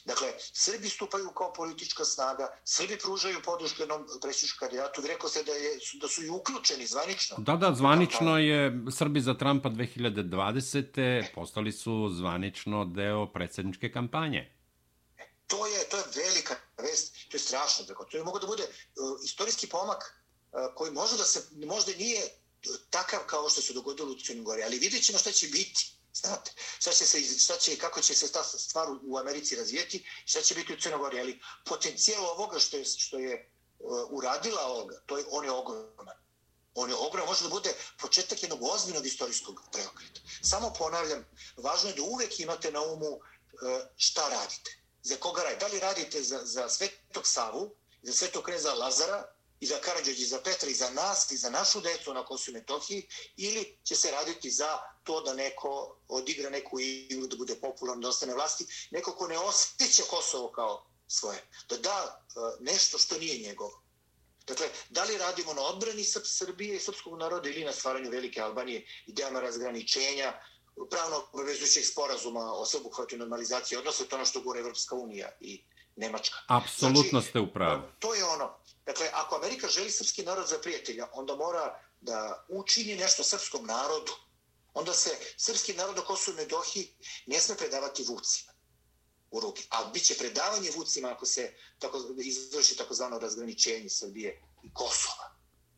Dakle, 0.04 0.28
Srbi 0.52 0.88
stupaju 0.88 1.30
kao 1.30 1.52
politička 1.52 2.04
snaga, 2.04 2.48
Srbi 2.64 2.98
pružaju 2.98 3.42
podršku 3.44 3.82
jednom 3.82 4.06
predsjedničkom 4.22 4.58
kandidatu, 4.58 5.02
vi 5.02 5.08
rekao 5.08 5.30
se 5.30 5.42
da, 5.42 5.52
je, 5.52 5.78
da 6.00 6.08
su 6.08 6.24
i 6.24 6.28
uključeni 6.28 6.86
zvanično. 6.86 7.36
Da, 7.38 7.56
da, 7.56 7.74
zvanično 7.74 8.38
je 8.38 8.72
Srbi 8.98 9.20
za 9.20 9.34
Trumpa 9.34 9.68
2020. 9.68 11.24
postali 11.34 11.72
su 11.72 12.08
zvanično 12.12 12.84
deo 12.84 13.26
predsjedničke 13.32 13.92
kampanje. 13.92 14.54
E, 15.18 15.28
to 15.46 15.66
je, 15.66 15.88
to 15.88 15.96
je 15.96 16.04
velika 16.16 16.54
vest, 16.78 17.16
to 17.30 17.36
je 17.36 17.40
strašno. 17.40 17.84
Dakle, 17.84 18.06
to 18.10 18.16
je 18.16 18.24
mogo 18.24 18.38
da 18.38 18.46
bude 18.46 18.62
uh, 18.62 19.24
istorijski 19.24 19.66
pomak 19.66 20.02
uh, 20.52 20.74
koji 20.74 20.92
može 20.92 21.16
da 21.16 21.24
se, 21.24 21.42
možda 21.66 21.92
nije 21.98 22.22
takav 22.90 23.20
kao 23.26 23.48
što 23.48 23.60
se 23.60 23.72
dogodilo 23.72 24.12
u 24.12 24.18
Crnoj 24.18 24.44
Gori, 24.44 24.62
ali 24.62 24.78
vidjet 24.78 25.04
ćemo 25.04 25.18
šta 25.18 25.32
će 25.32 25.46
biti. 25.46 25.97
Znate, 26.20 26.52
šta 26.78 26.92
će 26.92 27.06
se, 27.06 27.38
šta 27.38 27.56
će, 27.56 27.76
kako 27.78 28.02
će 28.02 28.14
se 28.14 28.32
ta 28.32 28.44
stvar 28.44 28.88
u 29.02 29.18
Americi 29.18 29.56
razvijeti, 29.56 30.06
šta 30.24 30.42
će 30.42 30.54
biti 30.54 30.72
u 30.72 30.80
Crnogori, 30.80 31.20
ali 31.20 31.40
potencijal 31.64 32.24
ovoga 32.24 32.58
što 32.58 32.76
je, 32.76 32.84
što 32.84 33.18
je 33.18 33.50
uh, 33.78 34.08
uradila 34.10 34.66
Olga, 34.66 35.00
to 35.06 35.18
je, 35.18 35.24
on 35.30 35.44
je 35.44 35.50
ogroman. 35.50 36.16
On 36.74 36.90
je 36.90 36.96
ogroman, 36.96 37.28
može 37.28 37.42
da 37.42 37.48
bude 37.48 37.74
početak 37.98 38.42
jednog 38.42 38.62
ozbiljnog 38.62 39.06
istorijskog 39.06 39.60
preokreta. 39.72 40.20
Samo 40.42 40.72
ponavljam, 40.78 41.24
važno 41.56 41.88
je 41.88 41.94
da 41.94 42.02
uvek 42.02 42.40
imate 42.40 42.72
na 42.72 42.82
umu 42.82 43.08
uh, 43.08 43.22
šta 43.96 44.28
radite. 44.28 44.70
Za 45.02 45.16
koga 45.16 45.42
radite? 45.42 45.66
Da 45.66 45.72
li 45.72 45.80
radite 45.80 46.22
za, 46.22 46.40
za 46.44 46.68
Svetog 46.68 47.26
Savu, 47.26 47.74
za 48.02 48.12
Svetog 48.12 48.44
Kneza 48.44 48.74
Lazara, 48.74 49.37
i 49.60 49.66
za 49.66 49.78
Karadžođi, 49.80 50.24
za 50.24 50.40
Petra, 50.44 50.68
i 50.68 50.74
za 50.74 50.90
nas, 50.90 51.30
i 51.30 51.36
za 51.36 51.50
našu 51.50 51.80
decu 51.80 52.14
na 52.14 52.24
Kosovo 52.24 52.56
i 52.56 52.60
Metohiji, 52.60 53.08
ili 53.36 53.78
će 53.84 53.94
se 53.94 54.10
raditi 54.10 54.50
za 54.50 54.78
to 55.04 55.20
da 55.20 55.34
neko 55.34 55.96
odigra 56.08 56.50
neku 56.50 56.80
igru, 56.80 57.26
da 57.26 57.36
bude 57.36 57.54
popularno, 57.54 58.02
da 58.02 58.08
ostane 58.08 58.34
vlasti, 58.34 58.66
neko 58.90 59.12
ko 59.12 59.26
ne 59.26 59.38
osjeća 59.38 60.02
Kosovo 60.10 60.52
kao 60.52 60.86
svoje, 61.08 61.42
da 61.68 61.76
da 61.76 62.24
e, 62.28 62.40
nešto 62.60 62.98
što 62.98 63.18
nije 63.18 63.48
njegovo. 63.48 63.82
Dakle, 64.46 64.68
da 64.90 65.04
li 65.04 65.18
radimo 65.18 65.54
na 65.54 65.62
odbrani 65.62 66.04
Srbije 66.24 66.76
i 66.76 66.80
srpskog 66.80 67.18
naroda 67.18 67.48
ili 67.48 67.64
na 67.64 67.72
stvaranju 67.72 68.10
Velike 68.10 68.40
Albanije, 68.40 68.86
idejama 69.06 69.40
razgraničenja, 69.40 70.32
pravno 70.90 71.24
obavezujućeg 71.32 71.84
sporazuma 71.84 72.52
o 72.52 72.66
sveobuhvatu 72.66 73.16
normalizaciji 73.16 73.78
odnosa, 73.78 74.04
to 74.04 74.16
ono 74.16 74.24
što 74.24 74.40
govore 74.40 74.60
Evropska 74.60 74.94
unija 74.94 75.28
i 75.40 75.64
Nemačka. 75.96 76.38
Apsolutno 76.48 77.10
znači, 77.10 77.28
ste 77.28 77.40
u 77.40 77.52
pravu. 77.52 77.82
To 77.98 78.14
je 78.14 78.24
ono. 78.24 78.58
Dakle, 78.88 79.10
ako 79.12 79.36
Amerika 79.36 79.68
želi 79.68 79.90
srpski 79.90 80.22
narod 80.22 80.48
za 80.48 80.58
prijatelja, 80.58 81.08
onda 81.12 81.36
mora 81.36 81.82
da 82.00 82.46
učini 82.48 82.96
nešto 82.96 83.22
srpskom 83.22 83.66
narodu. 83.66 84.12
Onda 84.74 84.94
se 84.94 85.10
srpski 85.36 85.72
narod 85.72 85.96
na 85.96 86.02
Kosovo 86.04 86.34
i 86.34 86.40
Medohi 86.40 86.94
ne 87.26 87.40
sme 87.40 87.56
predavati 87.56 88.02
vucima 88.02 88.52
u 89.30 89.40
ruke. 89.40 89.62
A 89.70 89.84
bit 89.84 90.04
će 90.04 90.16
predavanje 90.16 90.70
vucima 90.76 91.08
ako 91.08 91.26
se 91.26 91.54
tako, 91.78 92.00
izvrši 92.18 92.76
takozvano 92.76 93.18
razgraničenje 93.18 93.90
Srbije 93.90 94.42
i 94.64 94.72
Kosova. 94.74 95.36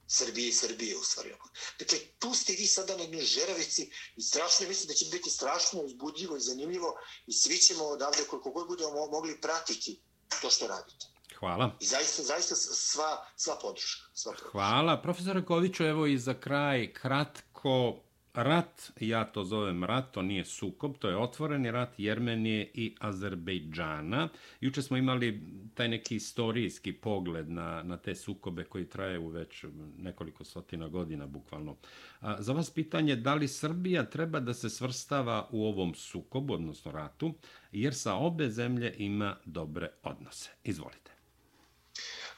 Srbije 0.08 0.48
i 0.48 0.52
Srbije 0.52 0.96
u 0.96 1.02
stvari. 1.02 1.34
Dakle, 1.78 1.98
tu 2.18 2.34
ste 2.34 2.52
vi 2.52 2.66
sada 2.66 2.96
na 2.96 3.02
jednoj 3.02 3.22
žeravici 3.22 3.90
i 4.16 4.22
strašno 4.22 4.68
mislim 4.68 4.88
da 4.88 4.94
će 4.94 5.04
biti 5.04 5.30
strašno 5.30 5.80
uzbudljivo 5.80 6.36
i 6.36 6.40
zanimljivo 6.40 6.94
i 7.26 7.32
svi 7.32 7.58
ćemo 7.58 7.84
odavde 7.84 8.24
koliko 8.24 8.50
god 8.50 8.66
budemo 8.66 9.06
mogli 9.06 9.40
pratiti 9.40 10.00
to 10.42 10.50
što 10.50 10.66
radite. 10.66 11.19
Hvala. 11.40 11.70
I 11.80 11.84
zaista, 11.84 12.22
zaista 12.22 12.54
sva, 12.54 13.24
sva 13.36 13.54
podrška. 13.62 14.08
Sva 14.12 14.32
podrška. 14.32 14.50
Hvala. 14.52 15.02
Profesor 15.02 15.44
Koviću, 15.44 15.84
evo 15.84 16.06
i 16.06 16.18
za 16.18 16.34
kraj 16.34 16.92
kratko 16.92 18.00
rat, 18.34 18.92
ja 19.00 19.24
to 19.24 19.44
zovem 19.44 19.84
rat, 19.84 20.12
to 20.12 20.22
nije 20.22 20.44
sukob, 20.44 20.96
to 20.98 21.08
je 21.08 21.16
otvoreni 21.16 21.70
rat 21.70 21.94
Jermenije 21.98 22.70
i 22.74 22.94
Azerbejdžana. 23.00 24.28
Juče 24.60 24.82
smo 24.82 24.96
imali 24.96 25.42
taj 25.74 25.88
neki 25.88 26.16
istorijski 26.16 26.92
pogled 26.92 27.50
na, 27.50 27.82
na 27.82 27.96
te 27.96 28.14
sukobe 28.14 28.64
koji 28.64 28.88
traje 28.88 29.18
u 29.18 29.28
već 29.28 29.64
nekoliko 29.98 30.44
stotina 30.44 30.88
godina, 30.88 31.26
bukvalno. 31.26 31.76
A, 32.20 32.42
za 32.42 32.52
vas 32.52 32.70
pitanje, 32.70 33.16
da 33.16 33.34
li 33.34 33.48
Srbija 33.48 34.10
treba 34.10 34.40
da 34.40 34.54
se 34.54 34.70
svrstava 34.70 35.48
u 35.50 35.66
ovom 35.66 35.94
sukobu, 35.94 36.54
odnosno 36.54 36.92
ratu, 36.92 37.34
jer 37.72 37.94
sa 37.94 38.14
obe 38.14 38.50
zemlje 38.50 38.94
ima 38.98 39.36
dobre 39.44 39.90
odnose? 40.02 40.50
Izvolite. 40.64 41.09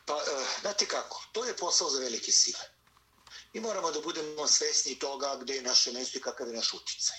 Pa, 0.07 0.15
uh, 0.15 0.23
znate 0.61 0.87
kako, 0.87 1.25
to 1.33 1.45
je 1.45 1.57
posao 1.57 1.91
za 1.91 2.01
velike 2.01 2.33
sile. 2.33 2.61
Mi 3.53 3.61
moramo 3.61 3.91
da 3.91 4.01
budemo 4.01 4.47
svesni 4.49 4.99
toga 4.99 5.37
gde 5.41 5.55
je 5.55 5.63
naše 5.63 5.93
mesto 5.93 6.19
i 6.19 6.23
kakav 6.23 6.49
je 6.49 6.55
naš 6.55 6.75
uticaj. 6.75 7.19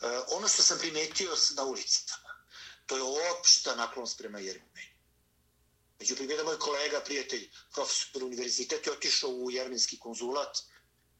E, 0.00 0.20
ono 0.28 0.48
što 0.48 0.62
sam 0.62 0.78
primetio 0.78 1.36
na 1.56 1.64
ulicama, 1.64 2.28
to 2.86 2.96
je 2.96 3.02
opšta 3.38 3.74
naklonost 3.74 4.18
prema 4.18 4.38
Jermeni. 4.38 4.96
Međutim, 5.98 6.30
jedan 6.30 6.46
moj 6.46 6.58
kolega, 6.58 7.00
prijatelj, 7.00 7.50
profesor 7.74 8.24
univerziteta, 8.24 8.90
je 8.90 8.96
otišao 8.96 9.30
u 9.30 9.50
jermenski 9.50 9.98
konzulat 9.98 10.58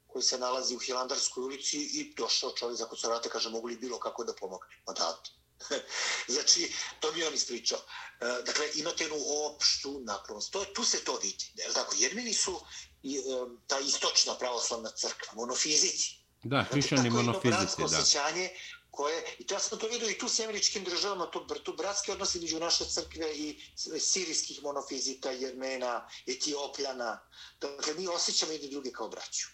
koji 0.06 0.22
se 0.22 0.38
nalazi 0.38 0.76
u 0.76 0.78
Hilandarskoj 0.78 1.42
ulici 1.44 1.78
i 1.78 2.14
došao 2.14 2.54
čovjek 2.56 2.78
za 2.78 2.86
konzulate, 2.86 3.28
kaže, 3.28 3.50
mogu 3.50 3.66
li 3.66 3.76
bilo 3.76 3.98
kako 3.98 4.24
da 4.24 4.34
pomogne? 4.34 4.82
Odavde. 4.86 5.30
znači, 6.34 6.74
to 7.00 7.12
mi 7.12 7.24
on 7.24 7.34
ispričao. 7.34 7.78
E, 7.78 8.42
dakle, 8.46 8.70
imate 8.74 9.04
jednu 9.04 9.18
opštu 9.46 10.00
naklonost. 10.04 10.52
To, 10.52 10.64
tu 10.64 10.84
se 10.84 11.04
to 11.04 11.18
vidi. 11.22 11.52
Je 11.54 11.72
tako? 11.72 11.94
Jermeni 11.98 12.34
su 12.34 12.60
i, 13.02 13.18
um, 13.18 13.60
ta 13.66 13.78
istočna 13.78 14.34
pravoslavna 14.34 14.90
crkva, 14.90 15.32
monofizici. 15.34 16.18
Da, 16.42 16.62
hrišćani 16.70 17.10
monofizici, 17.10 17.76
da. 17.78 17.84
Osjećanje 17.84 18.50
koje, 18.90 19.24
i 19.38 19.46
to 19.46 19.54
ja 19.54 19.60
sam 19.60 19.78
to 19.78 19.88
vidio 19.88 20.10
i 20.10 20.18
tu 20.18 20.28
s 20.28 20.40
američkim 20.40 20.84
državama, 20.84 21.26
to, 21.26 21.40
to 21.40 21.72
bratske 21.72 22.12
odnose 22.12 22.40
među 22.40 22.58
naše 22.58 22.84
crkve 22.84 23.36
i 23.36 23.60
sirijskih 24.00 24.62
monofizita, 24.62 25.30
jermena, 25.30 26.08
etiopljana. 26.26 27.20
Dakle, 27.60 27.94
mi 27.94 28.08
osjećamo 28.08 28.52
jedni 28.52 28.70
drugi 28.70 28.92
kao 28.92 29.08
braću. 29.08 29.48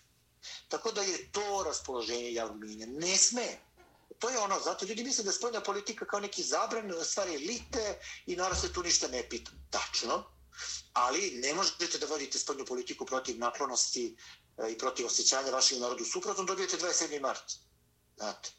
Tako 0.69 0.93
da 0.93 1.03
je 1.03 1.33
to 1.33 1.63
raspoloženje 1.67 2.33
javnog. 2.33 2.65
Ne 2.87 3.17
sme. 3.17 3.59
To 4.25 4.31
je 4.31 4.39
ono, 4.39 4.61
zato 4.61 4.87
ljudi 4.87 5.05
misle 5.05 5.25
da 5.25 5.31
je 5.31 5.35
spoljna 5.37 5.61
politika 5.61 6.07
kao 6.07 6.21
neki 6.21 6.43
zabran, 6.43 6.93
stvari 7.05 7.35
elite 7.35 7.99
i 8.27 8.37
naravno 8.37 8.61
se 8.61 8.73
tu 8.73 8.83
ništa 8.83 9.09
ne 9.09 9.29
pita. 9.29 9.51
Tačno, 9.71 10.25
ali 10.93 11.31
ne 11.31 11.55
možete 11.55 11.99
da 11.99 12.07
vodite 12.07 12.39
spoljnu 12.39 12.65
politiku 12.65 13.07
protiv 13.07 13.39
naklonosti 13.39 14.17
e, 14.59 14.73
i 14.73 14.79
protiv 14.79 15.07
osjećanja 15.07 15.51
vašeg 15.51 15.79
narodu. 15.79 16.05
Suprotno 16.05 16.45
dobijete 16.45 16.77
27. 16.77 17.21
mart. 17.21 17.53
Znate. 18.17 18.51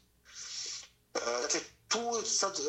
E, 1.14 1.20
dakle, 1.42 1.60
tu, 1.88 2.22
sad, 2.26 2.60
e, 2.60 2.62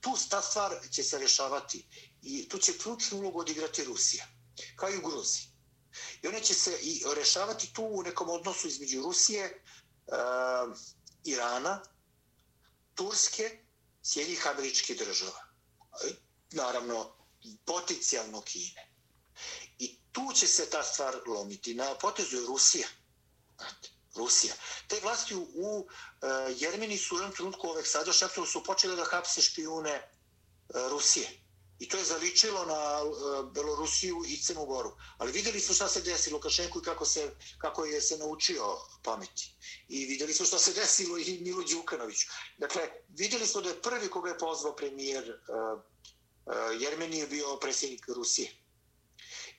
tu 0.00 0.16
ta 0.30 0.42
stvar 0.42 0.76
će 0.90 1.02
se 1.02 1.18
rešavati 1.18 1.86
i 2.22 2.48
tu 2.48 2.58
će 2.58 2.78
ključnu 2.78 3.18
ulogu 3.18 3.40
odigrati 3.40 3.84
Rusija, 3.84 4.26
kao 4.76 4.90
i 4.90 4.96
u 4.96 5.08
Gruziji. 5.08 5.48
I 6.22 6.28
ona 6.28 6.40
će 6.40 6.54
se 6.54 6.78
i 6.82 7.02
rešavati 7.16 7.72
tu 7.72 7.84
u 7.84 8.02
nekom 8.02 8.30
odnosu 8.30 8.68
između 8.68 9.02
Rusije, 9.02 9.62
Irana, 11.24 11.82
Turske, 12.96 13.62
Sjednih 14.02 14.46
američkih 14.46 14.98
država. 14.98 15.40
E, 16.04 16.10
naravno, 16.50 17.16
potencijalno 17.64 18.40
Kine. 18.40 18.90
I 19.78 19.98
tu 20.12 20.32
će 20.34 20.46
se 20.46 20.70
ta 20.70 20.82
stvar 20.82 21.16
lomiti. 21.26 21.74
Na 21.74 21.94
potezu 21.94 22.36
je 22.36 22.46
Rusija. 22.46 22.88
Znate, 23.56 23.88
Rusija. 24.14 24.54
Te 24.88 25.00
vlasti 25.02 25.34
u, 25.34 25.48
u 25.54 25.88
e, 26.22 26.26
uh, 26.26 26.62
Jermeni 26.62 26.98
su 26.98 27.14
u 27.14 27.18
jednom 27.18 27.32
trenutku 27.32 27.68
ovek 27.68 27.86
sada 27.86 28.12
šaktovo 28.12 28.46
su 28.46 28.64
počele 28.64 28.96
da 28.96 29.04
hapse 29.04 29.42
špijune 29.42 29.96
uh, 30.68 30.90
Rusije. 30.90 31.45
I 31.78 31.88
to 31.88 31.96
je 31.96 32.04
zaličilo 32.04 32.64
na 32.64 33.02
uh, 33.02 33.52
Belorusiju 33.52 34.24
i 34.28 34.36
Crnu 34.42 34.66
Goru. 34.66 34.92
Ali 35.18 35.32
videli 35.32 35.60
smo 35.60 35.74
šta 35.74 35.88
se 35.88 36.00
desi 36.00 36.30
Lukašenku 36.30 36.78
i 36.78 36.84
kako, 36.84 37.04
se, 37.04 37.30
kako 37.58 37.84
je 37.84 38.00
se 38.00 38.18
naučio 38.18 38.78
pameti. 39.02 39.54
I 39.88 40.06
videli 40.06 40.34
smo 40.34 40.46
šta 40.46 40.58
se 40.58 40.72
desilo 40.72 41.18
i 41.18 41.38
Milo 41.40 41.62
Đukanoviću. 41.62 42.26
Dakle, 42.58 42.82
videli 43.08 43.46
smo 43.46 43.60
da 43.60 43.68
je 43.68 43.82
prvi 43.82 44.08
koga 44.08 44.30
je 44.30 44.38
pozvao 44.38 44.76
premijer 44.76 45.24
eh, 45.24 45.34
eh, 45.48 45.72
uh, 45.72 45.80
uh, 46.46 46.82
Jermeni 46.82 47.18
je 47.18 47.26
bio 47.26 47.56
predsjednik 47.56 48.08
Rusije. 48.08 48.50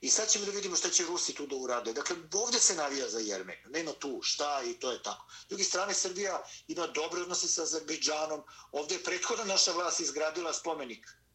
I 0.02 0.10
sad 0.10 0.30
ćemo 0.30 0.46
da 0.46 0.52
vidimo 0.52 0.76
šta 0.76 0.90
će 0.90 1.06
Rusi 1.06 1.34
tu 1.34 1.48
da 1.48 1.56
urade. 1.56 1.94
Dakle, 1.94 2.16
ovdje 2.34 2.60
se 2.60 2.76
navija 2.76 3.10
za 3.10 3.20
Jermeniju. 3.20 3.70
Nema 3.70 3.92
tu 3.92 4.20
šta 4.24 4.64
i 4.64 4.74
to 4.74 4.92
je 4.92 5.04
tako. 5.04 5.26
S 5.46 5.48
druge 5.50 5.64
strane, 5.64 5.94
Srbija 5.94 6.44
ima 6.68 6.88
dobre 6.88 7.22
odnose 7.22 7.48
sa 7.48 7.64
Azerbejdžanom. 7.64 8.44
Ovdje 8.72 8.96
je 8.96 9.04
prethodna 9.04 9.44
naša 9.44 9.72
vlast 9.72 10.00
izgradila 10.00 10.54
spomenik 10.54 11.06
uh, 11.06 11.27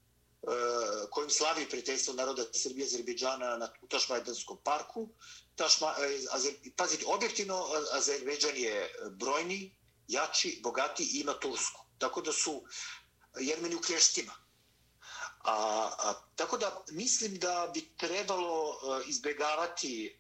E, 0.43 1.07
kojim 1.11 1.30
slavi 1.30 1.68
prijateljstvo 1.68 2.14
naroda 2.14 2.45
Srbije 2.53 2.84
i 2.84 2.86
Azerbejdžana 2.86 3.57
na 3.57 3.68
Tašmajdanskom 3.88 4.59
parku. 4.64 5.09
Tašma, 5.55 5.95
e, 5.99 6.18
Azer, 6.30 6.55
pazite, 6.76 7.05
objektivno 7.07 7.55
e, 7.55 7.97
Azerbejdžan 7.97 8.57
je 8.57 8.95
brojni, 9.11 9.76
jači, 10.09 10.61
bogati 10.62 11.05
i 11.05 11.20
ima 11.20 11.32
Tursku. 11.32 11.84
Tako 11.99 12.22
da 12.22 12.32
su 12.32 12.62
Jermeni 13.40 13.74
u 13.74 13.80
klještima. 13.80 14.32
A, 15.45 15.55
a, 15.99 16.14
tako 16.36 16.59
da 16.59 16.84
mislim 16.90 17.38
da 17.38 17.70
bi 17.74 17.97
trebalo 17.97 18.78
izbegavati 19.07 19.09
izbjegavati 19.09 20.18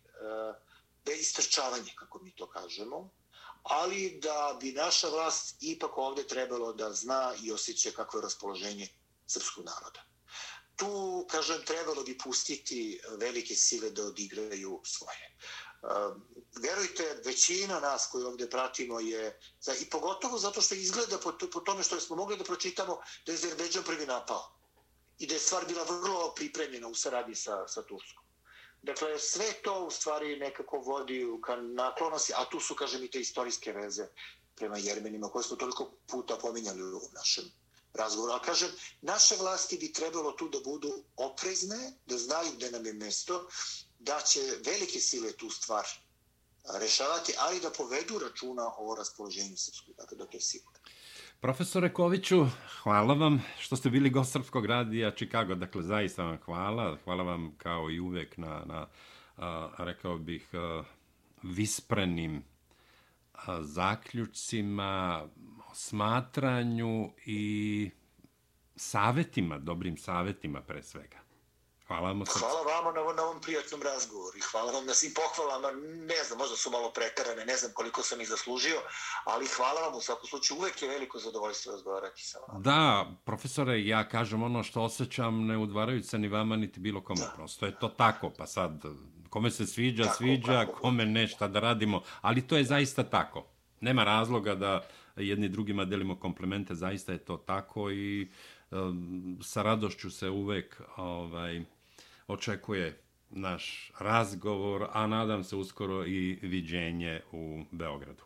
istrčavanje, 1.20 1.92
kako 1.96 2.18
mi 2.22 2.34
to 2.34 2.50
kažemo, 2.50 3.10
ali 3.62 4.20
da 4.22 4.56
bi 4.60 4.72
naša 4.72 5.08
vlast 5.08 5.56
ipak 5.60 5.98
ovdje 5.98 6.28
trebalo 6.28 6.72
da 6.72 6.92
zna 6.92 7.34
i 7.42 7.52
osjeća 7.52 7.90
kakvo 7.90 8.18
je 8.18 8.22
raspoloženje 8.22 8.88
srpskog 9.26 9.64
naroda. 9.64 10.11
Tu, 10.76 11.26
kažem, 11.30 11.64
trebalo 11.66 12.02
bi 12.02 12.18
pustiti 12.18 13.00
velike 13.18 13.54
sile 13.54 13.90
da 13.90 14.04
odigraju 14.04 14.80
svoje. 14.84 15.36
Ehm, 15.82 16.20
verujte, 16.62 17.20
većina 17.24 17.80
nas 17.80 18.08
koji 18.12 18.24
ovdje 18.24 18.50
pratimo 18.50 19.00
je, 19.00 19.40
i 19.80 19.90
pogotovo 19.90 20.38
zato 20.38 20.60
što 20.60 20.74
izgleda 20.74 21.18
po, 21.18 21.32
po 21.52 21.60
tome 21.60 21.82
što 21.82 22.00
smo 22.00 22.16
mogli 22.16 22.36
da 22.36 22.44
pročitamo, 22.44 22.98
da 23.26 23.32
je 23.32 23.38
Zerbeđan 23.38 23.84
prvi 23.84 24.06
napao 24.06 24.52
i 25.18 25.26
da 25.26 25.34
je 25.34 25.40
stvar 25.40 25.66
bila 25.66 25.82
vrlo 25.82 26.34
pripremljena 26.34 26.88
u 26.88 26.94
saradnji 26.94 27.34
sa, 27.34 27.68
sa 27.68 27.82
Turskom. 27.82 28.24
Dakle, 28.82 29.18
sve 29.18 29.52
to 29.62 29.84
u 29.84 29.90
stvari 29.90 30.36
nekako 30.36 30.78
vodi 30.78 31.26
ka 31.44 31.56
naklonosti, 31.56 32.32
a 32.36 32.44
tu 32.50 32.60
su, 32.60 32.74
kažem, 32.74 33.04
i 33.04 33.10
te 33.10 33.20
istorijske 33.20 33.72
veze 33.72 34.06
prema 34.56 34.78
Jermenima, 34.78 35.28
koje 35.28 35.42
smo 35.42 35.56
toliko 35.56 35.90
puta 36.06 36.36
pominjali 36.36 36.82
u 36.82 37.00
našem 37.14 37.61
razgovor. 37.94 38.30
A 38.30 38.38
kažem, 38.38 38.68
naše 39.02 39.36
vlasti 39.36 39.78
bi 39.78 39.92
trebalo 39.92 40.32
tu 40.32 40.48
da 40.48 40.58
budu 40.64 41.04
oprezne, 41.16 41.92
da 42.06 42.18
znaju 42.18 42.52
gde 42.56 42.70
nam 42.70 42.86
je 42.86 42.92
mesto, 42.92 43.48
da 43.98 44.20
će 44.20 44.40
velike 44.64 45.00
sile 45.00 45.32
tu 45.32 45.50
stvar 45.50 45.86
rešavati, 46.80 47.32
ali 47.38 47.60
da 47.60 47.70
povedu 47.70 48.18
računa 48.18 48.70
o 48.78 48.94
raspoloženju 48.94 49.56
srpskog, 49.56 49.94
dakle, 49.96 50.16
da 50.18 50.26
to 50.26 50.36
je 50.36 50.40
sigurno. 50.40 50.78
Profesore 51.40 51.94
Koviću, 51.94 52.46
hvala 52.82 53.14
vam 53.14 53.42
što 53.58 53.76
ste 53.76 53.90
bili 53.90 54.10
gost 54.10 54.32
Srpskog 54.32 54.66
radija 54.66 55.10
Chicago. 55.10 55.54
Dakle, 55.54 55.82
zaista 55.82 56.24
vam 56.24 56.38
hvala. 56.44 56.98
Hvala 57.04 57.22
vam 57.22 57.54
kao 57.58 57.90
i 57.90 58.00
uvek 58.00 58.36
na, 58.36 58.64
na 58.64 58.86
rekao 59.78 60.18
bih, 60.18 60.48
visprenim 61.42 62.44
zaključcima, 63.60 65.22
smatranju 65.74 67.12
i 67.26 67.90
savetima, 68.76 69.58
dobrim 69.58 69.96
savetima 69.96 70.62
pre 70.62 70.82
svega. 70.82 71.22
Hvala 71.86 72.08
vam. 72.08 72.24
Hvala 72.38 72.62
vama 72.62 72.92
na, 72.92 73.12
na 73.16 73.22
ovom 73.22 73.40
prijatnom 73.40 73.82
razgovoru 73.82 74.38
i 74.38 74.40
hvala 74.40 74.72
vam 74.72 74.86
na 74.86 74.94
svim 74.94 75.12
pohvalama. 75.14 75.68
Ne 76.06 76.24
znam, 76.24 76.38
možda 76.38 76.56
su 76.56 76.70
malo 76.70 76.90
prekarane, 76.90 77.44
ne 77.44 77.56
znam 77.56 77.70
koliko 77.74 78.02
sam 78.02 78.20
ih 78.20 78.28
zaslužio, 78.28 78.76
ali 79.24 79.46
hvala 79.46 79.80
vam 79.80 79.94
u 79.94 80.00
svakom 80.00 80.26
slučaju. 80.28 80.60
Uvek 80.60 80.82
je 80.82 80.88
veliko 80.88 81.18
zadovoljstvo 81.18 81.72
razgovarati 81.72 82.22
sa 82.22 82.38
vama. 82.38 82.60
Da, 82.60 83.10
profesore, 83.24 83.86
ja 83.86 84.08
kažem 84.08 84.42
ono 84.42 84.62
što 84.62 84.82
osjećam, 84.82 85.46
ne 85.46 85.56
udvarajući 85.58 86.08
se 86.08 86.18
ni 86.18 86.28
vama, 86.28 86.56
niti 86.56 86.80
bilo 86.80 87.00
kome. 87.00 87.20
Da. 87.20 87.32
Prosto 87.36 87.66
je 87.66 87.78
to 87.78 87.88
tako, 87.88 88.30
pa 88.38 88.46
sad, 88.46 88.82
kome 89.30 89.50
se 89.50 89.66
sviđa, 89.66 90.04
tako, 90.04 90.16
sviđa, 90.16 90.66
tako. 90.66 90.80
kome 90.80 91.06
ne, 91.06 91.28
šta 91.28 91.48
da 91.48 91.60
radimo, 91.60 92.02
ali 92.20 92.46
to 92.46 92.56
je 92.56 92.64
zaista 92.64 93.02
tako. 93.02 93.46
Nema 93.80 94.04
razloga 94.04 94.54
da 94.54 94.88
jedni 95.16 95.48
drugima 95.48 95.84
delimo 95.84 96.16
komplemente, 96.16 96.74
zaista 96.74 97.12
je 97.12 97.18
to 97.18 97.36
tako 97.36 97.90
i 97.90 98.30
um, 98.70 99.38
sa 99.42 99.62
radošću 99.62 100.10
se 100.10 100.28
uvek 100.28 100.80
ovaj, 100.96 101.64
očekuje 102.26 103.02
naš 103.30 103.92
razgovor, 103.98 104.88
a 104.92 105.06
nadam 105.06 105.44
se 105.44 105.56
uskoro 105.56 106.06
i 106.06 106.38
viđenje 106.42 107.22
u 107.32 107.64
Beogradu. 107.70 108.22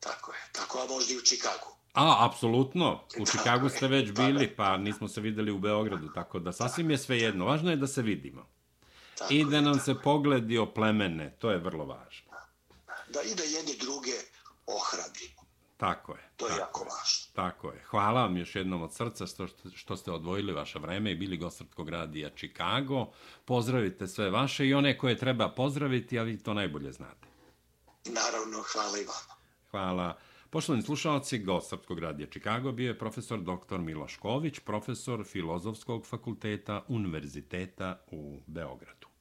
Tako 0.00 0.32
je, 0.32 0.38
tako, 0.52 0.78
a 0.78 0.86
možda 0.88 1.14
i 1.14 1.16
u 1.16 1.20
Čikagu. 1.20 1.74
A, 1.94 2.26
apsolutno. 2.26 3.04
U 3.18 3.26
Čikagu 3.26 3.68
ste 3.68 3.88
već 3.88 4.12
bili, 4.12 4.56
pa 4.56 4.76
nismo 4.76 5.08
se 5.08 5.20
videli 5.20 5.50
u 5.50 5.58
Beogradu, 5.58 6.12
tako 6.14 6.38
da 6.38 6.52
sasvim 6.52 6.90
je 6.90 6.98
sve 6.98 7.18
jedno. 7.18 7.44
Važno 7.44 7.70
je 7.70 7.76
da 7.76 7.86
se 7.86 8.02
vidimo. 8.02 8.46
Tako 9.18 9.34
I 9.34 9.44
da 9.44 9.60
nam 9.60 9.78
se 9.78 9.94
pogledi 10.02 10.58
o 10.58 10.66
plemene, 10.66 11.36
to 11.38 11.50
je 11.50 11.58
vrlo 11.58 11.84
važno. 11.84 12.32
Da 13.08 13.22
i 13.22 13.34
da 13.34 13.42
jedni 13.42 13.76
druge 13.80 14.16
ohrabrimo. 14.66 15.33
Tako 15.84 16.12
je. 16.12 16.30
To 16.36 16.46
je 16.46 16.50
tako 16.50 16.60
jako 16.60 16.80
važno. 16.80 17.32
Tako 17.34 17.70
je. 17.70 17.82
Hvala 17.86 18.22
vam 18.22 18.36
još 18.36 18.56
jednom 18.56 18.82
od 18.82 18.94
srca 18.94 19.26
što, 19.26 19.46
što 19.74 19.96
ste 19.96 20.12
odvojili 20.12 20.52
vaše 20.52 20.78
vreme 20.78 21.12
i 21.12 21.16
bili 21.16 21.36
gostartkog 21.36 21.88
radija 21.88 22.30
Chicago. 22.36 23.06
Pozdravite 23.44 24.08
sve 24.08 24.30
vaše 24.30 24.66
i 24.66 24.74
one 24.74 24.98
koje 24.98 25.18
treba 25.18 25.48
pozdraviti, 25.48 26.18
a 26.18 26.22
vi 26.22 26.38
to 26.38 26.54
najbolje 26.54 26.92
znate. 26.92 27.28
Naravno, 28.04 28.62
hvala 28.72 28.98
i 28.98 29.04
vama. 29.04 29.34
Hvala. 29.70 30.16
Poštovani 30.50 30.82
slušalci, 30.82 31.38
gost 31.38 31.70
Srpskog 31.70 31.98
radija 31.98 32.26
Čikago 32.30 32.72
bio 32.72 32.88
je 32.88 32.98
profesor 32.98 33.40
dr. 33.40 33.78
Miloš 33.78 34.16
Ković, 34.16 34.58
profesor 34.58 35.24
Filozofskog 35.24 36.06
fakulteta 36.06 36.82
Univerziteta 36.88 38.04
u 38.10 38.40
Beogradu. 38.46 39.13